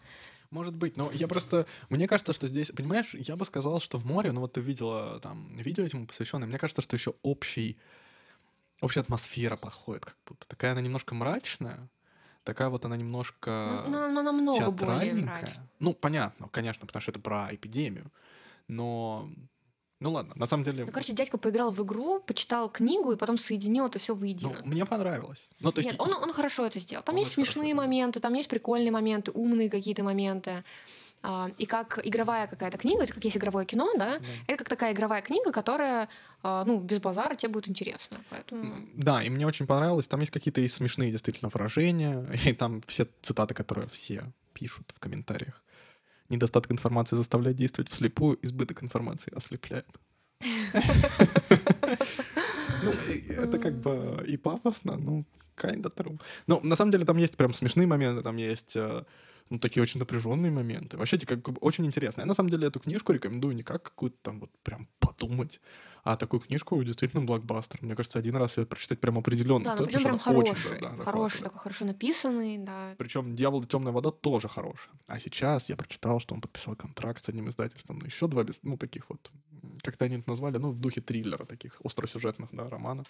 Может 0.49 0.75
быть, 0.75 0.97
но 0.97 1.11
я 1.11 1.27
просто... 1.27 1.65
Мне 1.89 2.07
кажется, 2.07 2.33
что 2.33 2.47
здесь... 2.47 2.71
Понимаешь, 2.71 3.13
я 3.13 3.35
бы 3.35 3.45
сказал, 3.45 3.79
что 3.79 3.97
в 3.97 4.05
море, 4.05 4.31
ну 4.31 4.41
вот 4.41 4.53
ты 4.53 4.61
видела 4.61 5.19
там 5.19 5.55
видео 5.57 5.83
этому 5.85 6.07
посвященное, 6.07 6.47
мне 6.47 6.57
кажется, 6.57 6.81
что 6.81 6.95
еще 6.95 7.13
общий... 7.21 7.77
Общая 8.79 8.99
атмосфера 9.01 9.57
подходит 9.57 10.05
как 10.05 10.15
будто. 10.25 10.47
Такая 10.47 10.73
она 10.73 10.81
немножко 10.81 11.15
мрачная, 11.15 11.89
такая 12.43 12.69
вот 12.69 12.85
она 12.85 12.95
немножко 12.95 13.85
Ну, 13.87 13.97
она 13.97 14.21
намного 14.21 14.71
более 14.71 14.99
театральненькая. 14.99 15.69
Ну, 15.79 15.93
понятно, 15.93 16.47
конечно, 16.49 16.85
потому 16.85 17.01
что 17.01 17.11
это 17.11 17.19
про 17.19 17.49
эпидемию. 17.51 18.11
Но... 18.67 19.29
Ну 19.99 20.11
ладно, 20.11 20.33
на 20.35 20.45
самом 20.45 20.63
деле... 20.63 20.85
Ну, 20.85 20.91
короче, 20.91 21.13
дядька 21.13 21.37
поиграл 21.37 21.71
в 21.71 21.83
игру, 21.83 22.19
почитал 22.19 22.69
книгу 22.69 23.13
и 23.13 23.15
потом 23.15 23.37
соединил 23.37 23.87
это 23.87 23.97
все 23.97 24.13
ну, 24.13 24.19
воедино. 24.19 24.61
мне 24.63 24.85
понравилось. 24.85 25.49
Ну, 25.59 25.71
то 25.71 25.79
есть... 25.79 25.91
Нет, 25.91 25.99
он, 25.99 26.13
он 26.13 26.31
хорошо 26.33 26.65
это 26.65 26.79
сделал. 26.79 27.03
Там 27.03 27.15
Он 27.15 27.19
есть 27.19 27.33
хорошо 27.33 27.51
смешные 27.51 27.73
моменты, 27.73 28.19
там 28.19 28.33
есть 28.33 28.49
прикольные 28.49 28.91
моменты, 28.91 29.31
умные 29.31 29.69
какие-то 29.69 30.03
моменты. 30.03 30.63
А, 31.23 31.49
И 31.57 31.65
как 31.65 31.99
игровая 32.03 32.47
какая-то 32.47 32.77
книга, 32.77 33.03
это 33.03 33.13
как 33.13 33.23
есть 33.23 33.37
игровое 33.37 33.65
кино, 33.65 33.91
да, 33.97 34.19
Да. 34.19 34.25
это 34.47 34.57
как 34.57 34.69
такая 34.69 34.93
игровая 34.93 35.21
книга, 35.21 35.51
которая, 35.51 36.09
а, 36.43 36.63
ну, 36.63 36.79
без 36.79 36.99
базара 36.99 37.35
тебе 37.35 37.51
будет 37.51 37.67
интересно. 37.67 38.23
Поэтому... 38.29 38.87
Да, 38.93 39.23
и 39.23 39.29
мне 39.29 39.47
очень 39.47 39.65
понравилось. 39.65 40.07
Там 40.07 40.19
есть 40.19 40.31
какие-то 40.31 40.61
и 40.61 40.67
смешные 40.67 41.11
действительно 41.11 41.49
выражения, 41.49 42.23
и 42.45 42.53
там 42.53 42.81
все 42.85 43.07
цитаты, 43.23 43.55
которые 43.55 43.87
все 43.87 44.31
пишут 44.53 44.91
в 44.95 44.99
комментариях. 44.99 45.63
Недостаток 46.29 46.71
информации 46.71 47.15
заставляет 47.15 47.57
действовать 47.57 47.89
вслепую, 47.89 48.37
избыток 48.41 48.83
информации 48.83 49.31
ослепляет. 49.35 49.87
Ну, 52.83 52.93
это 53.29 53.57
как 53.57 53.73
бы 53.79 54.23
и 54.27 54.37
пафосно, 54.37 54.97
ну, 54.97 55.25
kinda 55.55 55.93
true. 55.93 56.19
Но 56.47 56.59
на 56.63 56.75
самом 56.75 56.91
деле 56.91 57.05
там 57.05 57.17
есть 57.17 57.37
прям 57.37 57.53
смешные 57.53 57.87
моменты, 57.87 58.21
там 58.21 58.37
есть 58.37 58.75
э, 58.75 59.03
ну, 59.49 59.59
такие 59.59 59.81
очень 59.81 59.99
напряженные 59.99 60.51
моменты. 60.51 60.97
Вообще, 60.97 61.17
как 61.17 61.41
бы 61.41 61.57
очень 61.61 61.85
интересно. 61.85 62.21
Я 62.21 62.27
на 62.27 62.33
самом 62.33 62.49
деле 62.49 62.67
эту 62.67 62.79
книжку 62.79 63.13
рекомендую 63.13 63.55
не 63.55 63.63
как 63.63 63.83
какую-то 63.83 64.17
там 64.21 64.39
вот 64.39 64.51
прям 64.63 64.87
подумать, 64.99 65.59
а 66.07 66.15
такую 66.15 66.39
книжку 66.39 66.81
действительно 66.83 67.25
блокбастер. 67.25 67.79
Мне 67.81 67.93
кажется, 67.93 68.17
один 68.17 68.37
раз 68.37 68.57
ее 68.57 68.65
прочитать 68.65 69.01
прям 69.01 69.17
определенно 69.17 69.65
Да, 69.65 69.71
стоит, 69.73 69.89
причем 69.89 70.03
прям 70.03 70.19
хороший, 70.19 70.71
очень, 70.71 70.81
да, 70.81 71.03
хороший, 71.03 71.43
такой 71.43 71.59
хорошо 71.59 71.83
написанный, 71.83 72.57
да. 72.59 72.95
Причем 72.97 73.35
«Дьявол 73.35 73.63
и 73.63 73.67
темная 73.67 73.91
вода» 73.91 74.11
тоже 74.11 74.47
хорошая. 74.47 74.95
А 75.07 75.19
сейчас 75.19 75.67
я 75.67 75.75
прочитал, 75.75 76.21
что 76.21 76.33
он 76.33 76.39
подписал 76.39 76.77
контракт 76.77 77.21
с 77.21 77.27
одним 77.27 77.49
издательством. 77.49 77.99
Ну, 77.99 78.05
еще 78.05 78.29
два, 78.29 78.45
без... 78.45 78.63
ну, 78.63 78.77
таких 78.77 79.09
вот, 79.09 79.31
как-то 79.81 80.05
они 80.05 80.15
это 80.15 80.29
назвали, 80.29 80.57
ну, 80.57 80.71
в 80.71 80.79
духе 80.79 81.01
триллера 81.01 81.43
таких, 81.43 81.81
остросюжетных, 81.83 82.51
да, 82.53 82.69
романа. 82.69 83.03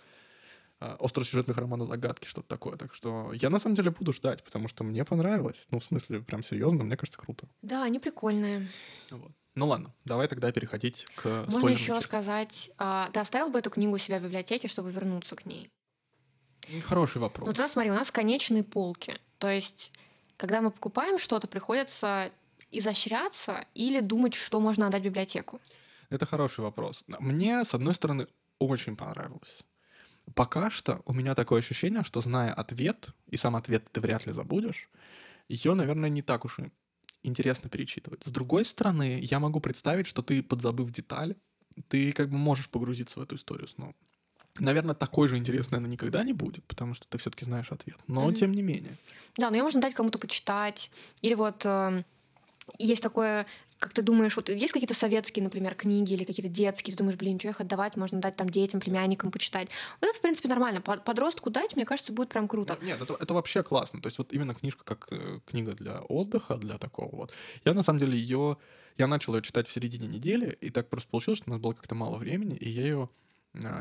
А, 0.80 0.98
остросюжетных 1.00 1.56
романов 1.56 1.90
загадки, 1.90 2.26
что-то 2.26 2.48
такое. 2.48 2.78
Так 2.78 2.96
что 2.96 3.32
я 3.34 3.52
на 3.52 3.60
самом 3.60 3.76
деле 3.76 3.92
буду 3.92 4.12
ждать, 4.12 4.44
потому 4.44 4.68
что 4.68 4.84
мне 4.84 5.06
понравилось. 5.06 5.68
Ну, 5.70 5.80
в 5.80 5.84
смысле, 5.84 6.22
прям 6.22 6.44
серьезно, 6.44 6.84
мне 6.84 6.98
кажется, 6.98 7.20
круто. 7.20 7.48
Да, 7.62 7.84
они 7.84 8.00
прикольные. 8.00 8.68
Вот. 9.12 9.32
Ну 9.58 9.66
ладно, 9.66 9.92
давай 10.06 10.28
тогда 10.28 10.52
переходить 10.52 11.08
к 11.16 11.46
Можно 11.48 11.70
еще 11.70 11.88
части. 11.88 12.04
сказать, 12.04 12.72
а, 12.78 13.10
ты 13.12 13.20
оставил 13.20 13.50
бы 13.50 13.58
эту 13.58 13.72
книгу 13.72 13.96
у 13.96 13.98
себя 13.98 14.20
в 14.20 14.22
библиотеке, 14.22 14.68
чтобы 14.68 14.92
вернуться 14.92 15.36
к 15.36 15.48
ней? 15.48 15.72
Хороший 16.84 17.18
вопрос. 17.18 17.48
Ну, 17.48 17.54
тогда 17.54 17.68
смотри, 17.68 17.90
у 17.90 17.96
нас 17.96 18.12
конечные 18.12 18.64
полки. 18.64 19.20
То 19.40 19.50
есть, 19.50 19.92
когда 20.38 20.62
мы 20.62 20.70
покупаем 20.70 21.18
что-то, 21.18 21.48
приходится 21.48 22.32
изощряться 22.70 23.66
или 23.74 24.00
думать, 24.00 24.36
что 24.36 24.60
можно 24.60 24.86
отдать 24.86 25.02
в 25.02 25.06
библиотеку. 25.06 25.60
Это 26.12 26.28
хороший 26.28 26.60
вопрос. 26.60 27.04
Мне, 27.08 27.66
с 27.66 27.74
одной 27.74 27.96
стороны, 27.96 28.28
очень 28.60 28.96
понравилось. 28.96 29.64
Пока 30.36 30.70
что 30.70 31.02
у 31.06 31.14
меня 31.14 31.34
такое 31.34 31.62
ощущение, 31.62 32.04
что 32.04 32.22
зная 32.22 32.54
ответ, 32.54 33.10
и 33.26 33.38
сам 33.38 33.56
ответ 33.56 33.92
ты 33.92 34.02
вряд 34.02 34.28
ли 34.28 34.34
забудешь, 34.34 34.88
ее, 35.50 35.74
наверное, 35.74 36.10
не 36.10 36.22
так 36.22 36.46
уж 36.46 36.60
и 36.60 36.72
интересно 37.24 37.70
перечитывать. 37.70 38.22
С 38.26 38.32
другой 38.32 38.66
стороны, 38.66 39.20
я 39.22 39.40
могу 39.40 39.60
представить, 39.60 40.08
что 40.08 40.22
ты, 40.22 40.42
подзабыв 40.44 40.92
деталь, 40.92 41.36
ты 41.88 42.12
как 42.12 42.30
бы 42.30 42.38
можешь 42.38 42.70
погрузиться 42.70 43.20
в 43.20 43.24
эту 43.24 43.36
историю 43.36 43.68
снова. 43.68 43.94
Наверное, 44.60 44.96
такой 44.96 45.28
же 45.28 45.38
интересной 45.38 45.78
она 45.80 45.88
никогда 45.88 46.24
не 46.24 46.34
будет, 46.34 46.64
потому 46.66 46.94
что 46.96 47.08
ты 47.08 47.18
все-таки 47.18 47.46
знаешь 47.46 47.72
ответ. 47.72 47.98
Но 48.08 48.26
Мгм. 48.26 48.36
тем 48.36 48.54
не 48.54 48.64
менее. 48.64 48.96
Да, 49.38 49.50
но 49.50 49.58
ее 49.58 49.64
можно 49.64 49.82
дать 49.82 49.94
кому-то 49.94 50.18
почитать. 50.18 50.90
Или 51.22 51.36
вот 51.36 51.64
э, 51.66 52.04
есть 52.80 53.04
такое, 53.04 53.46
как 53.80 53.94
ты 53.94 54.02
думаешь, 54.02 54.36
вот 54.36 54.50
есть 54.50 54.74
какие-то 54.74 54.94
советские, 54.94 55.44
например, 55.44 55.76
книги 55.76 56.14
или 56.14 56.24
какие-то 56.24 56.52
детские, 56.52 56.94
ты 56.94 56.98
думаешь, 56.98 57.18
блин, 57.18 57.40
что 57.40 57.50
их 57.50 57.62
отдавать, 57.62 57.96
можно 57.96 58.20
дать 58.20 58.36
там 58.36 58.50
детям, 58.50 58.80
племянникам 58.80 59.32
почитать. 59.32 59.70
Вот 60.02 60.10
это, 60.10 60.18
в 60.18 60.22
принципе, 60.22 60.50
нормально. 60.50 60.82
Под- 60.82 61.04
Подростку 61.04 61.50
дать, 61.50 61.76
мне 61.76 61.86
кажется, 61.86 62.12
будет 62.14 62.30
прям 62.30 62.48
круто. 62.48 62.78
Нет, 62.82 63.02
это, 63.02 63.16
это 63.20 63.34
вообще 63.34 63.64
классно. 63.64 64.02
То 64.02 64.08
есть 64.08 64.18
вот 64.18 64.34
именно 64.34 64.56
книжка 64.56 64.84
как 64.84 65.08
э, 65.12 65.40
книга 65.46 65.74
для 65.74 66.02
отдыха, 66.02 66.56
для 66.56 66.78
такого 66.78 67.16
вот. 67.16 67.32
Я 67.66 67.74
на 67.74 67.84
самом 67.84 68.00
деле 68.00 68.18
ее... 68.18 68.58
Я 68.98 69.06
начал 69.06 69.36
ее 69.36 69.44
читать 69.44 69.68
в 69.68 69.72
середине 69.72 70.08
недели, 70.08 70.58
и 70.60 70.72
так 70.72 70.90
просто 70.90 71.10
получилось, 71.12 71.38
что 71.38 71.52
у 71.52 71.54
нас 71.54 71.62
было 71.62 71.74
как-то 71.74 71.94
мало 71.94 72.18
времени, 72.18 72.56
и 72.56 72.70
я 72.70 72.82
ее... 72.82 73.10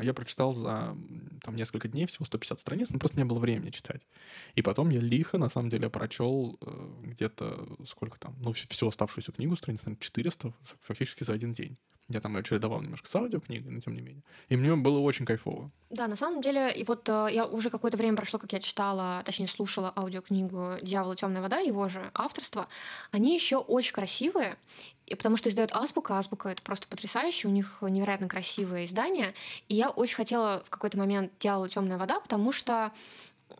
Я 0.01 0.13
прочитал 0.13 0.53
за 0.53 0.95
там 1.43 1.55
несколько 1.55 1.87
дней, 1.87 2.05
всего 2.05 2.25
150 2.25 2.59
страниц, 2.59 2.89
но 2.89 2.99
просто 2.99 3.17
не 3.17 3.25
было 3.25 3.39
времени 3.39 3.69
читать. 3.69 4.05
И 4.55 4.61
потом 4.61 4.89
я 4.89 4.99
лихо, 4.99 5.37
на 5.37 5.49
самом 5.49 5.69
деле, 5.69 5.89
прочел 5.89 6.57
э, 6.61 6.93
где-то 7.03 7.77
сколько 7.85 8.19
там, 8.19 8.35
ну, 8.39 8.51
всю 8.51 8.87
оставшуюся 8.87 9.31
книгу, 9.31 9.55
страниц, 9.55 9.81
наверное, 9.85 10.01
400, 10.01 10.53
фактически 10.81 11.23
за 11.23 11.33
один 11.33 11.53
день. 11.53 11.77
Я 12.09 12.21
там 12.21 12.37
ее 12.37 12.43
чередовал 12.43 12.81
немножко 12.81 13.09
с 13.09 13.15
аудиокнигой, 13.15 13.71
но 13.71 13.81
тем 13.81 13.93
не 13.93 14.01
менее. 14.01 14.23
И 14.47 14.55
мне 14.55 14.73
было 14.75 14.99
очень 14.99 15.25
кайфово. 15.25 15.69
Да, 15.89 16.07
на 16.07 16.15
самом 16.15 16.41
деле, 16.41 16.71
и 16.71 16.85
вот 16.85 17.07
э, 17.09 17.27
я 17.31 17.45
уже 17.45 17.69
какое-то 17.69 17.97
время 17.97 18.15
прошло, 18.15 18.39
как 18.39 18.53
я 18.53 18.59
читала, 18.59 19.21
точнее, 19.25 19.47
слушала 19.47 19.91
аудиокнигу 19.93 20.77
«Дьявол 20.81 21.13
и 21.13 21.15
темная 21.17 21.41
вода», 21.41 21.59
его 21.59 21.89
же 21.89 22.09
авторство. 22.13 22.69
Они 23.11 23.33
еще 23.33 23.57
очень 23.57 23.93
красивые, 23.93 24.55
и 25.05 25.15
потому 25.15 25.35
что 25.35 25.49
издает 25.49 25.73
Азбука. 25.73 26.17
Азбука— 26.17 26.49
это 26.49 26.61
просто 26.61 26.87
потрясающе, 26.87 27.49
у 27.49 27.51
них 27.51 27.79
невероятно 27.81 28.29
красивые 28.29 28.85
издания. 28.85 29.33
И 29.67 29.75
я 29.75 29.89
очень 29.89 30.15
хотела 30.15 30.63
в 30.65 30.69
какой-то 30.69 30.97
момент 30.97 31.33
«Дьявол 31.39 31.65
и 31.65 31.69
темная 31.69 31.97
вода», 31.97 32.21
потому 32.21 32.53
что 32.53 32.93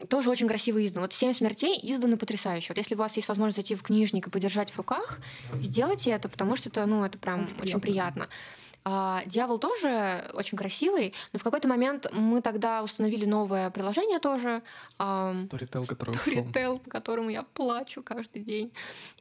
тоже 0.09 0.29
очень 0.29 0.47
красиво 0.47 0.83
издан. 0.85 1.01
Вот 1.01 1.13
«Семь 1.13 1.33
смертей» 1.33 1.79
изданы 1.81 2.17
потрясающе. 2.17 2.67
Вот 2.69 2.77
если 2.77 2.95
у 2.95 2.99
вас 2.99 3.15
есть 3.15 3.27
возможность 3.27 3.55
зайти 3.57 3.75
в 3.75 3.83
книжник 3.83 4.27
и 4.27 4.29
подержать 4.29 4.71
в 4.71 4.77
руках, 4.77 5.19
сделайте 5.53 6.11
это, 6.11 6.29
потому 6.29 6.55
что 6.55 6.69
это, 6.69 6.85
ну, 6.85 7.03
это 7.03 7.17
прям 7.17 7.43
Очень 7.45 7.55
очень 7.61 7.79
приятно. 7.79 7.81
приятно. 7.81 8.29
А, 8.89 9.21
Дьявол 9.25 9.59
тоже 9.59 10.29
очень 10.33 10.57
красивый, 10.57 11.13
но 11.33 11.39
в 11.39 11.43
какой-то 11.43 11.67
момент 11.67 12.07
мы 12.13 12.41
тогда 12.41 12.83
установили 12.83 13.25
новое 13.25 13.69
приложение 13.69 14.19
тоже, 14.19 14.61
Storytel, 14.97 15.85
который. 15.85 16.15
Storytel, 16.15 16.79
по 16.79 16.89
которому 16.89 17.29
я 17.29 17.43
плачу 17.43 18.01
каждый 18.01 18.43
день. 18.43 18.71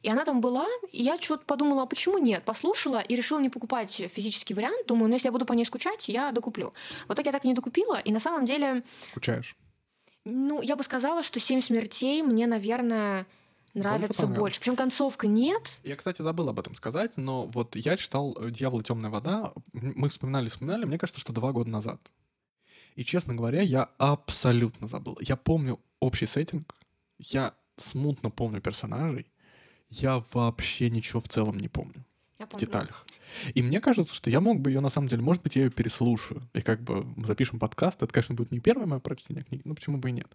И 0.03 0.09
она 0.09 0.23
там 0.23 0.39
была, 0.39 0.65
и 0.93 1.03
я 1.03 1.19
что-то 1.19 1.43
подумала, 1.43 1.83
а 1.83 1.85
почему 1.85 2.17
нет? 2.17 2.43
Послушала 2.45 2.99
и 2.99 3.13
решила 3.15 3.39
не 3.39 3.49
покупать 3.49 3.91
физический 3.91 4.53
вариант. 4.53 4.87
Думаю, 4.87 5.09
ну 5.09 5.15
если 5.15 5.27
я 5.27 5.33
буду 5.33 5.45
по 5.45 5.51
ней 5.51 5.65
скучать, 5.65 6.07
я 6.07 6.31
докуплю. 6.31 6.73
В 7.09 7.13
итоге 7.13 7.27
я 7.27 7.31
так 7.33 7.43
и 7.43 7.47
не 7.49 7.53
докупила, 7.53 7.99
и 7.99 8.11
на 8.13 8.21
самом 8.21 8.45
деле, 8.45 8.83
Скучаешь? 9.09 9.57
Ну, 10.27 10.61
я 10.61 10.75
бы 10.75 10.83
сказала, 10.83 11.23
что 11.23 11.39
«Семь 11.39 11.61
смертей» 11.61 12.21
мне, 12.21 12.47
наверное, 12.47 13.25
нравится 13.73 14.27
больше. 14.27 14.59
Причем 14.59 14.75
концовка 14.75 15.25
нет. 15.25 15.79
Я, 15.83 15.95
кстати, 15.95 16.21
забыл 16.21 16.49
об 16.49 16.59
этом 16.59 16.75
сказать, 16.75 17.15
но 17.15 17.45
вот 17.45 17.75
я 17.77 17.95
читал 17.95 18.37
«Дьявол 18.49 18.81
и 18.81 18.83
темная 18.83 19.09
вода», 19.09 19.53
мы 19.71 20.09
вспоминали, 20.09 20.49
вспоминали, 20.49 20.85
мне 20.85 20.97
кажется, 20.97 21.21
что 21.21 21.31
два 21.31 21.53
года 21.53 21.69
назад. 21.69 22.11
И, 22.95 23.05
честно 23.05 23.35
говоря, 23.35 23.61
я 23.61 23.89
абсолютно 23.97 24.87
забыл. 24.87 25.17
Я 25.21 25.37
помню 25.37 25.79
общий 26.01 26.25
сеттинг, 26.25 26.75
я 27.19 27.53
смутно 27.77 28.29
помню 28.29 28.59
персонажей, 28.59 29.27
я 29.89 30.23
вообще 30.33 30.89
ничего 30.89 31.21
в 31.21 31.29
целом 31.29 31.57
не 31.57 31.69
помню. 31.69 32.03
Я 32.39 32.45
в 32.45 32.49
помню. 32.49 32.65
деталях. 32.65 33.05
И 33.55 33.63
мне 33.63 33.81
кажется, 33.81 34.13
что 34.13 34.29
я 34.29 34.39
мог 34.39 34.59
бы 34.59 34.69
ее, 34.69 34.79
на 34.79 34.89
самом 34.89 35.07
деле, 35.07 35.21
может 35.21 35.43
быть, 35.43 35.55
я 35.55 35.63
ее 35.63 35.71
переслушаю. 35.71 36.41
И 36.53 36.61
как 36.61 36.81
бы 36.81 37.03
мы 37.15 37.25
запишем 37.25 37.59
подкаст. 37.59 38.03
Это, 38.03 38.13
конечно, 38.13 38.35
будет 38.35 38.51
не 38.51 38.59
первое 38.59 38.85
мое 38.85 38.99
прочтение 38.99 39.43
книги, 39.43 39.61
ну 39.65 39.73
почему 39.75 39.97
бы 39.97 40.09
и 40.09 40.11
нет. 40.11 40.27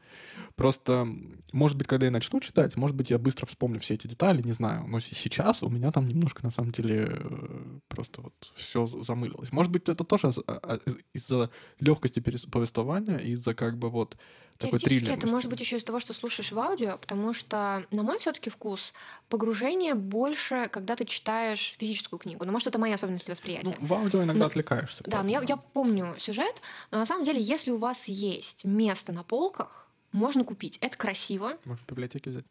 Просто, 0.56 1.06
может 1.52 1.78
быть, 1.78 1.86
когда 1.86 2.06
я 2.06 2.12
начну 2.12 2.40
читать, 2.40 2.76
может 2.76 2.96
быть, 2.96 3.10
я 3.10 3.18
быстро 3.18 3.46
вспомню 3.46 3.78
все 3.80 3.94
эти 3.94 4.08
детали, 4.08 4.42
не 4.42 4.52
знаю. 4.52 4.84
Но 4.88 5.00
сейчас 5.00 5.62
у 5.62 5.68
меня 5.68 5.92
там 5.92 6.08
немножко, 6.08 6.44
на 6.44 6.50
самом 6.50 6.72
деле, 6.72 7.06
э, 7.08 7.78
просто 7.88 8.20
вот 8.22 8.52
все 8.54 8.86
замылилось. 8.86 9.52
Может 9.52 9.70
быть, 9.70 9.88
это 9.88 10.04
тоже 10.04 10.32
а- 10.46 10.60
а- 10.62 10.80
из-за 11.14 11.50
легкости 11.80 12.20
повествования, 12.20 13.18
из-за 13.18 13.54
как 13.54 13.78
бы 13.78 13.90
вот 13.90 14.16
такой 14.58 14.78
Теоретически 14.78 15.12
это 15.12 15.26
может 15.26 15.50
быть 15.50 15.60
еще 15.60 15.76
из 15.76 15.84
того, 15.84 16.00
что 16.00 16.12
слушаешь 16.12 16.52
в 16.52 16.58
аудио, 16.58 16.98
потому 16.98 17.34
что, 17.34 17.84
на 17.90 18.02
мой 18.02 18.18
все-таки 18.18 18.50
вкус, 18.50 18.92
погружение 19.28 19.94
больше, 19.94 20.68
когда 20.70 20.94
ты 20.94 21.04
читаешь 21.04 21.74
физическую 21.92 22.18
книгу. 22.18 22.44
Но 22.44 22.52
может, 22.52 22.68
это 22.68 22.78
мои 22.78 22.92
особенности 22.92 23.30
восприятия. 23.30 23.76
Ну, 23.80 23.86
в 23.86 23.92
аудио 23.92 24.22
иногда 24.22 24.40
Ну, 24.40 24.46
отвлекаешься. 24.46 25.04
Да, 25.06 25.22
но 25.22 25.30
я, 25.30 25.42
я 25.46 25.56
помню 25.56 26.14
сюжет, 26.18 26.60
но 26.90 26.98
на 26.98 27.06
самом 27.06 27.24
деле, 27.24 27.40
если 27.40 27.70
у 27.70 27.76
вас 27.76 28.08
есть 28.08 28.64
место 28.64 29.12
на 29.12 29.22
полках, 29.22 29.88
можно 30.12 30.44
купить. 30.44 30.78
Это 30.80 30.96
красиво. 30.96 31.58
Может, 31.64 31.84
в 31.84 31.88
библиотеке 31.88 32.30
взять? 32.30 32.44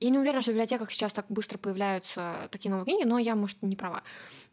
Я 0.00 0.10
не 0.10 0.18
уверена, 0.18 0.42
что 0.42 0.50
в 0.50 0.54
библиотеках 0.54 0.90
сейчас 0.90 1.12
так 1.12 1.26
быстро 1.28 1.56
появляются 1.56 2.48
такие 2.50 2.68
новые 2.68 2.84
книги, 2.84 3.04
но 3.04 3.18
я, 3.18 3.36
может, 3.36 3.62
не 3.62 3.76
права. 3.76 4.02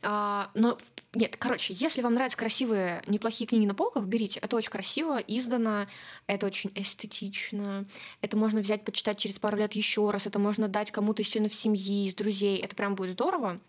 А, 0.03 0.49
но 0.53 0.77
нет, 1.13 1.35
короче, 1.35 1.73
если 1.73 2.01
вам 2.01 2.13
нравятся 2.13 2.37
красивые, 2.37 3.01
неплохие 3.07 3.47
книги 3.47 3.65
на 3.65 3.73
полках, 3.73 4.05
берите. 4.05 4.39
Это 4.39 4.55
очень 4.55 4.69
красиво, 4.69 5.17
издано, 5.17 5.87
это 6.27 6.45
очень 6.45 6.71
эстетично. 6.75 7.85
Это 8.21 8.37
можно 8.37 8.61
взять, 8.61 8.85
почитать 8.85 9.17
через 9.17 9.39
пару 9.39 9.57
лет 9.57 9.73
еще 9.73 10.09
раз. 10.09 10.27
Это 10.27 10.39
можно 10.39 10.67
дать 10.67 10.91
кому-то 10.91 11.21
из 11.23 11.27
членов 11.27 11.53
семьи, 11.53 12.07
из 12.07 12.15
друзей. 12.15 12.59
Это 12.59 12.75
прям 12.75 12.95
будет 12.95 13.13
здорово. 13.13 13.59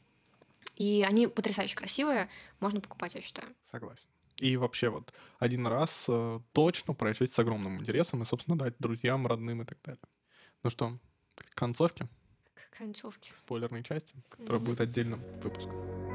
И 0.82 1.04
они 1.08 1.28
потрясающе 1.28 1.76
красивые. 1.76 2.28
Можно 2.58 2.80
покупать, 2.80 3.14
я 3.14 3.20
считаю. 3.20 3.46
Согласен. 3.70 4.08
И 4.38 4.56
вообще 4.56 4.88
вот 4.88 5.12
один 5.38 5.68
раз 5.68 6.06
э, 6.08 6.40
точно 6.50 6.92
прочесть 6.92 7.34
с 7.34 7.38
огромным 7.38 7.78
интересом 7.78 8.22
и, 8.22 8.24
собственно, 8.24 8.58
дать 8.58 8.74
друзьям, 8.80 9.28
родным 9.28 9.62
и 9.62 9.64
так 9.64 9.78
далее. 9.84 10.00
Ну 10.64 10.70
что, 10.70 10.98
к 11.36 11.54
концовке, 11.54 12.08
К 12.54 12.78
концовке. 12.78 13.32
к 13.32 13.36
спойлерной 13.36 13.84
части, 13.84 14.16
которая 14.28 14.58
Мгм. 14.60 14.64
будет 14.64 14.80
отдельным 14.80 15.22
выпуском. 15.40 16.11